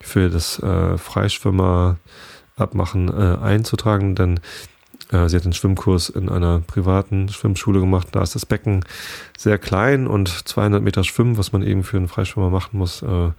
für 0.01 0.29
das 0.29 0.59
äh, 0.59 0.97
Freischwimmer 0.97 1.97
abmachen 2.59 3.09
äh, 3.09 3.37
einzutragen, 3.41 4.15
denn 4.15 4.39
äh, 5.11 5.27
sie 5.27 5.35
hat 5.35 5.45
den 5.45 5.53
Schwimmkurs 5.53 6.09
in 6.09 6.29
einer 6.29 6.59
privaten 6.59 7.29
Schwimmschule 7.29 7.79
gemacht. 7.79 8.09
Da 8.11 8.21
ist 8.21 8.35
das 8.35 8.45
Becken 8.45 8.85
sehr 9.37 9.57
klein 9.57 10.07
und 10.07 10.29
200 10.29 10.81
Meter 10.81 11.03
Schwimmen, 11.03 11.37
was 11.37 11.51
man 11.51 11.63
eben 11.63 11.83
für 11.83 11.97
einen 11.97 12.07
Freischwimmer 12.07 12.49
machen 12.49 12.77
muss, 12.77 13.01
äh, 13.01 13.31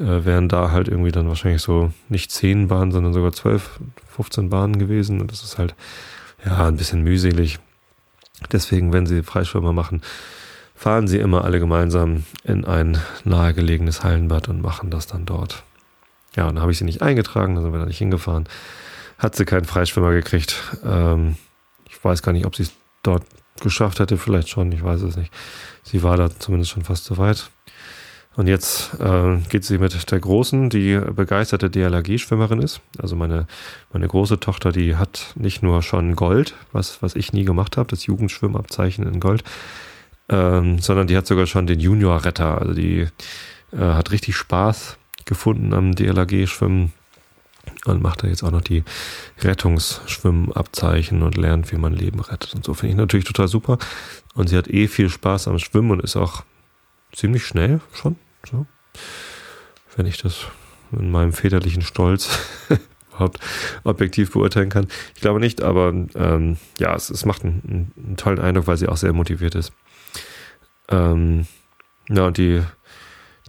äh, 0.00 0.24
wären 0.24 0.48
da 0.48 0.70
halt 0.70 0.88
irgendwie 0.88 1.12
dann 1.12 1.28
wahrscheinlich 1.28 1.62
so 1.62 1.92
nicht 2.08 2.30
10 2.30 2.68
Bahnen, 2.68 2.92
sondern 2.92 3.12
sogar 3.12 3.32
12, 3.32 3.80
15 4.16 4.50
Bahnen 4.50 4.78
gewesen. 4.78 5.20
Und 5.20 5.30
das 5.30 5.42
ist 5.42 5.58
halt 5.58 5.74
ja 6.44 6.66
ein 6.66 6.76
bisschen 6.76 7.02
mühselig. 7.02 7.58
Deswegen, 8.52 8.92
wenn 8.92 9.06
sie 9.06 9.22
Freischwimmer 9.22 9.72
machen, 9.72 10.02
fahren 10.74 11.08
sie 11.08 11.18
immer 11.18 11.44
alle 11.44 11.58
gemeinsam 11.58 12.24
in 12.44 12.64
ein 12.64 12.98
nahegelegenes 13.24 14.04
Hallenbad 14.04 14.48
und 14.48 14.62
machen 14.62 14.90
das 14.90 15.08
dann 15.08 15.26
dort. 15.26 15.64
Ja, 16.38 16.46
und 16.46 16.54
dann 16.54 16.62
habe 16.62 16.70
ich 16.70 16.78
sie 16.78 16.84
nicht 16.84 17.02
eingetragen, 17.02 17.56
dann 17.56 17.64
sind 17.64 17.72
wir 17.72 17.80
da 17.80 17.86
nicht 17.86 17.98
hingefahren. 17.98 18.48
Hat 19.18 19.34
sie 19.34 19.44
keinen 19.44 19.64
Freischwimmer 19.64 20.12
gekriegt. 20.12 20.62
Ähm, 20.84 21.34
ich 21.90 22.04
weiß 22.04 22.22
gar 22.22 22.30
nicht, 22.30 22.46
ob 22.46 22.54
sie 22.54 22.62
es 22.62 22.72
dort 23.02 23.24
geschafft 23.60 23.98
hätte, 23.98 24.16
vielleicht 24.16 24.48
schon, 24.48 24.70
ich 24.70 24.84
weiß 24.84 25.02
es 25.02 25.16
nicht. 25.16 25.32
Sie 25.82 26.04
war 26.04 26.16
da 26.16 26.30
zumindest 26.30 26.70
schon 26.70 26.84
fast 26.84 27.06
so 27.06 27.18
weit. 27.18 27.50
Und 28.36 28.46
jetzt 28.46 29.00
äh, 29.00 29.38
geht 29.48 29.64
sie 29.64 29.78
mit 29.78 30.12
der 30.12 30.20
Großen, 30.20 30.70
die 30.70 31.00
begeisterte 31.10 31.70
DLRG-Schwimmerin 31.70 32.62
ist. 32.62 32.82
Also 33.02 33.16
meine, 33.16 33.48
meine 33.92 34.06
große 34.06 34.38
Tochter, 34.38 34.70
die 34.70 34.94
hat 34.94 35.32
nicht 35.34 35.64
nur 35.64 35.82
schon 35.82 36.14
Gold, 36.14 36.54
was, 36.70 37.02
was 37.02 37.16
ich 37.16 37.32
nie 37.32 37.44
gemacht 37.44 37.76
habe, 37.76 37.90
das 37.90 38.06
Jugendschwimmabzeichen 38.06 39.04
in 39.12 39.18
Gold, 39.18 39.42
ähm, 40.28 40.78
sondern 40.78 41.08
die 41.08 41.16
hat 41.16 41.26
sogar 41.26 41.48
schon 41.48 41.66
den 41.66 41.80
Junior-Retter. 41.80 42.60
Also 42.60 42.74
die 42.74 43.08
äh, 43.72 43.76
hat 43.76 44.12
richtig 44.12 44.36
Spaß 44.36 44.97
gefunden 45.28 45.72
am 45.72 45.94
DLRG-Schwimmen 45.94 46.92
und 47.84 48.02
macht 48.02 48.22
da 48.22 48.28
jetzt 48.28 48.42
auch 48.42 48.50
noch 48.50 48.62
die 48.62 48.82
Rettungsschwimmabzeichen 49.40 51.22
und 51.22 51.36
lernt, 51.36 51.70
wie 51.70 51.76
man 51.76 51.92
Leben 51.92 52.20
rettet 52.20 52.54
und 52.54 52.64
so. 52.64 52.74
Finde 52.74 52.92
ich 52.92 52.96
natürlich 52.96 53.26
total 53.26 53.48
super. 53.48 53.78
Und 54.34 54.48
sie 54.48 54.56
hat 54.56 54.68
eh 54.68 54.88
viel 54.88 55.08
Spaß 55.08 55.48
am 55.48 55.58
Schwimmen 55.58 55.90
und 55.90 56.02
ist 56.02 56.16
auch 56.16 56.44
ziemlich 57.12 57.44
schnell 57.44 57.80
schon. 57.92 58.16
So. 58.50 58.66
Wenn 59.96 60.06
ich 60.06 60.18
das 60.18 60.46
in 60.92 61.10
meinem 61.10 61.32
väterlichen 61.32 61.82
Stolz 61.82 62.38
überhaupt 63.10 63.40
objektiv 63.84 64.32
beurteilen 64.32 64.70
kann. 64.70 64.86
Ich 65.14 65.20
glaube 65.20 65.40
nicht, 65.40 65.60
aber 65.62 65.88
ähm, 66.14 66.56
ja, 66.78 66.94
es, 66.94 67.10
es 67.10 67.24
macht 67.24 67.44
einen, 67.44 67.92
einen, 67.96 68.16
tollen 68.16 68.38
Eindruck, 68.38 68.66
weil 68.66 68.76
sie 68.76 68.88
auch 68.88 68.96
sehr 68.96 69.12
motiviert 69.12 69.54
ist. 69.54 69.72
Ähm, 70.88 71.46
ja, 72.08 72.26
und 72.26 72.38
die, 72.38 72.62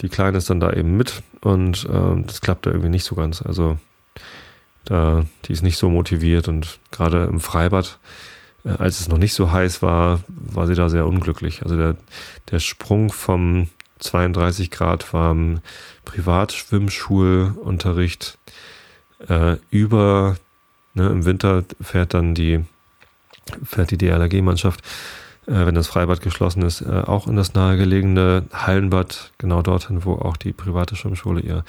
die 0.01 0.09
Kleine 0.09 0.37
ist 0.37 0.49
dann 0.49 0.59
da 0.59 0.73
eben 0.73 0.97
mit 0.97 1.23
und 1.41 1.87
ähm, 1.91 2.25
das 2.27 2.41
klappt 2.41 2.65
da 2.65 2.71
irgendwie 2.71 2.89
nicht 2.89 3.05
so 3.05 3.15
ganz. 3.15 3.41
Also 3.41 3.77
da, 4.85 5.25
die 5.45 5.53
ist 5.53 5.63
nicht 5.63 5.77
so 5.77 5.89
motiviert 5.89 6.47
und 6.47 6.79
gerade 6.91 7.25
im 7.25 7.39
Freibad, 7.39 7.97
äh, 8.65 8.69
als 8.69 8.99
es 8.99 9.07
noch 9.07 9.17
nicht 9.17 9.33
so 9.33 9.51
heiß 9.51 9.81
war, 9.81 10.19
war 10.27 10.67
sie 10.67 10.75
da 10.75 10.89
sehr 10.89 11.07
unglücklich. 11.07 11.63
Also 11.63 11.75
der, 11.77 11.95
der 12.51 12.59
Sprung 12.59 13.11
vom 13.11 13.69
32 13.99 14.69
Grad 14.71 15.13
warmen 15.13 15.61
Privatschwimmschulunterricht 16.05 18.37
äh, 19.27 19.57
über, 19.69 20.37
ne, 20.93 21.09
im 21.09 21.25
Winter 21.25 21.65
fährt 21.81 22.13
dann 22.13 22.33
die, 22.33 22.63
fährt 23.63 23.91
die 23.91 23.97
DLRG-Mannschaft, 23.97 24.81
äh, 24.81 24.85
wenn 25.51 25.75
das 25.75 25.87
Freibad 25.87 26.21
geschlossen 26.21 26.61
ist, 26.61 26.81
äh, 26.81 27.03
auch 27.05 27.27
in 27.27 27.35
das 27.35 27.53
nahegelegene 27.53 28.43
Hallenbad, 28.53 29.31
genau 29.37 29.61
dorthin, 29.61 30.05
wo 30.05 30.13
auch 30.13 30.37
die 30.37 30.53
private 30.53 30.95
Schwimmschule 30.95 31.41
ihr 31.41 31.63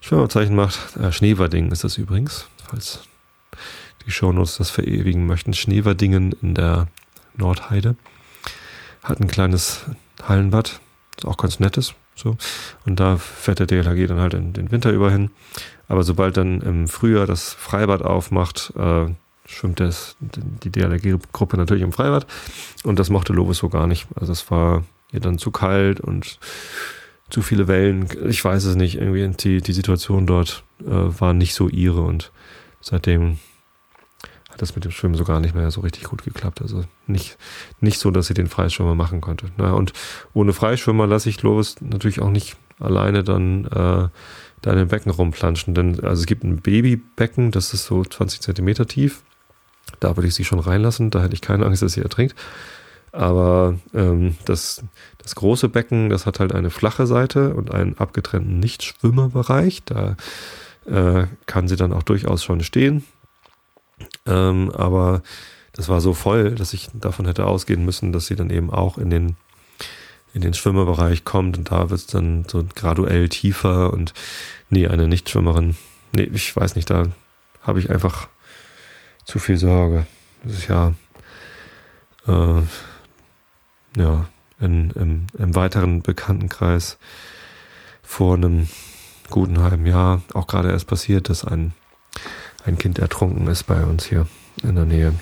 Schwimmabzeichen 0.00 0.56
macht. 0.56 0.96
Äh, 0.96 1.12
Schneewerding 1.12 1.70
ist 1.70 1.84
das 1.84 1.98
übrigens, 1.98 2.46
falls 2.64 3.00
die 4.06 4.10
Shownotes 4.10 4.56
das 4.56 4.70
verewigen 4.70 5.26
möchten. 5.26 5.52
Schneewerdingen 5.52 6.32
in 6.40 6.54
der 6.54 6.86
Nordheide. 7.36 7.96
Hat 9.02 9.20
ein 9.20 9.28
kleines 9.28 9.84
Hallenbad, 10.22 10.80
auch 11.24 11.36
ganz 11.36 11.60
nettes. 11.60 11.94
So. 12.14 12.36
Und 12.86 12.98
da 12.98 13.16
fährt 13.16 13.60
der 13.60 13.66
DLHG 13.66 14.08
dann 14.08 14.20
halt 14.20 14.34
in 14.34 14.52
den 14.52 14.70
Winter 14.70 14.90
über 14.90 15.10
hin. 15.10 15.30
Aber 15.86 16.02
sobald 16.02 16.36
dann 16.36 16.60
im 16.62 16.88
Frühjahr 16.88 17.26
das 17.26 17.52
Freibad 17.52 18.02
aufmacht, 18.02 18.72
äh, 18.76 19.06
schwimmt 19.48 19.80
das, 19.80 20.16
die 20.20 20.70
DLRG-Gruppe 20.70 21.56
natürlich 21.56 21.82
im 21.82 21.92
Freibad. 21.92 22.26
Und 22.84 22.98
das 22.98 23.10
mochte 23.10 23.32
Lovis 23.32 23.58
so 23.58 23.68
gar 23.68 23.86
nicht. 23.86 24.06
Also 24.14 24.32
es 24.32 24.50
war 24.50 24.84
ihr 25.10 25.20
dann 25.20 25.38
zu 25.38 25.50
kalt 25.50 26.00
und 26.00 26.38
zu 27.30 27.42
viele 27.42 27.66
Wellen. 27.66 28.08
Ich 28.28 28.44
weiß 28.44 28.64
es 28.64 28.76
nicht. 28.76 28.96
Irgendwie 28.96 29.28
die, 29.28 29.60
die 29.60 29.72
Situation 29.72 30.26
dort 30.26 30.64
äh, 30.80 30.84
war 30.86 31.32
nicht 31.32 31.54
so 31.54 31.68
ihre. 31.68 32.02
Und 32.02 32.30
seitdem 32.80 33.38
hat 34.50 34.60
das 34.60 34.74
mit 34.74 34.84
dem 34.84 34.90
Schwimmen 34.90 35.14
so 35.14 35.24
gar 35.24 35.40
nicht 35.40 35.54
mehr 35.54 35.70
so 35.70 35.80
richtig 35.80 36.04
gut 36.04 36.24
geklappt. 36.24 36.60
Also 36.60 36.84
nicht, 37.06 37.38
nicht 37.80 37.98
so, 37.98 38.10
dass 38.10 38.26
sie 38.26 38.34
den 38.34 38.48
Freischwimmer 38.48 38.94
machen 38.94 39.20
konnte. 39.20 39.46
Na, 39.56 39.72
und 39.72 39.92
ohne 40.34 40.52
Freischwimmer 40.52 41.06
lasse 41.06 41.30
ich 41.30 41.42
Lovis 41.42 41.76
natürlich 41.80 42.20
auch 42.20 42.30
nicht 42.30 42.56
alleine 42.78 43.24
dann 43.24 43.64
äh, 43.64 44.08
da 44.62 44.72
in 44.72 44.76
den 44.76 44.88
Becken 44.88 45.10
rumplanschen. 45.10 45.74
Denn 45.74 46.04
also 46.04 46.20
es 46.20 46.26
gibt 46.26 46.44
ein 46.44 46.58
Babybecken, 46.58 47.50
das 47.50 47.72
ist 47.72 47.86
so 47.86 48.04
20 48.04 48.42
Zentimeter 48.42 48.86
tief. 48.86 49.22
Da 50.00 50.16
würde 50.16 50.28
ich 50.28 50.34
sie 50.34 50.44
schon 50.44 50.60
reinlassen, 50.60 51.10
da 51.10 51.22
hätte 51.22 51.34
ich 51.34 51.40
keine 51.40 51.66
Angst, 51.66 51.82
dass 51.82 51.92
sie 51.92 52.02
ertrinkt. 52.02 52.34
Aber 53.12 53.78
ähm, 53.94 54.36
das, 54.44 54.82
das 55.18 55.34
große 55.34 55.68
Becken, 55.68 56.10
das 56.10 56.26
hat 56.26 56.40
halt 56.40 56.54
eine 56.54 56.70
flache 56.70 57.06
Seite 57.06 57.54
und 57.54 57.72
einen 57.72 57.96
abgetrennten 57.98 58.60
Nichtschwimmerbereich. 58.60 59.82
Da 59.84 60.16
äh, 60.86 61.26
kann 61.46 61.68
sie 61.68 61.76
dann 61.76 61.92
auch 61.92 62.02
durchaus 62.02 62.44
schon 62.44 62.62
stehen. 62.62 63.04
Ähm, 64.26 64.70
aber 64.70 65.22
das 65.72 65.88
war 65.88 66.00
so 66.00 66.12
voll, 66.14 66.54
dass 66.54 66.72
ich 66.72 66.88
davon 66.92 67.26
hätte 67.26 67.46
ausgehen 67.46 67.84
müssen, 67.84 68.12
dass 68.12 68.26
sie 68.26 68.36
dann 68.36 68.50
eben 68.50 68.70
auch 68.70 68.98
in 68.98 69.10
den, 69.10 69.36
in 70.34 70.40
den 70.40 70.54
Schwimmerbereich 70.54 71.24
kommt 71.24 71.58
und 71.58 71.70
da 71.70 71.90
wird 71.90 72.00
es 72.00 72.06
dann 72.06 72.44
so 72.48 72.64
graduell 72.74 73.28
tiefer 73.28 73.92
und 73.92 74.12
nee, 74.70 74.86
eine 74.86 75.08
Nichtschwimmerin, 75.08 75.76
nee, 76.14 76.30
ich 76.32 76.54
weiß 76.54 76.74
nicht, 76.74 76.90
da 76.90 77.06
habe 77.62 77.78
ich 77.80 77.90
einfach 77.90 78.28
zu 79.28 79.38
viel 79.38 79.58
Sorge. 79.58 80.06
Das 80.42 80.54
ist 80.54 80.68
ja, 80.68 80.94
äh, 82.26 82.62
ja, 83.96 84.28
in, 84.58 84.90
im, 84.90 85.26
im 85.38 85.54
weiteren 85.54 86.02
Bekanntenkreis 86.02 86.98
vor 88.02 88.34
einem 88.34 88.68
guten 89.30 89.60
halben 89.60 89.86
Jahr 89.86 90.22
auch 90.34 90.46
gerade 90.46 90.70
erst 90.70 90.86
passiert, 90.86 91.28
dass 91.28 91.44
ein 91.44 91.72
ein 92.64 92.78
Kind 92.78 92.98
ertrunken 92.98 93.46
ist 93.46 93.64
bei 93.64 93.84
uns 93.84 94.04
hier 94.04 94.26
in 94.62 94.74
der 94.74 94.84
Nähe. 94.84 95.14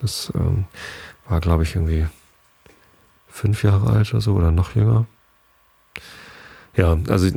Das 0.00 0.32
ähm, 0.34 0.64
war, 1.28 1.40
glaube 1.40 1.62
ich, 1.62 1.74
irgendwie 1.74 2.06
fünf 3.28 3.62
Jahre 3.62 3.90
alt 3.90 4.10
oder 4.12 4.20
so 4.20 4.34
oder 4.34 4.50
noch 4.50 4.74
jünger. 4.74 5.06
Ja, 6.74 6.96
also 7.08 7.28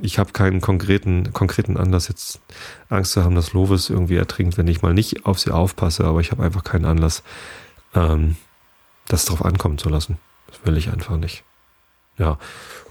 ich 0.00 0.18
habe 0.18 0.32
keinen 0.32 0.62
konkreten, 0.62 1.32
konkreten 1.34 1.76
Anlass, 1.76 2.08
jetzt 2.08 2.40
Angst 2.88 3.12
zu 3.12 3.22
haben, 3.22 3.34
dass 3.34 3.52
Lovis 3.52 3.90
irgendwie 3.90 4.16
ertrinkt, 4.16 4.56
wenn 4.56 4.66
ich 4.66 4.80
mal 4.80 4.94
nicht 4.94 5.26
auf 5.26 5.38
sie 5.38 5.50
aufpasse, 5.50 6.04
aber 6.04 6.20
ich 6.20 6.30
habe 6.30 6.42
einfach 6.42 6.64
keinen 6.64 6.86
Anlass, 6.86 7.22
ähm, 7.94 8.36
das 9.06 9.26
drauf 9.26 9.44
ankommen 9.44 9.76
zu 9.76 9.90
lassen. 9.90 10.18
Das 10.46 10.64
will 10.64 10.78
ich 10.78 10.90
einfach 10.90 11.18
nicht. 11.18 11.44
Ja, 12.16 12.38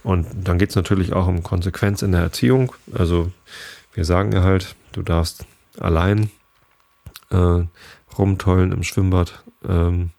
und 0.04 0.26
dann 0.34 0.58
geht 0.58 0.70
es 0.70 0.76
natürlich 0.76 1.12
auch 1.12 1.26
um 1.26 1.42
Konsequenz 1.42 2.02
in 2.02 2.12
der 2.12 2.22
Erziehung. 2.22 2.72
Also 2.94 3.32
wir 3.92 4.04
sagen 4.04 4.32
ja 4.32 4.42
halt, 4.42 4.76
du 4.92 5.02
darfst 5.02 5.44
allein 5.78 6.30
äh, 7.30 7.64
rumtollen 8.16 8.72
im 8.72 8.84
Schwimmbad, 8.84 9.42
ähm, 9.68 10.10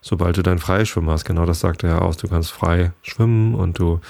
sobald 0.00 0.36
du 0.36 0.42
dein 0.42 0.58
Freischwimmen 0.60 1.10
hast. 1.10 1.24
Genau 1.24 1.44
das 1.44 1.60
sagt 1.60 1.82
er 1.82 1.90
ja 1.90 1.98
aus. 1.98 2.16
Du 2.16 2.28
kannst 2.28 2.52
frei 2.52 2.92
schwimmen 3.02 3.54
und 3.54 3.78
du 3.78 4.00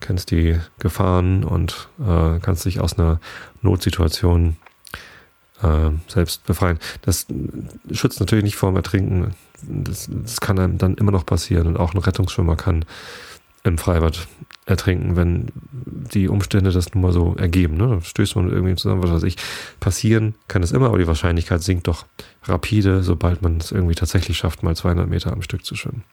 kennst 0.00 0.30
die 0.30 0.58
Gefahren 0.78 1.44
und 1.44 1.88
äh, 2.00 2.38
kannst 2.40 2.64
dich 2.64 2.80
aus 2.80 2.98
einer 2.98 3.20
Notsituation 3.62 4.56
äh, 5.62 5.90
selbst 6.08 6.44
befreien. 6.46 6.78
Das 7.02 7.26
schützt 7.92 8.20
natürlich 8.20 8.44
nicht 8.44 8.56
vor 8.56 8.70
dem 8.70 8.76
Ertrinken. 8.76 9.34
Das, 9.62 10.08
das 10.10 10.40
kann 10.40 10.58
einem 10.58 10.78
dann 10.78 10.94
immer 10.94 11.12
noch 11.12 11.26
passieren 11.26 11.66
und 11.66 11.76
auch 11.76 11.94
ein 11.94 11.98
Rettungsschwimmer 11.98 12.56
kann 12.56 12.84
im 13.62 13.76
Freibad 13.76 14.26
ertrinken, 14.64 15.16
wenn 15.16 15.48
die 15.72 16.28
Umstände 16.28 16.72
das 16.72 16.94
nun 16.94 17.02
mal 17.02 17.12
so 17.12 17.34
ergeben. 17.36 17.76
Ne? 17.76 17.88
Da 17.88 18.00
stößt 18.00 18.36
man 18.36 18.50
irgendwie 18.50 18.74
zusammen, 18.74 19.02
was 19.02 19.10
weiß 19.10 19.22
ich. 19.24 19.36
Passieren 19.80 20.34
kann 20.48 20.62
es 20.62 20.72
immer, 20.72 20.86
aber 20.86 20.98
die 20.98 21.06
Wahrscheinlichkeit 21.06 21.62
sinkt 21.62 21.86
doch 21.86 22.06
rapide, 22.44 23.02
sobald 23.02 23.42
man 23.42 23.58
es 23.58 23.70
irgendwie 23.70 23.94
tatsächlich 23.94 24.38
schafft, 24.38 24.62
mal 24.62 24.74
200 24.74 25.08
Meter 25.08 25.32
am 25.32 25.42
Stück 25.42 25.64
zu 25.64 25.74
schwimmen. 25.74 26.04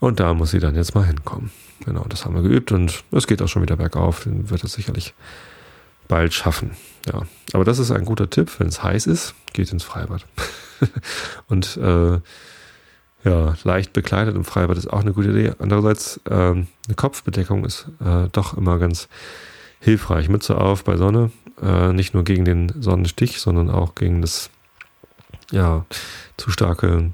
Und 0.00 0.20
da 0.20 0.34
muss 0.34 0.50
sie 0.50 0.60
dann 0.60 0.74
jetzt 0.74 0.94
mal 0.94 1.04
hinkommen. 1.04 1.50
Genau, 1.84 2.04
das 2.08 2.24
haben 2.24 2.34
wir 2.34 2.42
geübt 2.42 2.72
und 2.72 3.04
es 3.12 3.26
geht 3.26 3.42
auch 3.42 3.48
schon 3.48 3.62
wieder 3.62 3.76
bergauf. 3.76 4.24
Den 4.24 4.50
wird 4.50 4.64
es 4.64 4.72
sicherlich 4.72 5.14
bald 6.08 6.34
schaffen. 6.34 6.72
Ja, 7.06 7.22
aber 7.52 7.64
das 7.64 7.78
ist 7.78 7.90
ein 7.90 8.04
guter 8.04 8.28
Tipp. 8.28 8.50
Wenn 8.58 8.68
es 8.68 8.82
heiß 8.82 9.06
ist, 9.06 9.34
geht 9.52 9.72
ins 9.72 9.84
Freibad. 9.84 10.24
und 11.48 11.76
äh, 11.76 12.20
ja, 13.24 13.54
leicht 13.64 13.92
bekleidet 13.92 14.36
im 14.36 14.44
Freibad 14.44 14.78
ist 14.78 14.88
auch 14.88 15.00
eine 15.00 15.12
gute 15.12 15.30
Idee. 15.30 15.52
Andererseits, 15.58 16.20
ähm, 16.30 16.68
eine 16.86 16.94
Kopfbedeckung 16.96 17.64
ist 17.64 17.88
äh, 18.04 18.28
doch 18.32 18.56
immer 18.56 18.78
ganz 18.78 19.08
hilfreich. 19.80 20.28
Mütze 20.28 20.56
auf 20.56 20.84
bei 20.84 20.96
Sonne, 20.96 21.30
äh, 21.60 21.92
nicht 21.92 22.14
nur 22.14 22.24
gegen 22.24 22.44
den 22.44 22.72
Sonnenstich, 22.80 23.40
sondern 23.40 23.70
auch 23.70 23.94
gegen 23.94 24.22
das 24.22 24.50
ja, 25.50 25.84
zu 26.36 26.50
starke 26.50 27.10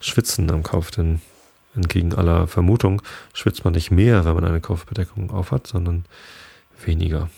Schwitzen 0.00 0.50
am 0.50 0.62
Kopf. 0.62 0.90
Denn 0.90 1.20
entgegen 1.78 2.14
aller 2.14 2.46
Vermutung 2.46 3.02
schwitzt 3.32 3.64
man 3.64 3.74
nicht 3.74 3.90
mehr, 3.90 4.24
wenn 4.24 4.34
man 4.34 4.44
eine 4.44 4.60
Kopfbedeckung 4.60 5.30
aufhat, 5.30 5.66
sondern 5.66 6.04
weniger. 6.84 7.30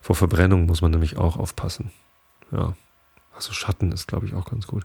Vor 0.00 0.16
Verbrennung 0.16 0.66
muss 0.66 0.82
man 0.82 0.90
nämlich 0.90 1.16
auch 1.16 1.36
aufpassen. 1.36 1.90
Ja. 2.50 2.74
Also 3.34 3.52
Schatten 3.52 3.90
ist, 3.90 4.06
glaube 4.06 4.26
ich, 4.26 4.34
auch 4.34 4.48
ganz 4.48 4.66
gut. 4.66 4.84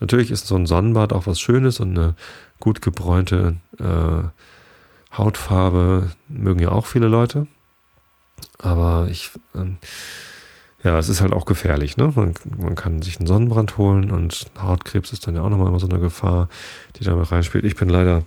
Natürlich 0.00 0.30
ist 0.30 0.46
so 0.46 0.56
ein 0.56 0.66
Sonnenbad 0.66 1.12
auch 1.12 1.26
was 1.26 1.38
Schönes 1.38 1.80
und 1.80 1.98
eine 1.98 2.14
gut 2.58 2.80
gebräunte 2.80 3.56
äh, 3.78 5.16
Hautfarbe 5.16 6.10
mögen 6.28 6.60
ja 6.60 6.70
auch 6.70 6.86
viele 6.86 7.08
Leute. 7.08 7.46
Aber 8.58 9.08
ich, 9.10 9.30
äh, 9.54 9.66
ja, 10.82 10.98
es 10.98 11.08
ist 11.08 11.20
halt 11.20 11.32
auch 11.32 11.44
gefährlich. 11.44 11.96
Ne? 11.96 12.12
Man, 12.14 12.34
man 12.58 12.74
kann 12.74 13.02
sich 13.02 13.18
einen 13.18 13.26
Sonnenbrand 13.26 13.76
holen 13.76 14.10
und 14.10 14.46
Hautkrebs 14.60 15.12
ist 15.12 15.26
dann 15.26 15.34
ja 15.34 15.42
auch 15.42 15.50
nochmal 15.50 15.68
immer 15.68 15.80
so 15.80 15.88
eine 15.88 16.00
Gefahr, 16.00 16.48
die 16.96 17.04
damit 17.04 17.30
reinspielt. 17.30 17.64
Ich 17.64 17.76
bin 17.76 17.88
leider 17.88 18.22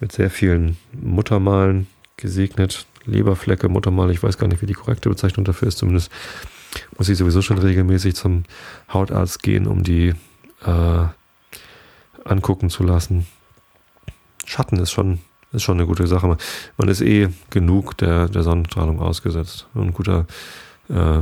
mit 0.00 0.10
sehr 0.10 0.30
vielen 0.30 0.76
Muttermalen 0.92 1.86
gesegnet. 2.16 2.86
Leberflecke, 3.04 3.68
Muttermal, 3.68 4.10
ich 4.10 4.22
weiß 4.22 4.38
gar 4.38 4.48
nicht, 4.48 4.62
wie 4.62 4.66
die 4.66 4.74
korrekte 4.74 5.08
Bezeichnung 5.08 5.44
dafür 5.44 5.68
ist. 5.68 5.78
Zumindest 5.78 6.10
muss 6.96 7.08
ich 7.08 7.18
sowieso 7.18 7.42
schon 7.42 7.58
regelmäßig 7.58 8.14
zum 8.14 8.44
Hautarzt 8.92 9.42
gehen, 9.42 9.66
um 9.66 9.82
die 9.82 10.14
äh, 10.64 11.04
angucken 12.24 12.70
zu 12.70 12.82
lassen. 12.82 13.26
Schatten 14.44 14.78
ist 14.78 14.90
schon, 14.90 15.20
ist 15.52 15.62
schon 15.62 15.78
eine 15.78 15.86
gute 15.86 16.06
Sache. 16.06 16.36
Man 16.76 16.88
ist 16.88 17.00
eh 17.00 17.28
genug 17.50 17.96
der, 17.98 18.28
der 18.28 18.42
Sonnenstrahlung 18.42 19.00
ausgesetzt. 19.00 19.68
Ein 19.74 19.92
guter 19.92 20.26
äh, 20.88 21.20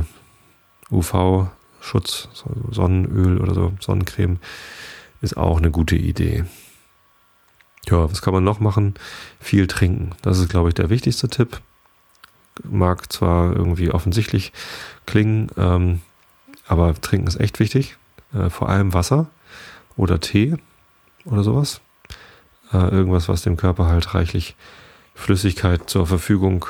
UV-Schutz, 0.91 2.29
Sonnenöl 2.69 3.39
oder 3.39 3.53
so, 3.53 3.73
Sonnencreme, 3.79 4.39
ist 5.21 5.37
auch 5.37 5.57
eine 5.57 5.71
gute 5.71 5.95
Idee. 5.95 6.45
Ja, 7.87 8.09
was 8.11 8.21
kann 8.21 8.33
man 8.33 8.43
noch 8.43 8.59
machen? 8.59 8.93
Viel 9.39 9.67
trinken. 9.67 10.11
Das 10.21 10.37
ist, 10.37 10.49
glaube 10.49 10.69
ich, 10.69 10.75
der 10.75 10.89
wichtigste 10.89 11.29
Tipp 11.29 11.61
mag 12.63 13.11
zwar 13.11 13.55
irgendwie 13.55 13.91
offensichtlich 13.91 14.51
klingen, 15.05 15.49
ähm, 15.57 16.01
aber 16.67 16.99
trinken 16.99 17.27
ist 17.27 17.39
echt 17.39 17.59
wichtig. 17.59 17.97
Äh, 18.33 18.49
vor 18.49 18.69
allem 18.69 18.93
Wasser 18.93 19.27
oder 19.97 20.19
Tee 20.19 20.55
oder 21.25 21.43
sowas. 21.43 21.81
Äh, 22.71 22.89
irgendwas, 22.89 23.29
was 23.29 23.41
dem 23.41 23.57
Körper 23.57 23.87
halt 23.87 24.13
reichlich 24.13 24.55
Flüssigkeit 25.15 25.89
zur 25.89 26.07
Verfügung 26.07 26.65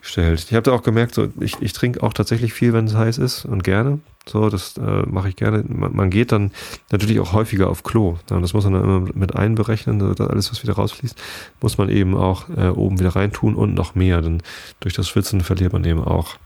stellt. 0.00 0.44
Ich 0.48 0.54
habe 0.54 0.62
da 0.62 0.72
auch 0.72 0.82
gemerkt, 0.82 1.14
so, 1.14 1.28
ich, 1.40 1.60
ich 1.60 1.72
trinke 1.72 2.02
auch 2.02 2.12
tatsächlich 2.12 2.52
viel, 2.52 2.72
wenn 2.72 2.86
es 2.86 2.94
heiß 2.94 3.18
ist 3.18 3.44
und 3.44 3.62
gerne. 3.64 4.00
So, 4.26 4.48
das 4.48 4.76
äh, 4.76 5.02
mache 5.06 5.28
ich 5.28 5.36
gerne. 5.36 5.64
Man, 5.66 5.94
man, 5.94 6.10
geht 6.10 6.32
dann 6.32 6.52
natürlich 6.90 7.20
auch 7.20 7.32
häufiger 7.32 7.68
auf 7.68 7.82
Klo. 7.82 8.18
Ja, 8.30 8.38
das 8.40 8.52
muss 8.52 8.64
man 8.64 8.74
dann 8.74 8.84
immer 8.84 9.00
mit 9.14 9.34
einberechnen. 9.34 10.00
Alles, 10.20 10.50
was 10.50 10.62
wieder 10.62 10.74
rausfließt, 10.74 11.20
muss 11.60 11.78
man 11.78 11.88
eben 11.88 12.16
auch 12.16 12.48
äh, 12.50 12.68
oben 12.68 12.98
wieder 12.98 13.16
reintun 13.16 13.54
und 13.54 13.74
noch 13.74 13.94
mehr. 13.94 14.20
Denn 14.20 14.42
durch 14.80 14.94
das 14.94 15.08
Schwitzen 15.08 15.40
verliert 15.40 15.72
man 15.72 15.84
eben 15.84 16.04
auch 16.04 16.36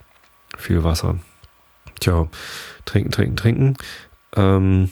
viel 0.57 0.85
Wasser. 0.85 1.19
Tja, 2.01 2.29
trinken, 2.85 3.11
trinken, 3.11 3.37
trinken. 3.37 3.77
Ähm, 4.37 4.91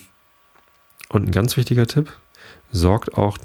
und 1.09 1.27
ein 1.27 1.31
ganz 1.31 1.57
wichtiger 1.57 1.87
Tipp, 1.87 2.11
sorgt 2.71 3.17
auch 3.17 3.37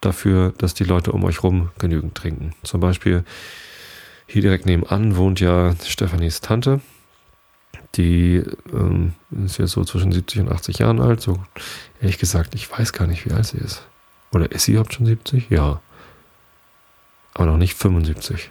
dafür, 0.00 0.52
dass 0.58 0.74
die 0.74 0.84
Leute 0.84 1.12
um 1.12 1.24
euch 1.24 1.42
rum 1.42 1.70
genügend 1.78 2.14
trinken. 2.14 2.54
Zum 2.62 2.80
Beispiel 2.80 3.24
hier 4.28 4.42
direkt 4.42 4.66
nebenan 4.66 5.16
wohnt 5.16 5.40
ja 5.40 5.74
Stefanis 5.84 6.42
Tante. 6.42 6.80
Die 7.94 8.44
ähm, 8.72 9.14
ist 9.44 9.58
jetzt 9.58 9.72
so 9.72 9.84
zwischen 9.84 10.12
70 10.12 10.40
und 10.40 10.52
80 10.52 10.78
Jahren 10.78 11.00
alt. 11.00 11.22
So 11.22 11.42
ehrlich 12.00 12.18
gesagt, 12.18 12.54
ich 12.54 12.70
weiß 12.70 12.92
gar 12.92 13.06
nicht, 13.06 13.24
wie 13.24 13.32
alt 13.32 13.46
sie 13.46 13.56
ist. 13.56 13.82
Oder 14.30 14.52
ist 14.52 14.64
sie 14.64 14.72
überhaupt 14.72 14.92
schon 14.92 15.06
70? 15.06 15.48
Ja. 15.48 15.80
Aber 17.32 17.46
noch 17.46 17.56
nicht 17.56 17.74
75. 17.74 18.50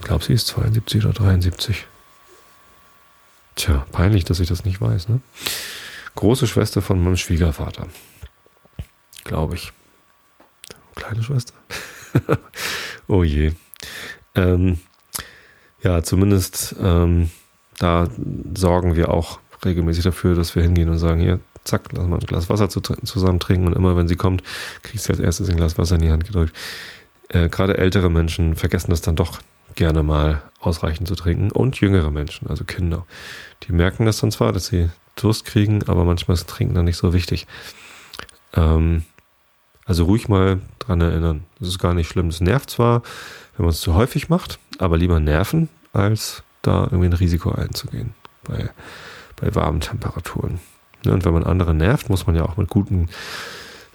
Ich 0.00 0.04
glaube, 0.04 0.24
sie 0.24 0.32
ist 0.32 0.48
72 0.48 1.04
oder 1.04 1.14
73. 1.14 1.86
Tja, 3.54 3.86
peinlich, 3.92 4.24
dass 4.24 4.40
ich 4.40 4.48
das 4.48 4.64
nicht 4.64 4.80
weiß, 4.80 5.08
ne? 5.08 5.20
Große 6.16 6.48
Schwester 6.48 6.82
von 6.82 7.02
meinem 7.02 7.16
Schwiegervater. 7.16 7.86
Glaube 9.22 9.54
ich. 9.54 9.72
Kleine 10.96 11.22
Schwester? 11.22 11.54
oh 13.08 13.22
je. 13.24 13.52
Ähm, 14.34 14.78
ja, 15.82 16.02
zumindest 16.02 16.76
ähm, 16.80 17.30
da 17.78 18.08
sorgen 18.54 18.96
wir 18.96 19.10
auch 19.10 19.40
regelmäßig 19.64 20.04
dafür, 20.04 20.34
dass 20.34 20.54
wir 20.54 20.62
hingehen 20.62 20.88
und 20.88 20.98
sagen, 20.98 21.20
hier, 21.20 21.40
zack, 21.64 21.92
lass 21.92 22.06
mal 22.06 22.18
ein 22.18 22.26
Glas 22.26 22.48
Wasser 22.48 22.68
zu, 22.68 22.80
zusammen 22.80 23.40
trinken 23.40 23.66
und 23.66 23.76
immer 23.76 23.96
wenn 23.96 24.08
sie 24.08 24.16
kommt, 24.16 24.42
kriegst 24.82 25.08
du 25.08 25.12
als 25.12 25.20
erstes 25.20 25.48
ein 25.48 25.56
Glas 25.56 25.78
Wasser 25.78 25.96
in 25.96 26.02
die 26.02 26.10
Hand 26.10 26.26
gedrückt. 26.26 26.54
Äh, 27.28 27.48
Gerade 27.48 27.78
ältere 27.78 28.10
Menschen 28.10 28.56
vergessen 28.56 28.90
das 28.90 29.00
dann 29.00 29.16
doch 29.16 29.40
gerne 29.74 30.02
mal 30.02 30.42
ausreichend 30.60 31.08
zu 31.08 31.14
trinken 31.14 31.50
und 31.50 31.80
jüngere 31.80 32.10
Menschen, 32.10 32.48
also 32.48 32.64
Kinder. 32.64 33.06
Die 33.64 33.72
merken 33.72 34.04
das 34.04 34.18
dann 34.20 34.32
zwar, 34.32 34.52
dass 34.52 34.66
sie 34.66 34.90
Durst 35.16 35.44
kriegen, 35.44 35.82
aber 35.86 36.04
manchmal 36.04 36.34
ist 36.34 36.48
Trinken 36.48 36.74
dann 36.74 36.86
nicht 36.86 36.96
so 36.96 37.12
wichtig. 37.12 37.46
Ähm, 38.54 39.04
also 39.90 40.04
ruhig 40.04 40.28
mal 40.28 40.60
dran 40.78 41.00
erinnern. 41.00 41.42
Das 41.58 41.66
ist 41.66 41.80
gar 41.80 41.94
nicht 41.94 42.08
schlimm. 42.08 42.28
Es 42.28 42.40
nervt 42.40 42.70
zwar, 42.70 43.02
wenn 43.56 43.64
man 43.64 43.70
es 43.70 43.80
zu 43.80 43.94
häufig 43.94 44.28
macht, 44.28 44.60
aber 44.78 44.96
lieber 44.96 45.18
nerven, 45.18 45.68
als 45.92 46.44
da 46.62 46.84
irgendwie 46.84 47.06
ein 47.06 47.12
Risiko 47.12 47.50
einzugehen 47.50 48.14
bei, 48.44 48.70
bei 49.34 49.52
warmen 49.56 49.80
Temperaturen. 49.80 50.60
Und 51.04 51.24
wenn 51.24 51.32
man 51.32 51.42
andere 51.42 51.74
nervt, 51.74 52.08
muss 52.08 52.24
man 52.28 52.36
ja 52.36 52.44
auch 52.44 52.56
mit 52.56 52.68
gutem 52.68 53.08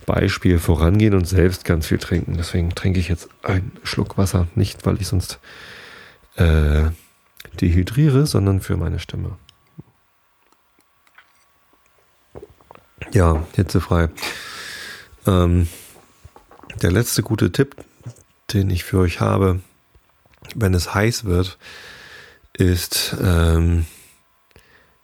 Beispiel 0.06 0.60
vorangehen 0.60 1.14
und 1.14 1.26
selbst 1.30 1.64
ganz 1.64 1.88
viel 1.88 1.98
trinken. 1.98 2.36
Deswegen 2.36 2.76
trinke 2.76 3.00
ich 3.00 3.08
jetzt 3.08 3.30
einen 3.42 3.72
Schluck 3.84 4.18
Wasser. 4.18 4.48
Nicht, 4.54 4.86
weil 4.86 5.00
ich 5.00 5.08
sonst 5.08 5.40
äh, 6.36 6.88
dehydriere, 7.62 8.26
sondern 8.26 8.60
für 8.60 8.76
meine 8.76 9.00
Stimme. 9.00 9.38
Ja, 13.14 13.46
hitzefrei. 13.56 14.10
Ähm, 15.26 15.70
der 16.82 16.92
letzte 16.92 17.24
gute 17.24 17.52
Tipp, 17.52 17.76
den 18.54 18.70
ich 18.70 18.84
für 18.84 19.00
euch 19.00 19.20
habe, 19.20 19.62
wenn 20.54 20.74
es 20.74 20.94
heiß 20.94 21.26
wird, 21.26 21.58
ist 22.54 23.16
ähm, 23.22 23.86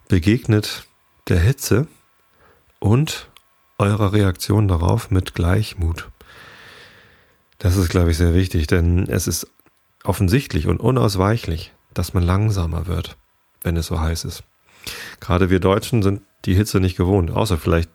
begegnet 0.07 0.87
der 1.27 1.39
Hitze 1.39 1.87
und 2.79 3.29
eurer 3.77 4.13
Reaktion 4.13 4.67
darauf 4.67 5.11
mit 5.11 5.33
Gleichmut. 5.33 6.09
Das 7.57 7.77
ist, 7.77 7.89
glaube 7.89 8.11
ich, 8.11 8.17
sehr 8.17 8.33
wichtig, 8.33 8.67
denn 8.67 9.07
es 9.07 9.27
ist 9.27 9.47
offensichtlich 10.03 10.67
und 10.67 10.79
unausweichlich, 10.79 11.73
dass 11.93 12.13
man 12.13 12.23
langsamer 12.23 12.87
wird, 12.87 13.17
wenn 13.61 13.77
es 13.77 13.87
so 13.87 13.99
heiß 13.99 14.25
ist. 14.25 14.43
Gerade 15.19 15.49
wir 15.49 15.59
Deutschen 15.59 16.01
sind 16.01 16.21
die 16.45 16.55
Hitze 16.55 16.79
nicht 16.79 16.97
gewohnt, 16.97 17.31
außer 17.31 17.57
vielleicht 17.57 17.89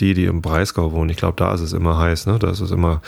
die, 0.00 0.14
die 0.14 0.24
im 0.24 0.42
Breisgau 0.42 0.92
wohnen. 0.92 1.10
Ich 1.10 1.16
glaube, 1.16 1.36
da 1.36 1.54
ist 1.54 1.60
es 1.60 1.72
immer 1.72 1.98
heiß, 1.98 2.26
ne? 2.26 2.38
Da 2.38 2.50
ist 2.50 2.60
es 2.60 2.70
immer 2.70 3.02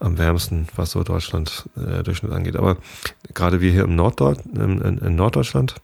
am 0.00 0.18
wärmsten, 0.18 0.68
was 0.74 0.90
so 0.90 1.02
Deutschland 1.02 1.68
äh, 1.76 2.02
Durchschnitt 2.02 2.32
angeht. 2.32 2.56
Aber 2.56 2.76
gerade 3.34 3.60
wir 3.60 3.70
hier 3.70 3.84
im 3.84 3.94
Norddeut 3.94 4.40
in, 4.46 4.80
in, 4.80 4.98
in 4.98 5.14
Norddeutschland, 5.14 5.76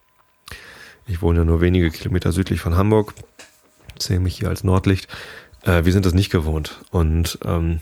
ich 1.07 1.23
wohne 1.23 1.41
ja 1.41 1.45
nur 1.45 1.61
wenige 1.61 1.91
Kilometer 1.91 2.33
südlich 2.33 2.61
von 2.61 2.77
Hamburg, 2.77 3.15
zähle 3.99 4.21
mich 4.21 4.39
hier 4.39 4.49
als 4.49 4.65
Nordlicht, 4.65 5.09
äh, 5.63 5.85
wir 5.85 5.93
sind 5.93 6.05
das 6.05 6.15
nicht 6.15 6.31
gewohnt. 6.31 6.81
Und 6.91 7.39
ähm, 7.45 7.81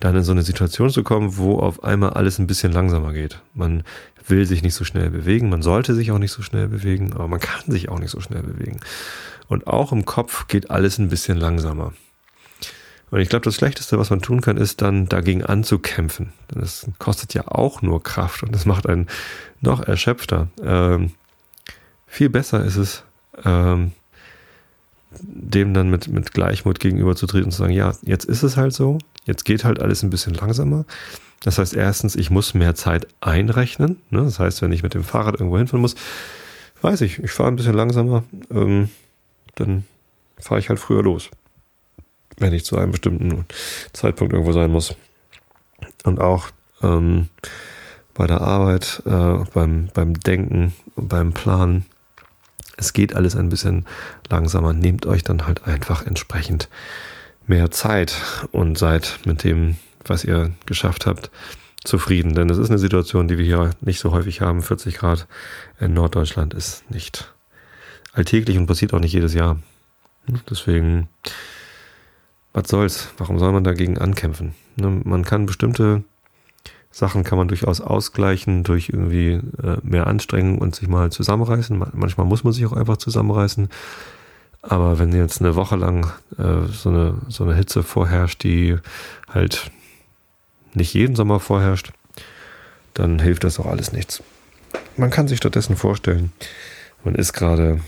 dann 0.00 0.16
in 0.16 0.24
so 0.24 0.32
eine 0.32 0.42
Situation 0.42 0.90
zu 0.90 1.04
kommen, 1.04 1.36
wo 1.36 1.58
auf 1.58 1.84
einmal 1.84 2.10
alles 2.10 2.38
ein 2.38 2.48
bisschen 2.48 2.72
langsamer 2.72 3.12
geht. 3.12 3.40
Man 3.54 3.84
will 4.26 4.46
sich 4.46 4.62
nicht 4.62 4.74
so 4.74 4.84
schnell 4.84 5.10
bewegen, 5.10 5.48
man 5.48 5.62
sollte 5.62 5.94
sich 5.94 6.10
auch 6.10 6.18
nicht 6.18 6.32
so 6.32 6.42
schnell 6.42 6.68
bewegen, 6.68 7.12
aber 7.12 7.28
man 7.28 7.40
kann 7.40 7.62
sich 7.66 7.88
auch 7.88 7.98
nicht 7.98 8.10
so 8.10 8.20
schnell 8.20 8.42
bewegen. 8.42 8.80
Und 9.52 9.66
auch 9.66 9.92
im 9.92 10.06
Kopf 10.06 10.48
geht 10.48 10.70
alles 10.70 10.96
ein 10.96 11.10
bisschen 11.10 11.36
langsamer. 11.36 11.92
Und 13.10 13.20
ich 13.20 13.28
glaube, 13.28 13.44
das 13.44 13.54
Schlechteste, 13.54 13.98
was 13.98 14.08
man 14.08 14.22
tun 14.22 14.40
kann, 14.40 14.56
ist 14.56 14.80
dann 14.80 15.10
dagegen 15.10 15.44
anzukämpfen. 15.44 16.32
Das 16.48 16.86
kostet 16.98 17.34
ja 17.34 17.48
auch 17.48 17.82
nur 17.82 18.02
Kraft 18.02 18.42
und 18.42 18.54
das 18.54 18.64
macht 18.64 18.86
einen 18.86 19.08
noch 19.60 19.82
erschöpfter. 19.82 20.48
Ähm, 20.62 21.12
viel 22.06 22.30
besser 22.30 22.64
ist 22.64 22.76
es, 22.76 23.04
ähm, 23.44 23.92
dem 25.20 25.74
dann 25.74 25.90
mit, 25.90 26.08
mit 26.08 26.32
Gleichmut 26.32 26.80
gegenüberzutreten 26.80 27.44
und 27.44 27.52
zu 27.52 27.58
sagen, 27.58 27.74
ja, 27.74 27.92
jetzt 28.00 28.24
ist 28.24 28.42
es 28.42 28.56
halt 28.56 28.72
so, 28.72 28.96
jetzt 29.26 29.44
geht 29.44 29.64
halt 29.64 29.82
alles 29.82 30.02
ein 30.02 30.08
bisschen 30.08 30.32
langsamer. 30.32 30.86
Das 31.42 31.58
heißt, 31.58 31.74
erstens, 31.74 32.16
ich 32.16 32.30
muss 32.30 32.54
mehr 32.54 32.74
Zeit 32.74 33.06
einrechnen. 33.20 34.00
Ne? 34.08 34.24
Das 34.24 34.38
heißt, 34.38 34.62
wenn 34.62 34.72
ich 34.72 34.82
mit 34.82 34.94
dem 34.94 35.04
Fahrrad 35.04 35.34
irgendwo 35.34 35.58
hinfahren 35.58 35.82
muss, 35.82 35.94
weiß 36.80 37.02
ich, 37.02 37.18
ich 37.18 37.32
fahre 37.32 37.50
ein 37.50 37.56
bisschen 37.56 37.74
langsamer, 37.74 38.24
ähm, 38.50 38.88
dann 39.56 39.84
fahre 40.38 40.60
ich 40.60 40.68
halt 40.68 40.78
früher 40.78 41.02
los. 41.02 41.30
Wenn 42.38 42.52
ich 42.52 42.64
zu 42.64 42.76
einem 42.76 42.92
bestimmten 42.92 43.44
Zeitpunkt 43.92 44.32
irgendwo 44.32 44.52
sein 44.52 44.70
muss. 44.70 44.94
Und 46.04 46.20
auch 46.20 46.48
ähm, 46.82 47.28
bei 48.14 48.26
der 48.26 48.40
Arbeit, 48.40 49.02
äh, 49.06 49.44
beim, 49.52 49.88
beim 49.94 50.14
Denken 50.14 50.74
beim 50.96 51.32
Planen 51.32 51.86
es 52.76 52.92
geht 52.92 53.14
alles 53.14 53.36
ein 53.36 53.48
bisschen 53.48 53.86
langsamer. 54.28 54.72
Nehmt 54.72 55.06
euch 55.06 55.22
dann 55.22 55.46
halt 55.46 55.66
einfach 55.66 56.06
entsprechend 56.06 56.68
mehr 57.46 57.70
Zeit 57.70 58.16
und 58.50 58.78
seid 58.78 59.20
mit 59.24 59.44
dem, 59.44 59.76
was 60.04 60.24
ihr 60.24 60.50
geschafft 60.66 61.06
habt, 61.06 61.30
zufrieden. 61.84 62.34
Denn 62.34 62.50
es 62.50 62.58
ist 62.58 62.70
eine 62.70 62.78
Situation, 62.78 63.28
die 63.28 63.38
wir 63.38 63.44
hier 63.44 63.70
nicht 63.80 64.00
so 64.00 64.12
häufig 64.12 64.40
haben. 64.40 64.62
40 64.62 64.96
Grad 64.96 65.26
in 65.80 65.94
Norddeutschland 65.94 66.54
ist 66.54 66.88
nicht 66.90 67.31
alltäglich 68.12 68.58
und 68.58 68.66
passiert 68.66 68.94
auch 68.94 69.00
nicht 69.00 69.12
jedes 69.12 69.34
Jahr. 69.34 69.58
Deswegen, 70.48 71.08
was 72.52 72.68
soll's? 72.68 73.08
Warum 73.18 73.38
soll 73.38 73.52
man 73.52 73.64
dagegen 73.64 73.98
ankämpfen? 73.98 74.54
Ne, 74.76 75.00
man 75.04 75.24
kann 75.24 75.46
bestimmte 75.46 76.04
Sachen 76.92 77.24
kann 77.24 77.38
man 77.38 77.48
durchaus 77.48 77.80
ausgleichen 77.80 78.64
durch 78.64 78.90
irgendwie 78.90 79.40
äh, 79.62 79.78
mehr 79.82 80.06
Anstrengung 80.06 80.58
und 80.58 80.76
sich 80.76 80.88
mal 80.88 81.10
zusammenreißen. 81.10 81.82
Manchmal 81.94 82.26
muss 82.26 82.44
man 82.44 82.52
sich 82.52 82.66
auch 82.66 82.74
einfach 82.74 82.98
zusammenreißen. 82.98 83.70
Aber 84.60 84.98
wenn 84.98 85.12
jetzt 85.12 85.40
eine 85.40 85.56
Woche 85.56 85.76
lang 85.76 86.12
äh, 86.38 86.66
so, 86.70 86.90
eine, 86.90 87.14
so 87.28 87.44
eine 87.44 87.54
Hitze 87.54 87.82
vorherrscht, 87.82 88.44
die 88.44 88.76
halt 89.28 89.70
nicht 90.74 90.92
jeden 90.92 91.16
Sommer 91.16 91.40
vorherrscht, 91.40 91.92
dann 92.94 93.18
hilft 93.18 93.44
das 93.44 93.58
auch 93.58 93.66
alles 93.66 93.92
nichts. 93.92 94.22
Man 94.96 95.10
kann 95.10 95.28
sich 95.28 95.38
stattdessen 95.38 95.76
vorstellen, 95.76 96.30
man 97.04 97.14
ist 97.14 97.32
gerade 97.32 97.80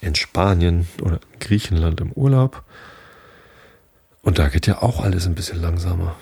in 0.00 0.14
Spanien 0.14 0.88
oder 1.02 1.20
Griechenland 1.40 2.00
im 2.00 2.12
Urlaub 2.12 2.62
und 4.22 4.38
da 4.38 4.48
geht 4.48 4.66
ja 4.66 4.82
auch 4.82 5.02
alles 5.02 5.26
ein 5.26 5.34
bisschen 5.34 5.60
langsamer. 5.60 6.16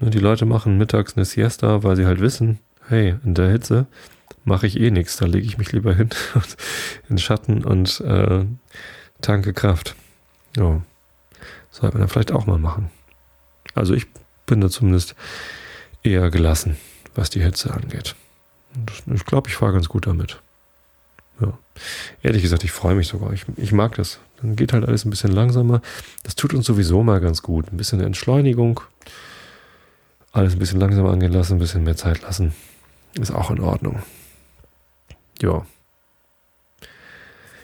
Die 0.00 0.20
Leute 0.20 0.46
machen 0.46 0.78
mittags 0.78 1.16
eine 1.16 1.24
Siesta, 1.24 1.82
weil 1.82 1.96
sie 1.96 2.06
halt 2.06 2.20
wissen, 2.20 2.60
hey, 2.86 3.16
in 3.24 3.34
der 3.34 3.50
Hitze 3.50 3.86
mache 4.44 4.68
ich 4.68 4.78
eh 4.78 4.92
nichts, 4.92 5.16
da 5.16 5.26
lege 5.26 5.44
ich 5.44 5.58
mich 5.58 5.72
lieber 5.72 5.92
hin 5.92 6.10
in 7.08 7.18
Schatten 7.18 7.64
und 7.64 8.00
äh, 8.02 8.44
tanke 9.20 9.52
Kraft. 9.52 9.96
Ja, 10.56 10.82
sollte 11.70 11.96
man 11.96 12.02
dann 12.02 12.08
vielleicht 12.08 12.30
auch 12.30 12.46
mal 12.46 12.58
machen. 12.58 12.90
Also 13.74 13.92
ich 13.94 14.06
bin 14.46 14.60
da 14.60 14.70
zumindest 14.70 15.16
eher 16.02 16.30
gelassen, 16.30 16.76
was 17.14 17.28
die 17.30 17.42
Hitze 17.42 17.74
angeht. 17.74 18.14
Ich 19.12 19.24
glaube, 19.24 19.48
ich 19.48 19.56
fahre 19.56 19.72
ganz 19.72 19.88
gut 19.88 20.06
damit. 20.06 20.40
Ja. 21.40 21.58
Ehrlich 22.22 22.42
gesagt, 22.42 22.64
ich 22.64 22.72
freue 22.72 22.94
mich 22.94 23.08
sogar. 23.08 23.32
Ich, 23.32 23.44
ich 23.56 23.72
mag 23.72 23.94
das. 23.94 24.18
Dann 24.40 24.56
geht 24.56 24.72
halt 24.72 24.86
alles 24.86 25.04
ein 25.04 25.10
bisschen 25.10 25.32
langsamer. 25.32 25.80
Das 26.24 26.34
tut 26.34 26.54
uns 26.54 26.66
sowieso 26.66 27.02
mal 27.02 27.20
ganz 27.20 27.42
gut. 27.42 27.72
Ein 27.72 27.76
bisschen 27.76 28.00
Entschleunigung 28.00 28.80
alles 30.32 30.54
ein 30.54 30.58
bisschen 30.58 30.80
langsamer 30.80 31.10
angehen 31.10 31.32
lassen, 31.32 31.54
ein 31.54 31.58
bisschen 31.58 31.84
mehr 31.84 31.96
Zeit 31.96 32.22
lassen. 32.22 32.54
Ist 33.18 33.32
auch 33.32 33.50
in 33.50 33.60
Ordnung. 33.60 34.02
Ja. 35.40 35.66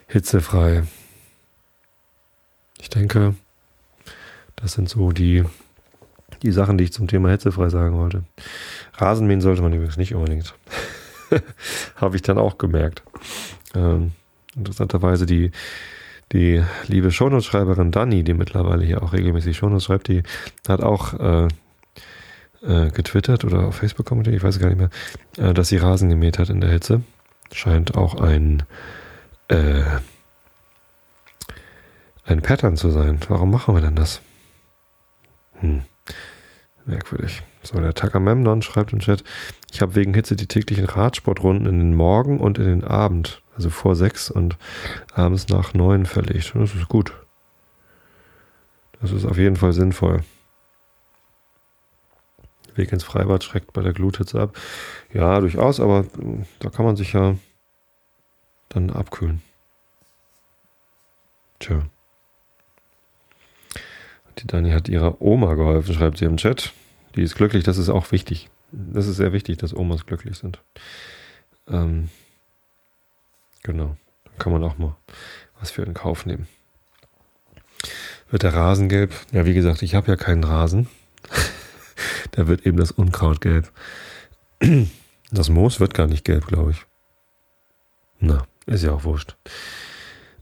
Hitzefrei. 0.08 0.84
Ich 2.80 2.90
denke, 2.90 3.34
das 4.56 4.72
sind 4.72 4.88
so 4.88 5.12
die, 5.12 5.44
die 6.42 6.52
Sachen, 6.52 6.78
die 6.78 6.84
ich 6.84 6.92
zum 6.92 7.08
Thema 7.08 7.30
hitzefrei 7.30 7.68
sagen 7.68 7.96
wollte. 7.96 8.24
Rasenmähen 8.94 9.40
sollte 9.40 9.62
man 9.62 9.72
übrigens 9.72 9.96
nicht 9.96 10.14
unbedingt. 10.14 10.54
Habe 11.96 12.16
ich 12.16 12.22
dann 12.22 12.38
auch 12.38 12.58
gemerkt. 12.58 13.02
Ähm, 13.74 14.12
interessanterweise 14.56 15.26
die, 15.26 15.50
die 16.32 16.62
liebe 16.86 17.10
Shownotes-Schreiberin 17.10 17.90
Dani, 17.90 18.24
die 18.24 18.34
mittlerweile 18.34 18.84
hier 18.84 19.02
auch 19.02 19.12
regelmäßig 19.12 19.56
Shownotes 19.56 19.84
schreibt, 19.84 20.08
die 20.08 20.22
hat 20.68 20.82
auch 20.82 21.14
äh, 21.14 21.48
äh, 22.62 22.90
getwittert 22.90 23.44
oder 23.44 23.66
auf 23.66 23.76
Facebook 23.76 24.06
kommentiert, 24.06 24.36
ich 24.36 24.42
weiß 24.42 24.58
gar 24.58 24.68
nicht 24.68 24.78
mehr, 24.78 24.90
äh, 25.38 25.54
dass 25.54 25.68
sie 25.68 25.76
Rasen 25.76 26.08
gemäht 26.08 26.38
hat 26.38 26.50
in 26.50 26.60
der 26.60 26.70
Hitze. 26.70 27.02
Scheint 27.52 27.94
auch 27.94 28.20
ein, 28.20 28.62
äh, 29.48 29.82
ein 32.24 32.42
Pattern 32.42 32.76
zu 32.76 32.90
sein. 32.90 33.20
Warum 33.28 33.50
machen 33.50 33.74
wir 33.74 33.82
denn 33.82 33.96
das? 33.96 34.22
Hm. 35.60 35.82
Merkwürdig. 36.86 37.42
So, 37.62 37.80
der 37.80 37.94
Takamemnon 37.94 38.62
schreibt 38.62 38.92
im 38.92 39.00
Chat, 39.00 39.24
ich 39.72 39.80
habe 39.80 39.94
wegen 39.94 40.12
Hitze 40.12 40.36
die 40.36 40.46
täglichen 40.46 40.84
Radsportrunden 40.84 41.66
in 41.66 41.78
den 41.78 41.94
Morgen 41.94 42.38
und 42.38 42.58
in 42.58 42.66
den 42.66 42.84
Abend, 42.84 43.40
also 43.56 43.70
vor 43.70 43.96
sechs 43.96 44.30
und 44.30 44.56
abends 45.14 45.48
nach 45.48 45.74
neun 45.74 46.06
verlegt. 46.06 46.54
Und 46.54 46.62
das 46.62 46.74
ist 46.74 46.88
gut. 46.88 47.12
Das 49.00 49.12
ist 49.12 49.24
auf 49.24 49.38
jeden 49.38 49.56
Fall 49.56 49.72
sinnvoll. 49.72 50.24
Weg 52.74 52.92
ins 52.92 53.04
Freibad 53.04 53.44
schreckt 53.44 53.72
bei 53.72 53.82
der 53.82 53.92
Gluthitze 53.92 54.40
ab. 54.40 54.56
Ja, 55.12 55.38
durchaus, 55.40 55.78
aber 55.78 56.00
äh, 56.00 56.44
da 56.58 56.70
kann 56.70 56.84
man 56.84 56.96
sich 56.96 57.12
ja 57.12 57.36
dann 58.68 58.90
abkühlen. 58.90 59.42
Tja. 61.60 61.82
Die 64.38 64.46
Dani 64.46 64.72
hat 64.72 64.88
ihrer 64.88 65.22
Oma 65.22 65.54
geholfen, 65.54 65.94
schreibt 65.94 66.18
sie 66.18 66.24
im 66.24 66.36
Chat. 66.36 66.72
Die 67.14 67.22
ist 67.22 67.36
glücklich, 67.36 67.62
das 67.62 67.78
ist 67.78 67.88
auch 67.88 68.10
wichtig. 68.10 68.50
Das 68.72 69.06
ist 69.06 69.16
sehr 69.16 69.32
wichtig, 69.32 69.58
dass 69.58 69.74
Omas 69.74 70.04
glücklich 70.06 70.36
sind. 70.36 70.60
Ähm, 71.68 72.08
genau. 73.64 73.96
Dann 74.24 74.38
kann 74.38 74.52
man 74.52 74.62
auch 74.62 74.78
mal 74.78 74.94
was 75.58 75.72
für 75.72 75.82
in 75.82 75.94
Kauf 75.94 76.24
nehmen. 76.26 76.46
Wird 78.30 78.44
der 78.44 78.54
Rasen 78.54 78.88
gelb? 78.88 79.12
Ja, 79.32 79.44
wie 79.44 79.54
gesagt, 79.54 79.82
ich 79.82 79.96
habe 79.96 80.08
ja 80.08 80.16
keinen 80.16 80.44
Rasen 80.44 80.88
da 82.32 82.46
wird 82.46 82.66
eben 82.66 82.76
das 82.76 82.90
Unkraut 82.90 83.40
gelb. 83.40 83.70
Das 85.30 85.48
Moos 85.48 85.80
wird 85.80 85.94
gar 85.94 86.06
nicht 86.06 86.24
gelb, 86.24 86.46
glaube 86.46 86.72
ich. 86.72 86.86
Na, 88.20 88.46
ist 88.66 88.84
ja 88.84 88.92
auch 88.92 89.02
wurscht. 89.02 89.34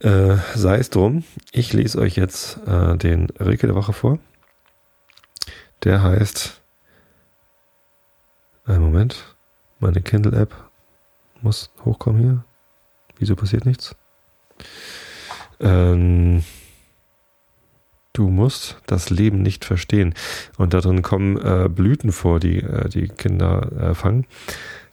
Äh, 0.00 0.36
sei 0.54 0.76
es 0.76 0.90
drum, 0.90 1.24
ich 1.50 1.72
lese 1.72 1.98
euch 1.98 2.16
jetzt 2.16 2.58
äh, 2.66 2.98
den 2.98 3.30
Rilke 3.40 3.68
der 3.68 3.76
Woche 3.76 3.94
vor. 3.94 4.18
Der 5.84 6.02
heißt. 6.02 6.60
Einen 8.66 8.82
Moment. 8.82 9.34
Meine 9.78 10.02
Kindle-App 10.02 10.54
muss 11.40 11.70
hochkommen 11.86 12.20
hier. 12.20 12.44
Wieso 13.22 13.36
passiert 13.36 13.64
nichts? 13.64 13.94
Ähm, 15.60 16.42
Du 18.14 18.28
musst 18.28 18.76
das 18.86 19.08
Leben 19.08 19.40
nicht 19.40 19.64
verstehen. 19.64 20.12
Und 20.58 20.74
darin 20.74 21.00
kommen 21.00 21.38
äh, 21.38 21.70
Blüten 21.70 22.12
vor, 22.12 22.40
die 22.40 22.58
äh, 22.58 22.90
die 22.90 23.08
Kinder 23.08 23.72
äh, 23.72 23.94
fangen. 23.94 24.26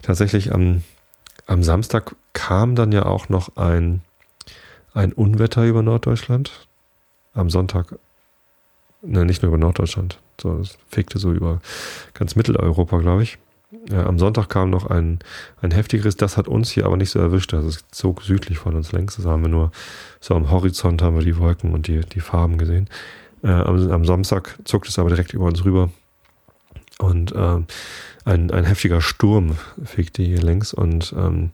Tatsächlich 0.01 0.53
am 0.53 0.83
am 1.49 1.63
Samstag 1.63 2.15
kam 2.33 2.75
dann 2.75 2.91
ja 2.91 3.05
auch 3.05 3.27
noch 3.27 3.57
ein, 3.57 4.01
ein 4.93 5.11
Unwetter 5.11 5.65
über 5.65 5.81
Norddeutschland. 5.81 6.67
Am 7.33 7.49
Sonntag, 7.49 7.95
ne, 9.01 9.25
nicht 9.25 9.41
nur 9.41 9.49
über 9.49 9.57
Norddeutschland, 9.57 10.19
so, 10.39 10.59
das 10.59 10.77
fegte 10.87 11.17
so 11.17 11.31
über 11.31 11.59
ganz 12.13 12.35
Mitteleuropa, 12.35 12.99
glaube 12.99 13.23
ich. 13.23 13.39
Am 13.91 14.17
Sonntag 14.17 14.49
kam 14.49 14.71
noch 14.71 14.87
ein, 14.87 15.19
ein 15.61 15.69
heftigeres, 15.69 16.17
das 16.17 16.37
hat 16.37 16.47
uns 16.47 16.71
hier 16.71 16.85
aber 16.85 16.97
nicht 16.97 17.11
so 17.11 17.19
erwischt. 17.19 17.53
Also 17.53 17.67
es 17.67 17.85
zog 17.91 18.23
südlich 18.23 18.57
von 18.57 18.75
uns 18.75 18.91
längs. 18.91 19.17
Das 19.17 19.25
haben 19.25 19.43
wir 19.43 19.49
nur 19.49 19.71
so 20.19 20.33
am 20.33 20.49
Horizont 20.49 21.03
haben 21.03 21.15
wir 21.15 21.23
die 21.23 21.37
Wolken 21.37 21.73
und 21.73 21.85
die, 21.87 22.01
die 22.01 22.19
Farben 22.19 22.57
gesehen. 22.57 22.89
Äh, 23.43 23.49
am, 23.49 23.91
am, 23.91 24.05
Samstag 24.05 24.57
zog 24.63 24.87
es 24.87 24.97
aber 24.97 25.09
direkt 25.09 25.33
über 25.33 25.45
uns 25.45 25.63
rüber. 25.65 25.91
Und 26.97 27.31
äh, 27.31 27.59
ein, 28.25 28.51
ein 28.51 28.63
heftiger 28.65 29.01
Sturm 29.01 29.55
fegte 29.83 30.23
hier 30.23 30.41
längs 30.41 30.73
und, 30.73 31.13
ähm, 31.15 31.51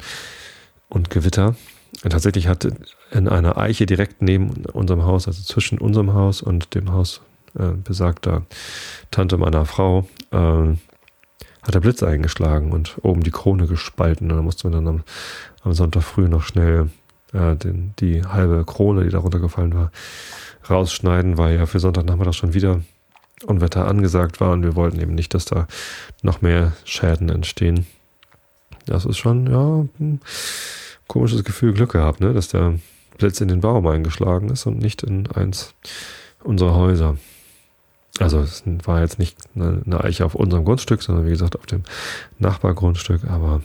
und 0.87 1.09
Gewitter. 1.09 1.55
Und 2.03 2.11
tatsächlich 2.11 2.47
hatte 2.47 2.75
in 3.11 3.27
einer 3.27 3.57
Eiche 3.57 3.85
direkt 3.85 4.21
neben 4.21 4.65
unserem 4.71 5.03
Haus, 5.03 5.27
also 5.27 5.43
zwischen 5.43 5.79
unserem 5.79 6.13
Haus 6.13 6.41
und 6.41 6.75
dem 6.75 6.91
Haus 6.93 7.21
äh, 7.59 7.71
besagter 7.71 8.43
Tante 9.11 9.37
meiner 9.37 9.65
Frau, 9.65 10.07
äh, 10.31 10.73
hat 11.65 11.73
der 11.73 11.79
Blitz 11.79 12.03
eingeschlagen 12.03 12.71
und 12.71 12.97
oben 13.01 13.23
die 13.23 13.31
Krone 13.31 13.67
gespalten. 13.67 14.29
Und 14.31 14.37
da 14.37 14.43
musste 14.43 14.69
man 14.69 14.85
dann 14.85 14.95
am, 14.95 15.03
am 15.63 15.73
Sonntag 15.73 16.03
früh 16.03 16.27
noch 16.27 16.43
schnell 16.43 16.89
äh, 17.33 17.55
den, 17.55 17.93
die 17.99 18.23
halbe 18.23 18.63
Krone, 18.65 19.03
die 19.03 19.09
darunter 19.09 19.39
gefallen 19.39 19.73
war, 19.73 19.91
rausschneiden, 20.69 21.37
weil 21.37 21.55
ja 21.55 21.65
für 21.65 21.79
Sonntagnachmittag 21.79 22.33
schon 22.33 22.53
wieder 22.53 22.81
Unwetter 23.45 23.87
angesagt 23.87 24.39
war 24.39 24.51
und 24.51 24.63
wir 24.63 24.75
wollten 24.75 24.99
eben 24.99 25.15
nicht, 25.15 25.33
dass 25.33 25.45
da 25.45 25.67
noch 26.21 26.41
mehr 26.41 26.73
Schäden 26.85 27.29
entstehen. 27.29 27.85
Das 28.85 29.05
ist 29.05 29.17
schon, 29.17 29.47
ja, 29.47 29.85
ein 29.99 30.21
komisches 31.07 31.43
Gefühl, 31.43 31.73
Glück 31.73 31.91
gehabt, 31.91 32.21
ne, 32.21 32.33
dass 32.33 32.47
der 32.47 32.79
Blitz 33.17 33.41
in 33.41 33.47
den 33.47 33.61
Baum 33.61 33.87
eingeschlagen 33.87 34.49
ist 34.49 34.65
und 34.65 34.77
nicht 34.77 35.03
in 35.03 35.27
eins 35.31 35.73
unserer 36.43 36.75
Häuser. 36.75 37.17
Also 38.19 38.39
es 38.39 38.63
war 38.85 39.01
jetzt 39.01 39.19
nicht 39.19 39.37
eine 39.55 40.03
Eiche 40.03 40.25
auf 40.25 40.35
unserem 40.35 40.63
Grundstück, 40.63 41.01
sondern 41.01 41.25
wie 41.25 41.31
gesagt 41.31 41.57
auf 41.57 41.65
dem 41.65 41.83
Nachbargrundstück, 42.39 43.25
aber 43.25 43.61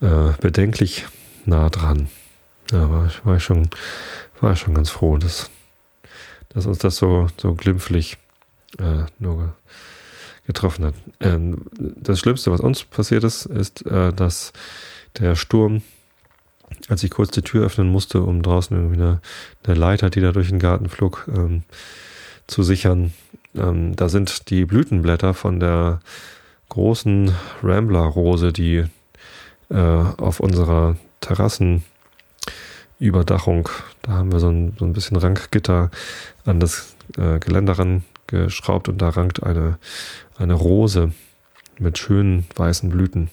äh, 0.00 0.32
bedenklich 0.40 1.06
nah 1.46 1.70
dran. 1.70 2.08
Ja, 2.72 2.90
war, 2.90 3.06
ich, 3.06 3.24
war 3.24 3.40
schon, 3.40 3.70
war 4.40 4.56
schon 4.56 4.74
ganz 4.74 4.90
froh, 4.90 5.16
dass, 5.16 5.50
dass 6.50 6.66
uns 6.66 6.78
das 6.78 6.96
so, 6.96 7.28
so 7.40 7.54
glimpflich 7.54 8.18
äh, 8.78 9.04
nur 9.18 9.54
getroffen 10.46 10.86
hat. 10.86 10.94
Ähm, 11.20 11.62
das 11.78 12.18
Schlimmste, 12.18 12.50
was 12.50 12.60
uns 12.60 12.84
passiert 12.84 13.24
ist, 13.24 13.46
ist, 13.46 13.86
äh, 13.86 14.12
dass 14.12 14.52
der 15.18 15.36
Sturm, 15.36 15.82
als 16.88 17.02
ich 17.02 17.10
kurz 17.10 17.30
die 17.30 17.42
Tür 17.42 17.64
öffnen 17.64 17.88
musste, 17.88 18.22
um 18.22 18.42
draußen 18.42 18.76
irgendwie 18.76 19.00
eine, 19.00 19.20
eine 19.64 19.74
Leiter, 19.74 20.10
die 20.10 20.20
da 20.20 20.32
durch 20.32 20.48
den 20.48 20.58
Garten 20.58 20.88
flog, 20.88 21.28
ähm, 21.28 21.62
zu 22.46 22.62
sichern. 22.62 23.12
Ähm, 23.54 23.94
da 23.96 24.08
sind 24.08 24.48
die 24.50 24.64
Blütenblätter 24.64 25.34
von 25.34 25.60
der 25.60 26.00
großen 26.68 27.32
Rambler-Rose, 27.62 28.52
die 28.52 28.84
äh, 29.70 29.76
auf 29.76 30.40
unserer 30.40 30.96
Terrassenüberdachung, 31.20 33.68
da 34.02 34.12
haben 34.12 34.32
wir 34.32 34.40
so 34.40 34.48
ein, 34.48 34.74
so 34.78 34.84
ein 34.84 34.92
bisschen 34.92 35.16
Rankgitter 35.16 35.90
an 36.44 36.60
das 36.60 36.94
äh, 37.16 37.38
Geländer 37.38 37.78
rangeschraubt 37.78 38.88
und 38.88 39.00
da 39.02 39.08
rankt 39.10 39.42
eine, 39.42 39.78
eine 40.38 40.54
Rose 40.54 41.12
mit 41.78 41.98
schönen 41.98 42.46
weißen 42.54 42.88
Blüten 42.90 43.30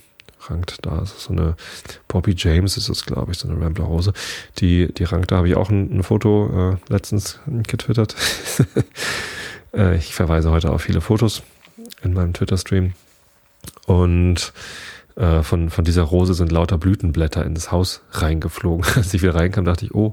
rankt 0.49 0.85
da. 0.85 1.01
Ist 1.01 1.19
so 1.19 1.33
eine 1.33 1.55
Poppy 2.07 2.33
James 2.37 2.77
ist 2.77 2.89
es, 2.89 3.05
glaube 3.05 3.31
ich, 3.31 3.37
so 3.37 3.47
eine 3.47 3.59
Rambler 3.59 3.85
Rose. 3.85 4.13
Die, 4.59 4.93
die 4.93 5.03
rankt, 5.03 5.31
da 5.31 5.37
habe 5.37 5.47
ich 5.47 5.55
auch 5.55 5.69
ein, 5.69 5.99
ein 5.99 6.03
Foto 6.03 6.73
äh, 6.73 6.91
letztens 6.91 7.39
getwittert. 7.67 8.15
äh, 9.73 9.97
ich 9.97 10.15
verweise 10.15 10.51
heute 10.51 10.71
auf 10.71 10.81
viele 10.81 11.01
Fotos 11.01 11.43
in 12.03 12.13
meinem 12.13 12.33
Twitter-Stream. 12.33 12.93
Und 13.85 14.53
äh, 15.15 15.43
von, 15.43 15.69
von 15.69 15.85
dieser 15.85 16.03
Rose 16.03 16.33
sind 16.33 16.51
lauter 16.51 16.77
Blütenblätter 16.77 17.45
ins 17.45 17.71
Haus 17.71 18.01
reingeflogen. 18.11 18.85
Als 18.95 19.13
ich 19.13 19.21
wieder 19.21 19.35
reinkam, 19.35 19.65
dachte 19.65 19.85
ich, 19.85 19.93
oh, 19.93 20.11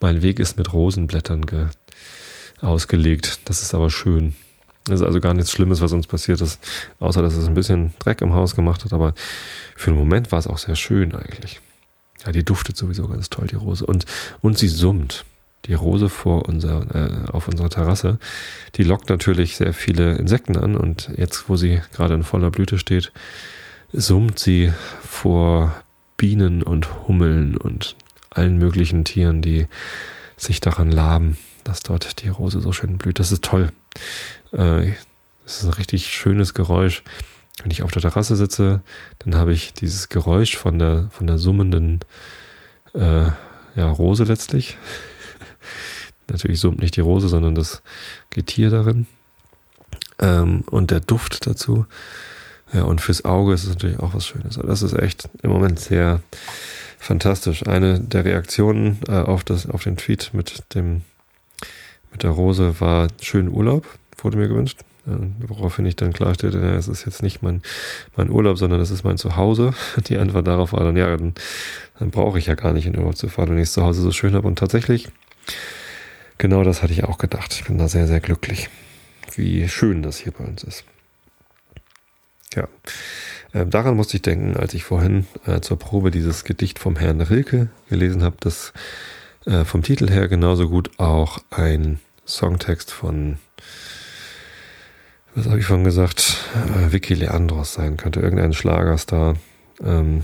mein 0.00 0.22
Weg 0.22 0.38
ist 0.38 0.56
mit 0.58 0.72
Rosenblättern 0.72 1.46
ge 1.46 1.66
ausgelegt. 2.60 3.40
Das 3.44 3.62
ist 3.62 3.74
aber 3.74 3.90
schön. 3.90 4.34
Das 4.84 5.00
ist 5.00 5.06
also 5.06 5.20
gar 5.20 5.32
nichts 5.32 5.50
Schlimmes, 5.50 5.80
was 5.80 5.92
uns 5.92 6.06
passiert 6.06 6.40
ist, 6.40 6.60
außer 7.00 7.22
dass 7.22 7.34
es 7.34 7.46
ein 7.46 7.54
bisschen 7.54 7.94
Dreck 7.98 8.20
im 8.20 8.34
Haus 8.34 8.54
gemacht 8.54 8.84
hat, 8.84 8.92
aber 8.92 9.14
für 9.76 9.90
den 9.90 9.98
Moment 9.98 10.30
war 10.30 10.38
es 10.38 10.46
auch 10.46 10.58
sehr 10.58 10.76
schön 10.76 11.14
eigentlich. 11.14 11.60
Ja, 12.24 12.32
die 12.32 12.44
duftet 12.44 12.76
sowieso 12.76 13.08
ganz 13.08 13.30
toll, 13.30 13.46
die 13.46 13.56
Rose. 13.56 13.84
Und, 13.84 14.04
und 14.40 14.58
sie 14.58 14.68
summt. 14.68 15.24
Die 15.66 15.74
Rose 15.74 16.10
vor 16.10 16.46
unser, 16.46 16.94
äh, 16.94 17.30
auf 17.30 17.48
unserer 17.48 17.70
Terrasse, 17.70 18.18
die 18.74 18.82
lockt 18.82 19.08
natürlich 19.08 19.56
sehr 19.56 19.72
viele 19.72 20.16
Insekten 20.16 20.58
an 20.58 20.76
und 20.76 21.10
jetzt, 21.16 21.48
wo 21.48 21.56
sie 21.56 21.80
gerade 21.94 22.12
in 22.12 22.22
voller 22.22 22.50
Blüte 22.50 22.78
steht, 22.78 23.12
summt 23.90 24.38
sie 24.38 24.74
vor 25.02 25.74
Bienen 26.18 26.62
und 26.62 27.08
Hummeln 27.08 27.56
und 27.56 27.96
allen 28.28 28.58
möglichen 28.58 29.04
Tieren, 29.04 29.40
die 29.40 29.66
sich 30.36 30.60
daran 30.60 30.90
laben, 30.90 31.38
dass 31.64 31.80
dort 31.80 32.22
die 32.22 32.28
Rose 32.28 32.60
so 32.60 32.72
schön 32.72 32.98
blüht. 32.98 33.18
Das 33.18 33.32
ist 33.32 33.44
toll. 33.44 33.72
Äh, 34.52 34.92
das 35.44 35.58
ist 35.58 35.64
ein 35.64 35.72
richtig 35.72 36.06
schönes 36.06 36.54
Geräusch. 36.54 37.02
Wenn 37.62 37.70
ich 37.70 37.82
auf 37.82 37.92
der 37.92 38.02
Terrasse 38.02 38.36
sitze, 38.36 38.82
dann 39.20 39.34
habe 39.36 39.52
ich 39.52 39.72
dieses 39.72 40.08
Geräusch 40.08 40.56
von 40.56 40.78
der, 40.78 41.08
von 41.10 41.26
der 41.26 41.38
summenden 41.38 42.00
äh, 42.94 43.26
ja, 43.76 43.90
Rose 43.90 44.24
letztlich. 44.24 44.76
Natürlich 46.28 46.60
summt 46.60 46.80
nicht 46.80 46.96
die 46.96 47.00
Rose, 47.00 47.28
sondern 47.28 47.54
das 47.54 47.82
Getier 48.30 48.70
darin. 48.70 49.06
Ähm, 50.18 50.62
und 50.70 50.90
der 50.90 51.00
Duft 51.00 51.46
dazu. 51.46 51.86
Ja, 52.72 52.84
und 52.84 53.00
fürs 53.00 53.24
Auge 53.24 53.52
ist 53.52 53.64
es 53.64 53.70
natürlich 53.70 54.00
auch 54.00 54.14
was 54.14 54.26
Schönes. 54.26 54.56
Also 54.56 54.66
das 54.66 54.82
ist 54.82 54.94
echt 54.94 55.28
im 55.42 55.50
Moment 55.50 55.78
sehr 55.78 56.22
fantastisch. 56.98 57.66
Eine 57.66 58.00
der 58.00 58.24
Reaktionen 58.24 58.98
äh, 59.06 59.12
auf, 59.12 59.44
das, 59.44 59.68
auf 59.68 59.84
den 59.84 59.96
Tweet 59.96 60.30
mit 60.32 60.74
dem 60.74 61.02
mit 62.14 62.22
der 62.22 62.30
Rose 62.30 62.80
war 62.80 63.08
schönen 63.20 63.48
Urlaub 63.48 63.86
wurde 64.24 64.38
mir 64.38 64.48
gewünscht. 64.48 64.80
Woraufhin 65.06 65.84
ich 65.84 65.96
dann 65.96 66.14
klarstellte, 66.14 66.58
ja, 66.58 66.74
es 66.76 66.88
ist 66.88 67.04
jetzt 67.04 67.22
nicht 67.22 67.42
mein, 67.42 67.60
mein 68.16 68.30
Urlaub, 68.30 68.56
sondern 68.56 68.80
es 68.80 68.90
ist 68.90 69.04
mein 69.04 69.18
Zuhause. 69.18 69.74
Die 70.08 70.16
Antwort 70.16 70.46
darauf 70.46 70.72
war 70.72 70.82
dann, 70.82 70.96
ja, 70.96 71.14
dann, 71.14 71.34
dann 71.98 72.10
brauche 72.10 72.38
ich 72.38 72.46
ja 72.46 72.54
gar 72.54 72.72
nicht 72.72 72.86
in 72.86 72.96
Urlaub 72.96 73.14
zu 73.14 73.28
fahren, 73.28 73.50
wenn 73.50 73.58
ich 73.58 73.64
es 73.64 73.74
zu 73.74 73.82
Hause 73.82 74.00
so 74.00 74.12
schön 74.12 74.34
habe. 74.34 74.48
Und 74.48 74.58
tatsächlich, 74.58 75.08
genau 76.38 76.64
das 76.64 76.82
hatte 76.82 76.94
ich 76.94 77.04
auch 77.04 77.18
gedacht. 77.18 77.52
Ich 77.52 77.64
bin 77.64 77.76
da 77.76 77.86
sehr, 77.86 78.06
sehr 78.06 78.20
glücklich, 78.20 78.70
wie 79.34 79.68
schön 79.68 80.02
das 80.02 80.16
hier 80.16 80.32
bei 80.32 80.44
uns 80.44 80.64
ist. 80.64 80.84
Ja, 82.54 82.66
ähm, 83.52 83.68
daran 83.68 83.96
musste 83.96 84.16
ich 84.16 84.22
denken, 84.22 84.56
als 84.56 84.72
ich 84.72 84.84
vorhin 84.84 85.26
äh, 85.44 85.60
zur 85.60 85.78
Probe 85.78 86.10
dieses 86.10 86.44
Gedicht 86.44 86.78
vom 86.78 86.96
Herrn 86.96 87.20
Rilke 87.20 87.68
gelesen 87.90 88.22
habe, 88.22 88.36
das 88.40 88.72
äh, 89.46 89.64
vom 89.64 89.82
Titel 89.82 90.10
her 90.10 90.28
genauso 90.28 90.68
gut 90.68 90.98
auch 90.98 91.38
ein 91.50 92.00
Songtext 92.26 92.90
von 92.90 93.38
was 95.34 95.46
habe 95.46 95.58
ich 95.58 95.66
vorhin 95.66 95.84
gesagt, 95.84 96.36
äh, 96.54 96.92
Vicky 96.92 97.14
Leandros 97.14 97.74
sein 97.74 97.96
könnte, 97.96 98.20
irgendein 98.20 98.52
Schlagerstar 98.52 99.36
ähm, 99.82 100.22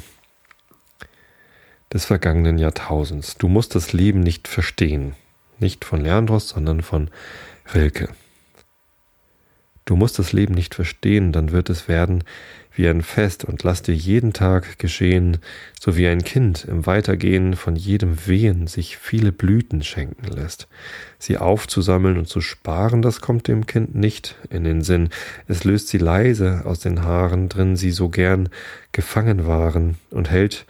des 1.93 2.05
vergangenen 2.05 2.59
Jahrtausends. 2.59 3.37
Du 3.37 3.49
musst 3.49 3.75
das 3.75 3.93
Leben 3.93 4.21
nicht 4.21 4.47
verstehen. 4.47 5.15
Nicht 5.59 5.85
von 5.85 6.01
Leandros, 6.01 6.51
sondern 6.51 6.83
von 6.83 7.11
Rilke. 7.75 8.09
Du 9.91 9.97
musst 9.97 10.21
das 10.21 10.33
Leben 10.33 10.55
nicht 10.55 10.77
verstehen, 10.77 11.33
dann 11.33 11.51
wird 11.51 11.69
es 11.69 11.89
werden 11.89 12.23
wie 12.77 12.87
ein 12.87 13.03
Fest 13.03 13.45
und 13.45 13.65
lass 13.65 13.83
dir 13.83 13.93
jeden 13.93 14.33
Tag 14.33 14.79
geschehen, 14.79 15.39
so 15.81 15.97
wie 15.97 16.07
ein 16.07 16.23
Kind 16.23 16.65
im 16.65 16.87
Weitergehen 16.87 17.57
von 17.57 17.75
jedem 17.75 18.29
Wehen 18.29 18.69
sich 18.69 18.99
viele 18.99 19.33
Blüten 19.33 19.83
schenken 19.83 20.29
lässt. 20.29 20.69
Sie 21.19 21.39
aufzusammeln 21.39 22.19
und 22.19 22.29
zu 22.29 22.41
sparen, 22.41 23.03
das 23.03 23.21
kommt 23.21 23.49
dem 23.49 23.67
Kind 23.67 23.97
nicht 23.97 24.37
in 24.49 24.63
den 24.63 24.83
Sinn. 24.83 25.09
Es 25.49 25.65
löst 25.65 25.89
sie 25.89 25.99
leise 25.99 26.63
aus 26.67 26.79
den 26.79 27.03
Haaren, 27.03 27.49
drin 27.49 27.75
sie 27.75 27.91
so 27.91 28.11
gern 28.11 28.49
gefangen 28.93 29.49
waren, 29.49 29.97
und 30.11 30.31
hält 30.31 30.67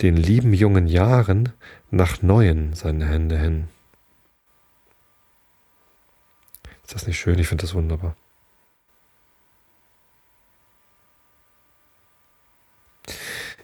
den 0.00 0.16
lieben 0.16 0.54
jungen 0.54 0.86
Jahren 0.86 1.50
nach 1.90 2.22
neuen 2.22 2.72
seine 2.72 3.04
Hände 3.04 3.38
hin. 3.38 3.64
Ist 6.82 6.94
das 6.94 7.06
nicht 7.06 7.18
schön? 7.18 7.38
Ich 7.38 7.48
finde 7.48 7.64
das 7.64 7.74
wunderbar. 7.74 8.16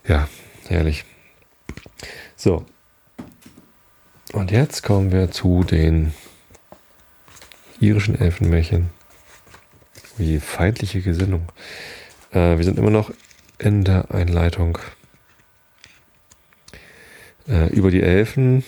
Ja, 0.09 0.27
herrlich. 0.67 1.05
So. 2.35 2.65
Und 4.33 4.49
jetzt 4.49 4.81
kommen 4.81 5.11
wir 5.11 5.29
zu 5.29 5.63
den 5.63 6.13
irischen 7.79 8.19
Elfenmärchen. 8.19 8.89
Wie 10.17 10.39
feindliche 10.39 11.01
Gesinnung. 11.01 11.47
Äh, 12.31 12.57
wir 12.57 12.63
sind 12.63 12.79
immer 12.79 12.89
noch 12.89 13.11
in 13.59 13.83
der 13.83 14.11
Einleitung 14.11 14.79
Äh, 17.47 17.67
über 17.69 17.89
die 17.89 18.03
Elfen, 18.03 18.63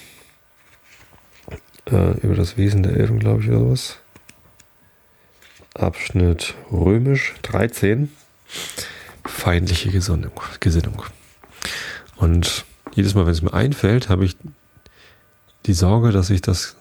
äh, 1.85 2.17
über 2.21 2.33
das 2.33 2.57
Wesen 2.57 2.81
der 2.81 2.93
Elfen, 2.93 3.19
glaube 3.19 3.43
ich, 3.43 3.49
oder 3.49 3.59
sowas. 3.59 3.99
Abschnitt 5.75 6.55
römisch 6.71 7.35
13. 7.43 8.11
Feindliche 9.23 9.91
Gesinnung. 9.91 10.31
Gesinnung. 10.59 11.03
Und 12.21 12.65
jedes 12.93 13.15
Mal, 13.15 13.25
wenn 13.25 13.31
es 13.31 13.41
mir 13.41 13.53
einfällt, 13.53 14.07
habe 14.07 14.25
ich 14.25 14.37
die 15.65 15.73
Sorge, 15.73 16.11
dass 16.11 16.29
ich 16.29 16.41
das 16.41 16.75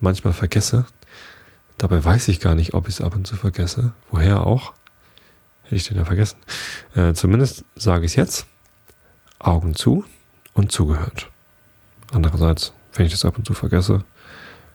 manchmal 0.00 0.32
vergesse. 0.32 0.86
Dabei 1.76 2.02
weiß 2.02 2.28
ich 2.28 2.40
gar 2.40 2.54
nicht, 2.54 2.72
ob 2.72 2.88
ich 2.88 2.94
es 2.94 3.00
ab 3.02 3.14
und 3.14 3.26
zu 3.26 3.36
vergesse. 3.36 3.92
Woher 4.10 4.46
auch? 4.46 4.72
Hätte 5.64 5.76
ich 5.76 5.86
den 5.86 5.98
ja 5.98 6.06
vergessen. 6.06 6.38
Äh, 6.94 7.12
zumindest 7.12 7.66
sage 7.74 8.06
ich 8.06 8.12
es 8.12 8.16
jetzt. 8.16 8.46
Augen 9.38 9.74
zu 9.74 10.06
und 10.54 10.72
zugehört. 10.72 11.28
Andererseits, 12.12 12.72
wenn 12.94 13.04
ich 13.04 13.12
das 13.12 13.26
ab 13.26 13.36
und 13.36 13.46
zu 13.46 13.52
vergesse, 13.52 14.02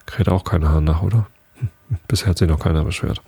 kräht 0.06 0.28
auch 0.28 0.44
keiner 0.44 0.68
Hahn 0.68 0.84
nach, 0.84 1.02
oder? 1.02 1.26
Bisher 2.06 2.28
hat 2.28 2.38
sich 2.38 2.48
noch 2.48 2.60
keiner 2.60 2.84
beschwert. 2.84 3.20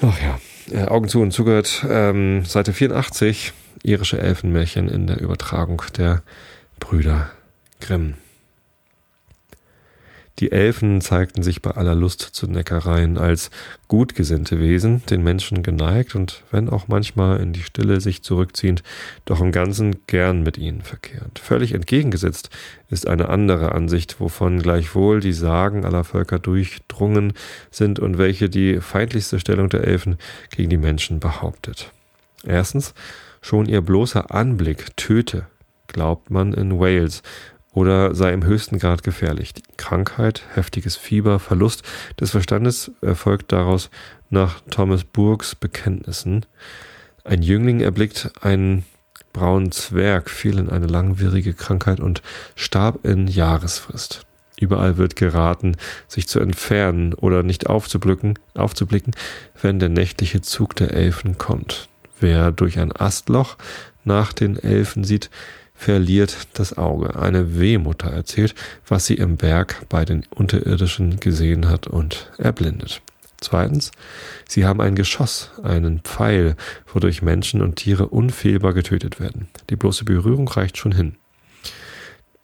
Ach 0.00 0.18
ja, 0.18 0.40
äh, 0.70 0.86
Augen 0.86 1.10
zu 1.10 1.20
und 1.20 1.32
zugehört. 1.32 1.84
Ähm, 1.86 2.46
Seite 2.46 2.72
84, 2.72 3.52
irische 3.82 4.18
Elfenmärchen 4.18 4.88
in 4.88 5.06
der 5.06 5.20
Übertragung 5.20 5.82
der 5.96 6.22
Brüder 6.80 7.30
Grimm. 7.80 8.14
Die 10.38 10.52
Elfen 10.52 11.00
zeigten 11.00 11.42
sich 11.42 11.62
bei 11.62 11.70
aller 11.70 11.94
Lust 11.94 12.20
zu 12.20 12.46
Neckereien 12.46 13.16
als 13.16 13.50
gutgesinnte 13.88 14.60
Wesen, 14.60 15.02
den 15.06 15.22
Menschen 15.22 15.62
geneigt 15.62 16.14
und 16.14 16.42
wenn 16.50 16.68
auch 16.68 16.88
manchmal 16.88 17.40
in 17.40 17.54
die 17.54 17.62
Stille 17.62 18.02
sich 18.02 18.22
zurückziehend, 18.22 18.82
doch 19.24 19.40
im 19.40 19.50
Ganzen 19.50 19.96
gern 20.06 20.42
mit 20.42 20.58
ihnen 20.58 20.82
verkehrt. 20.82 21.38
Völlig 21.38 21.72
entgegengesetzt 21.72 22.50
ist 22.90 23.08
eine 23.08 23.30
andere 23.30 23.72
Ansicht, 23.72 24.20
wovon 24.20 24.60
gleichwohl 24.60 25.20
die 25.20 25.32
Sagen 25.32 25.86
aller 25.86 26.04
Völker 26.04 26.38
durchdrungen 26.38 27.32
sind 27.70 27.98
und 27.98 28.18
welche 28.18 28.50
die 28.50 28.80
feindlichste 28.82 29.40
Stellung 29.40 29.70
der 29.70 29.84
Elfen 29.84 30.18
gegen 30.54 30.68
die 30.68 30.76
Menschen 30.76 31.18
behauptet. 31.18 31.92
Erstens, 32.44 32.92
schon 33.46 33.66
ihr 33.66 33.80
bloßer 33.80 34.34
Anblick 34.34 34.96
töte, 34.96 35.46
glaubt 35.86 36.30
man 36.30 36.52
in 36.52 36.80
Wales, 36.80 37.22
oder 37.72 38.14
sei 38.14 38.32
im 38.32 38.44
höchsten 38.44 38.78
Grad 38.78 39.04
gefährlich. 39.04 39.54
Die 39.54 39.62
Krankheit, 39.76 40.42
heftiges 40.54 40.96
Fieber, 40.96 41.38
Verlust 41.38 41.84
des 42.18 42.30
Verstandes 42.30 42.90
erfolgt 43.02 43.52
daraus 43.52 43.90
nach 44.30 44.60
Thomas 44.70 45.04
Burgs 45.04 45.54
Bekenntnissen. 45.54 46.44
Ein 47.22 47.42
Jüngling 47.42 47.80
erblickt 47.80 48.32
einen 48.40 48.84
braunen 49.32 49.70
Zwerg, 49.70 50.28
fiel 50.28 50.58
in 50.58 50.68
eine 50.68 50.86
langwierige 50.86 51.54
Krankheit 51.54 52.00
und 52.00 52.22
starb 52.56 53.04
in 53.04 53.28
Jahresfrist. 53.28 54.26
Überall 54.58 54.96
wird 54.96 55.14
geraten, 55.14 55.76
sich 56.08 56.26
zu 56.26 56.40
entfernen 56.40 57.14
oder 57.14 57.44
nicht 57.44 57.68
aufzublicken, 57.68 58.38
aufzublicken, 58.54 59.14
wenn 59.60 59.78
der 59.78 59.90
nächtliche 59.90 60.40
Zug 60.40 60.74
der 60.74 60.94
Elfen 60.94 61.38
kommt. 61.38 61.88
Wer 62.20 62.52
durch 62.52 62.78
ein 62.78 62.94
Astloch 62.94 63.56
nach 64.04 64.32
den 64.32 64.58
Elfen 64.58 65.04
sieht, 65.04 65.30
verliert 65.74 66.48
das 66.54 66.76
Auge. 66.76 67.16
Eine 67.16 67.58
Wehmutter 67.58 68.10
erzählt, 68.10 68.54
was 68.88 69.06
sie 69.06 69.14
im 69.14 69.36
Berg 69.36 69.84
bei 69.88 70.04
den 70.04 70.24
Unterirdischen 70.34 71.20
gesehen 71.20 71.68
hat 71.68 71.86
und 71.86 72.30
erblindet. 72.38 73.02
Zweitens, 73.38 73.90
sie 74.48 74.64
haben 74.64 74.80
ein 74.80 74.94
Geschoss, 74.94 75.50
einen 75.62 76.00
Pfeil, 76.00 76.56
wodurch 76.92 77.20
Menschen 77.20 77.60
und 77.60 77.76
Tiere 77.76 78.08
unfehlbar 78.08 78.72
getötet 78.72 79.20
werden. 79.20 79.48
Die 79.68 79.76
bloße 79.76 80.04
Berührung 80.04 80.48
reicht 80.48 80.78
schon 80.78 80.92
hin. 80.92 81.16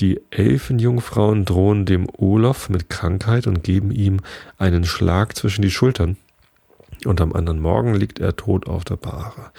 Die 0.01 0.21
Elfenjungfrauen 0.31 1.45
drohen 1.45 1.87
dem 1.87 2.09
Olof 2.19 2.69
mit 2.69 2.91
Krankheit 2.91 3.47
und 3.47 3.63
geben 3.63 3.91
ihm 3.91 4.21
einen 4.59 4.85
Schlag 4.85 5.37
zwischen 5.37 5.63
die 5.63 5.71
Schultern. 5.71 6.17
Und 7.07 7.21
am 7.21 7.33
anderen 7.33 7.61
Morgen 7.61 7.95
liegt 7.95 8.19
er 8.19 8.37
tot 8.37 8.67
auf 8.69 8.85
der 8.85 8.97
Bahre. 8.97 9.53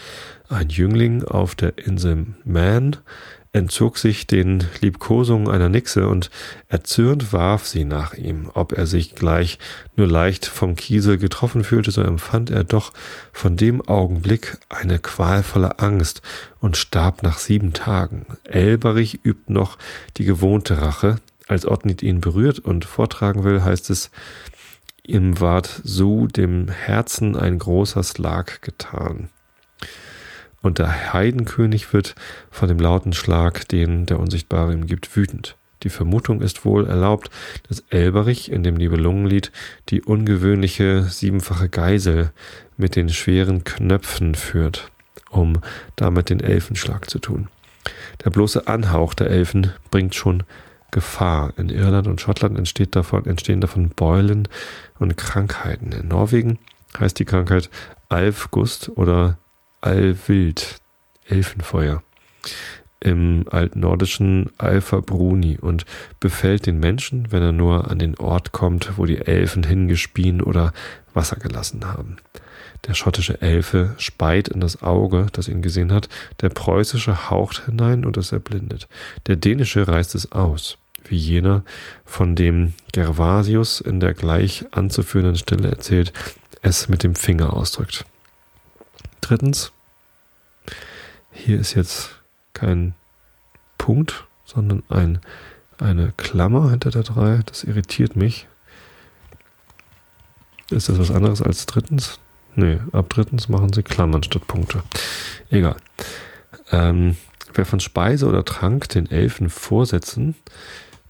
Ein 0.50 0.70
Jüngling 0.70 1.24
auf 1.24 1.56
der 1.56 1.78
Insel 1.78 2.28
Man 2.46 2.98
entzog 3.54 4.00
sich 4.00 4.26
den 4.26 4.64
Liebkosungen 4.82 5.48
einer 5.48 5.70
Nixe 5.70 6.08
und 6.08 6.32
erzürnt 6.68 7.32
warf 7.32 7.68
sie 7.68 7.86
nach 7.86 8.16
ihm. 8.16 8.50
Ob 8.56 8.74
er 8.74 8.88
sich 8.88 9.14
gleich 9.14 9.60
nur 9.96 10.08
leicht 10.08 10.48
vom 10.48 10.76
Kiesel 10.76 11.20
getroffen 11.20 11.64
fühlte, 11.64 11.92
so 11.92 12.02
empfand 12.02 12.50
er 12.50 12.64
doch 12.64 12.92
von 13.32 13.56
dem 13.56 13.88
Augenblick 13.88 14.58
eine 14.70 14.98
qualvolle 14.98 15.80
Angst 15.80 16.24
und 16.60 16.78
starb 16.78 17.22
nach 17.22 17.38
sieben 17.38 17.74
Tagen. 17.74 18.26
Elberich 18.44 19.20
übt 19.24 19.54
noch 19.54 19.78
die 20.18 20.26
gewohnte 20.26 20.82
Rache. 20.82 21.18
Als 21.48 21.68
Ottnit 21.68 22.02
ihn 22.02 22.22
berührt 22.22 22.58
und 22.60 22.86
vortragen 22.86 23.44
will, 23.44 23.64
heißt 23.64 23.90
es, 23.90 24.10
ihm 25.06 25.40
ward 25.40 25.82
so 25.84 26.28
dem 26.28 26.70
Herzen 26.70 27.36
ein 27.36 27.60
großer 27.60 28.04
Schlag 28.04 28.62
getan 28.62 29.30
und 30.64 30.80
der 30.80 31.14
Heidenkönig 31.14 31.94
wird 31.94 32.16
von 32.50 32.70
dem 32.70 32.80
lauten 32.80 33.14
Schlag, 33.14 33.68
den 33.68 34.08
der 34.08 34.20
Unsichtbare 34.20 34.74
ihm 34.74 34.88
gibt, 34.88 35.16
wütend. 35.16 35.56
Die 35.84 35.90
Vermutung 35.90 36.42
ist 36.42 36.64
wohl 36.64 36.88
erlaubt, 36.88 37.30
dass 37.68 37.84
Elberich 37.90 38.50
in 38.50 38.64
dem 38.64 38.76
Nibelungenlied 38.76 39.52
die 39.90 40.02
ungewöhnliche 40.02 41.04
siebenfache 41.04 41.68
Geisel 41.68 42.32
mit 42.78 42.96
den 42.96 43.10
schweren 43.10 43.66
Knöpfen 43.66 44.34
führt, 44.34 44.90
um 45.30 45.60
damit 45.98 46.30
den 46.30 46.40
Elfenschlag 46.40 47.10
zu 47.10 47.20
tun. 47.20 47.50
Der 48.24 48.30
bloße 48.30 48.66
Anhauch 48.68 49.14
der 49.14 49.30
Elfen 49.30 49.74
bringt 49.92 50.16
schon 50.16 50.44
Gefahr. 50.94 51.54
In 51.58 51.70
Irland 51.70 52.08
und 52.08 52.22
Schottland 52.22 52.58
entsteht 52.58 52.96
davon, 52.96 53.26
entstehen 53.26 53.60
davon 53.60 53.90
Beulen 53.90 54.48
und 55.00 55.18
Krankheiten. 55.18 55.92
In 55.92 56.08
Norwegen 56.08 56.60
heißt 56.98 57.20
die 57.20 57.26
Krankheit 57.26 57.70
Alfgust 58.08 58.90
oder 58.96 59.38
Allwild, 59.82 60.78
Elfenfeuer, 61.26 62.04
im 63.00 63.46
altnordischen 63.50 64.52
Alpha 64.58 65.02
Bruni 65.02 65.58
und 65.60 65.86
befällt 66.22 66.68
den 66.68 66.80
Menschen, 66.80 67.32
wenn 67.32 67.42
er 67.42 67.52
nur 67.52 67.92
an 67.92 68.00
den 68.00 68.18
Ort 68.18 68.54
kommt, 68.54 68.98
wo 68.98 69.06
die 69.06 69.20
Elfen 69.20 69.64
hingespien 69.64 70.42
oder 70.42 70.72
Wasser 71.14 71.36
gelassen 71.36 71.86
haben. 71.86 72.18
Der 72.88 72.94
schottische 72.94 73.42
Elfe 73.42 73.96
speit 73.98 74.48
in 74.48 74.60
das 74.60 74.84
Auge, 74.84 75.28
das 75.34 75.48
ihn 75.48 75.62
gesehen 75.62 75.92
hat, 75.92 76.08
der 76.42 76.50
preußische 76.50 77.30
haucht 77.30 77.66
hinein 77.66 78.06
und 78.06 78.16
es 78.18 78.32
erblindet. 78.32 78.88
Der 79.28 79.38
dänische 79.38 79.88
reißt 79.88 80.16
es 80.16 80.32
aus, 80.32 80.78
wie 81.06 81.18
jener, 81.18 81.64
von 82.06 82.36
dem 82.36 82.74
Gervasius 82.92 83.82
in 83.82 84.00
der 84.00 84.14
gleich 84.14 84.66
anzuführenden 84.72 85.38
Stelle 85.38 85.70
erzählt, 85.70 86.14
es 86.62 86.88
mit 86.90 87.04
dem 87.04 87.16
Finger 87.16 87.54
ausdrückt. 87.54 88.06
Drittens, 89.22 89.72
hier 91.32 91.60
ist 91.60 91.74
jetzt 91.74 92.12
kein 92.54 92.94
Punkt, 93.78 94.26
sondern 94.46 94.84
ein, 94.90 95.20
eine 95.78 96.14
Klammer 96.16 96.70
hinter 96.70 96.92
der 96.92 97.04
3. 97.04 97.42
Das 97.46 97.64
irritiert 97.64 98.16
mich. 98.16 98.48
Ist 100.70 100.90
das 100.90 101.00
was 101.00 101.12
anderes 101.12 101.42
als 101.42 101.66
drittens? 101.66 102.20
Nee, 102.56 102.80
ab 102.92 103.10
drittens 103.10 103.50
machen 103.50 103.74
sie 103.74 103.84
Klammern 103.84 104.24
statt 104.24 104.48
Punkte. 104.48 104.84
Egal. 105.50 105.76
Ähm, 106.72 107.18
wer 107.54 107.66
von 107.66 107.80
Speise 107.80 108.28
oder 108.28 108.46
Trank 108.46 108.90
den 108.90 109.10
Elfen 109.10 109.50
vorsetzen, 109.50 110.36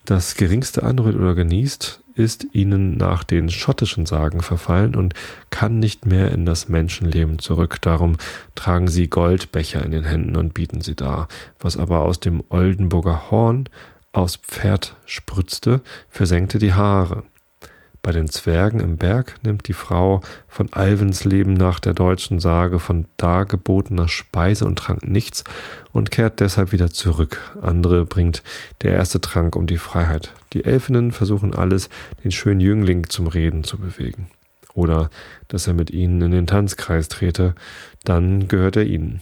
das 0.06 0.36
geringste 0.36 0.84
anrührt 0.84 1.16
oder 1.16 1.36
genießt, 1.36 2.02
ist 2.16 2.46
ihnen 2.52 2.98
nach 2.98 3.24
den 3.24 3.50
schottischen 3.50 4.06
Sagen 4.06 4.42
verfallen 4.42 4.96
und 4.96 5.14
kann 5.50 5.80
nicht 5.80 6.06
mehr 6.06 6.32
in 6.32 6.46
das 6.46 6.70
Menschenleben 6.70 7.40
zurück. 7.40 7.82
Darum 7.82 8.18
tragen 8.56 8.88
sie 8.88 9.08
Goldbecher 9.08 9.84
in 9.84 9.92
den 9.92 10.04
Händen 10.04 10.36
und 10.36 10.54
bieten 10.54 10.82
sie 10.82 10.96
dar. 10.96 11.28
Was 11.60 11.78
aber 11.78 12.02
aus 12.02 12.20
dem 12.20 12.44
Oldenburger 12.50 13.32
Horn 13.32 13.68
aus 14.12 14.36
Pferd 14.36 14.96
spritzte, 15.06 15.82
versenkte 16.10 16.60
die 16.60 16.74
Haare. 16.74 17.24
Bei 18.06 18.12
den 18.12 18.28
Zwergen 18.28 18.82
im 18.82 18.98
Berg 18.98 19.36
nimmt 19.44 19.70
die 19.70 19.74
Frau 19.74 20.20
von 20.50 20.74
Alvens 20.74 21.24
Leben 21.24 21.54
nach 21.54 21.80
der 21.80 21.94
deutschen 21.94 22.42
Sage 22.42 22.80
von 22.80 23.06
dargebotener 23.16 24.10
Speise 24.10 24.66
und 24.66 24.78
Trank 24.78 25.08
nichts 25.08 25.46
und 25.94 26.12
kehrt 26.12 26.42
deshalb 26.42 26.74
wieder 26.74 26.90
zurück. 26.90 27.40
Andere 27.62 28.06
bringt 28.06 28.44
der 28.82 28.92
erste 28.92 29.22
Trank 29.22 29.56
um 29.56 29.68
die 29.68 29.78
Freiheit. 29.78 30.34
Die 30.52 30.66
Elfinnen 30.66 31.14
versuchen 31.14 31.56
alles, 31.56 31.90
den 32.26 32.32
schönen 32.32 32.60
Jüngling 32.60 33.10
zum 33.10 33.28
Reden 33.28 33.64
zu 33.64 33.78
bewegen. 33.78 34.28
Oder 34.74 35.10
dass 35.48 35.68
er 35.68 35.74
mit 35.74 35.90
ihnen 35.90 36.22
in 36.22 36.32
den 36.32 36.48
Tanzkreis 36.48 37.08
trete, 37.08 37.56
dann 38.04 38.50
gehört 38.50 38.76
er 38.76 38.84
ihnen. 38.84 39.22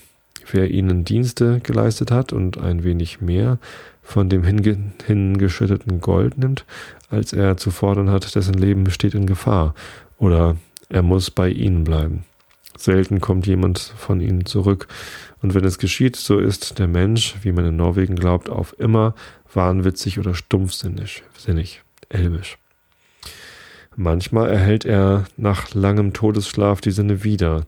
Wer 0.51 0.71
ihnen 0.71 1.05
Dienste 1.05 1.59
geleistet 1.59 2.09
hat 2.09 2.33
und 2.33 2.57
ein 2.57 2.83
wenig 2.83 3.21
mehr 3.21 3.59
von 4.01 4.29
dem 4.29 4.43
hingeschütteten 4.43 6.01
Gold 6.01 6.37
nimmt, 6.37 6.65
als 7.09 7.33
er 7.33 7.57
zu 7.57 7.71
fordern 7.71 8.09
hat, 8.09 8.35
dessen 8.35 8.55
Leben 8.55 8.83
besteht 8.83 9.13
in 9.13 9.25
Gefahr, 9.25 9.73
oder 10.17 10.57
er 10.89 11.01
muss 11.01 11.31
bei 11.31 11.49
ihnen 11.49 11.83
bleiben. 11.83 12.25
Selten 12.77 13.21
kommt 13.21 13.47
jemand 13.47 13.79
von 13.79 14.21
ihnen 14.21 14.45
zurück. 14.45 14.87
Und 15.41 15.53
wenn 15.53 15.63
es 15.63 15.77
geschieht, 15.77 16.15
so 16.15 16.39
ist 16.39 16.79
der 16.79 16.87
Mensch, 16.87 17.35
wie 17.43 17.51
man 17.51 17.65
in 17.65 17.75
Norwegen 17.75 18.15
glaubt, 18.15 18.49
auf 18.49 18.77
immer 18.79 19.13
wahnwitzig 19.53 20.19
oder 20.19 20.33
stumpfsinnig, 20.33 21.23
sinnig, 21.37 21.83
elbisch. 22.09 22.57
Manchmal 23.95 24.49
erhält 24.49 24.85
er 24.85 25.25
nach 25.37 25.73
langem 25.73 26.13
Todesschlaf 26.13 26.81
die 26.81 26.91
Sinne 26.91 27.23
wieder. 27.23 27.65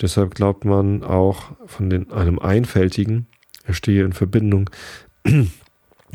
Deshalb 0.00 0.34
glaubt 0.34 0.64
man 0.64 1.02
auch 1.02 1.52
von 1.66 1.88
den, 1.88 2.10
einem 2.10 2.38
Einfältigen, 2.38 3.26
er 3.64 3.74
stehe 3.74 4.04
in 4.04 4.12
Verbindung 4.12 4.68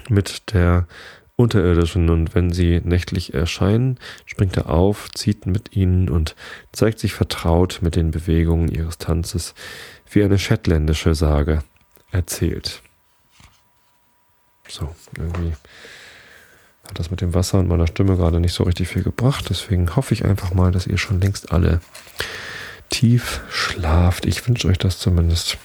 mit 0.10 0.54
der 0.54 0.88
Unterirdischen 1.36 2.10
und 2.10 2.34
wenn 2.34 2.52
sie 2.52 2.82
nächtlich 2.84 3.36
erscheinen, 3.36 4.00
springt 4.26 4.58
er 4.58 4.70
auf, 4.70 5.10
zieht 5.12 5.46
mit 5.46 5.76
ihnen 5.76 6.10
und 6.10 6.36
zeigt 6.72 6.98
sich 6.98 7.14
vertraut 7.14 7.80
mit 7.82 7.96
den 7.96 8.10
Bewegungen 8.10 8.70
ihres 8.70 8.98
Tanzes, 8.98 9.54
wie 10.10 10.24
eine 10.24 10.40
shetländische 10.40 11.14
Sage 11.14 11.64
erzählt. 12.12 12.82
So, 14.68 14.96
irgendwie 15.16 15.54
hat 16.88 16.98
das 16.98 17.12
mit 17.12 17.22
dem 17.22 17.36
Wasser 17.36 17.60
und 17.60 17.68
meiner 17.68 17.88
Stimme 17.88 18.16
gerade 18.16 18.40
nicht 18.40 18.54
so 18.54 18.64
richtig 18.64 18.88
viel 18.88 19.04
gebracht. 19.04 19.46
Deswegen 19.50 19.96
hoffe 19.96 20.16
ich 20.16 20.26
einfach 20.26 20.54
mal, 20.54 20.72
dass 20.72 20.88
ihr 20.88 20.98
schon 20.98 21.22
längst 21.22 21.52
alle 21.52 21.82
tief 22.90 23.42
schlaft. 23.50 24.26
Ich 24.26 24.48
wünsche 24.48 24.68
euch 24.68 24.78
das 24.78 24.98
zumindest. 24.98 25.58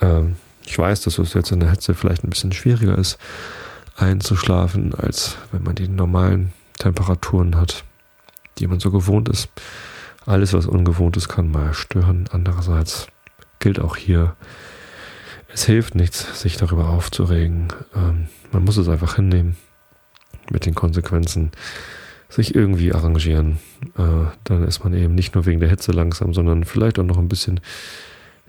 Ähm, 0.00 0.36
ich 0.66 0.78
weiß, 0.78 1.02
dass 1.02 1.18
es 1.18 1.34
jetzt 1.34 1.52
in 1.52 1.60
der 1.60 1.70
Hitze 1.70 1.94
vielleicht 1.94 2.24
ein 2.24 2.30
bisschen 2.30 2.52
schwieriger 2.52 2.96
ist, 2.96 3.18
einzuschlafen, 3.96 4.94
als 4.94 5.36
wenn 5.52 5.62
man 5.62 5.74
die 5.74 5.88
normalen 5.88 6.52
Temperaturen 6.78 7.56
hat, 7.56 7.84
die 8.58 8.66
man 8.66 8.80
so 8.80 8.90
gewohnt 8.90 9.28
ist. 9.28 9.48
Alles, 10.26 10.52
was 10.52 10.66
ungewohnt 10.66 11.16
ist, 11.16 11.28
kann 11.28 11.50
mal 11.50 11.74
stören. 11.74 12.28
Andererseits 12.32 13.08
gilt 13.58 13.78
auch 13.78 13.96
hier, 13.96 14.36
es 15.52 15.64
hilft 15.66 15.94
nichts, 15.94 16.40
sich 16.40 16.56
darüber 16.56 16.88
aufzuregen. 16.88 17.68
Ähm, 17.94 18.28
man 18.50 18.64
muss 18.64 18.76
es 18.76 18.88
einfach 18.88 19.16
hinnehmen 19.16 19.56
mit 20.50 20.66
den 20.66 20.74
Konsequenzen, 20.74 21.52
sich 22.28 22.54
irgendwie 22.54 22.92
arrangieren. 22.92 23.58
Äh, 23.96 24.30
dann 24.44 24.66
ist 24.66 24.82
man 24.82 24.94
eben 24.94 25.14
nicht 25.14 25.34
nur 25.34 25.46
wegen 25.46 25.60
der 25.60 25.68
Hitze 25.68 25.92
langsam, 25.92 26.34
sondern 26.34 26.64
vielleicht 26.64 26.98
auch 26.98 27.04
noch 27.04 27.18
ein 27.18 27.28
bisschen 27.28 27.60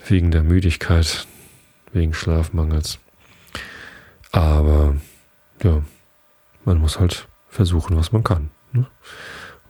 wegen 0.08 0.32
der 0.32 0.44
Müdigkeit, 0.44 1.28
wegen 1.96 2.14
Schlafmangels. 2.14 3.00
Aber 4.32 4.96
ja, 5.64 5.82
man 6.66 6.78
muss 6.78 7.00
halt 7.00 7.28
versuchen, 7.48 7.96
was 7.98 8.12
man 8.12 8.24
kann. 8.24 8.52
Ne? 8.74 8.86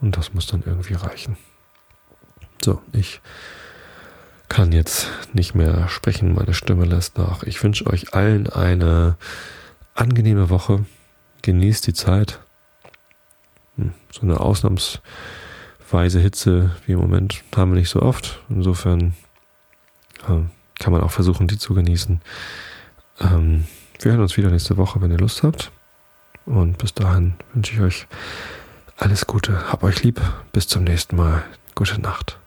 Und 0.02 0.18
das 0.18 0.34
muss 0.34 0.48
dann 0.48 0.64
irgendwie 0.66 0.96
reichen. 0.96 1.38
So, 2.64 2.82
ich 2.92 3.22
kann 4.50 4.72
jetzt 4.72 5.08
nicht 5.34 5.56
mehr 5.56 5.88
sprechen, 5.88 6.34
meine 6.34 6.54
Stimme 6.54 6.86
lässt 6.86 7.18
nach. 7.18 7.44
Ich 7.44 7.62
wünsche 7.64 7.88
euch 7.88 8.14
allen 8.14 8.48
eine 8.48 9.18
angenehme 9.94 10.50
Woche. 10.50 10.86
Genießt 11.44 11.86
die 11.88 11.94
Zeit. 11.94 12.40
Hm, 13.76 13.94
so 14.12 14.22
eine 14.22 14.40
ausnahmsweise 14.40 16.20
Hitze 16.20 16.76
wie 16.86 16.94
im 16.94 17.00
Moment 17.00 17.44
haben 17.56 17.72
wir 17.72 17.80
nicht 17.80 17.90
so 17.90 18.02
oft. 18.02 18.42
Insofern 18.50 19.14
kann 20.80 20.94
man 20.94 21.02
auch 21.02 21.12
versuchen, 21.12 21.48
die 21.48 21.58
zu 21.58 21.74
genießen. 21.74 22.22
Ähm, 23.22 23.66
wir 24.02 24.12
hören 24.12 24.22
uns 24.22 24.38
wieder 24.38 24.50
nächste 24.50 24.78
Woche, 24.78 25.02
wenn 25.02 25.12
ihr 25.12 25.18
Lust 25.18 25.44
habt. 25.44 25.72
Und 26.46 26.78
bis 26.78 26.94
dahin 26.94 27.34
wünsche 27.54 27.74
ich 27.74 27.82
euch 27.82 28.08
alles 28.98 29.26
Gute. 29.26 29.72
Hab 29.72 29.84
euch 29.84 30.04
lieb. 30.04 30.22
Bis 30.52 30.68
zum 30.68 30.84
nächsten 30.84 31.16
Mal. 31.16 31.44
Gute 31.74 32.00
Nacht. 32.00 32.38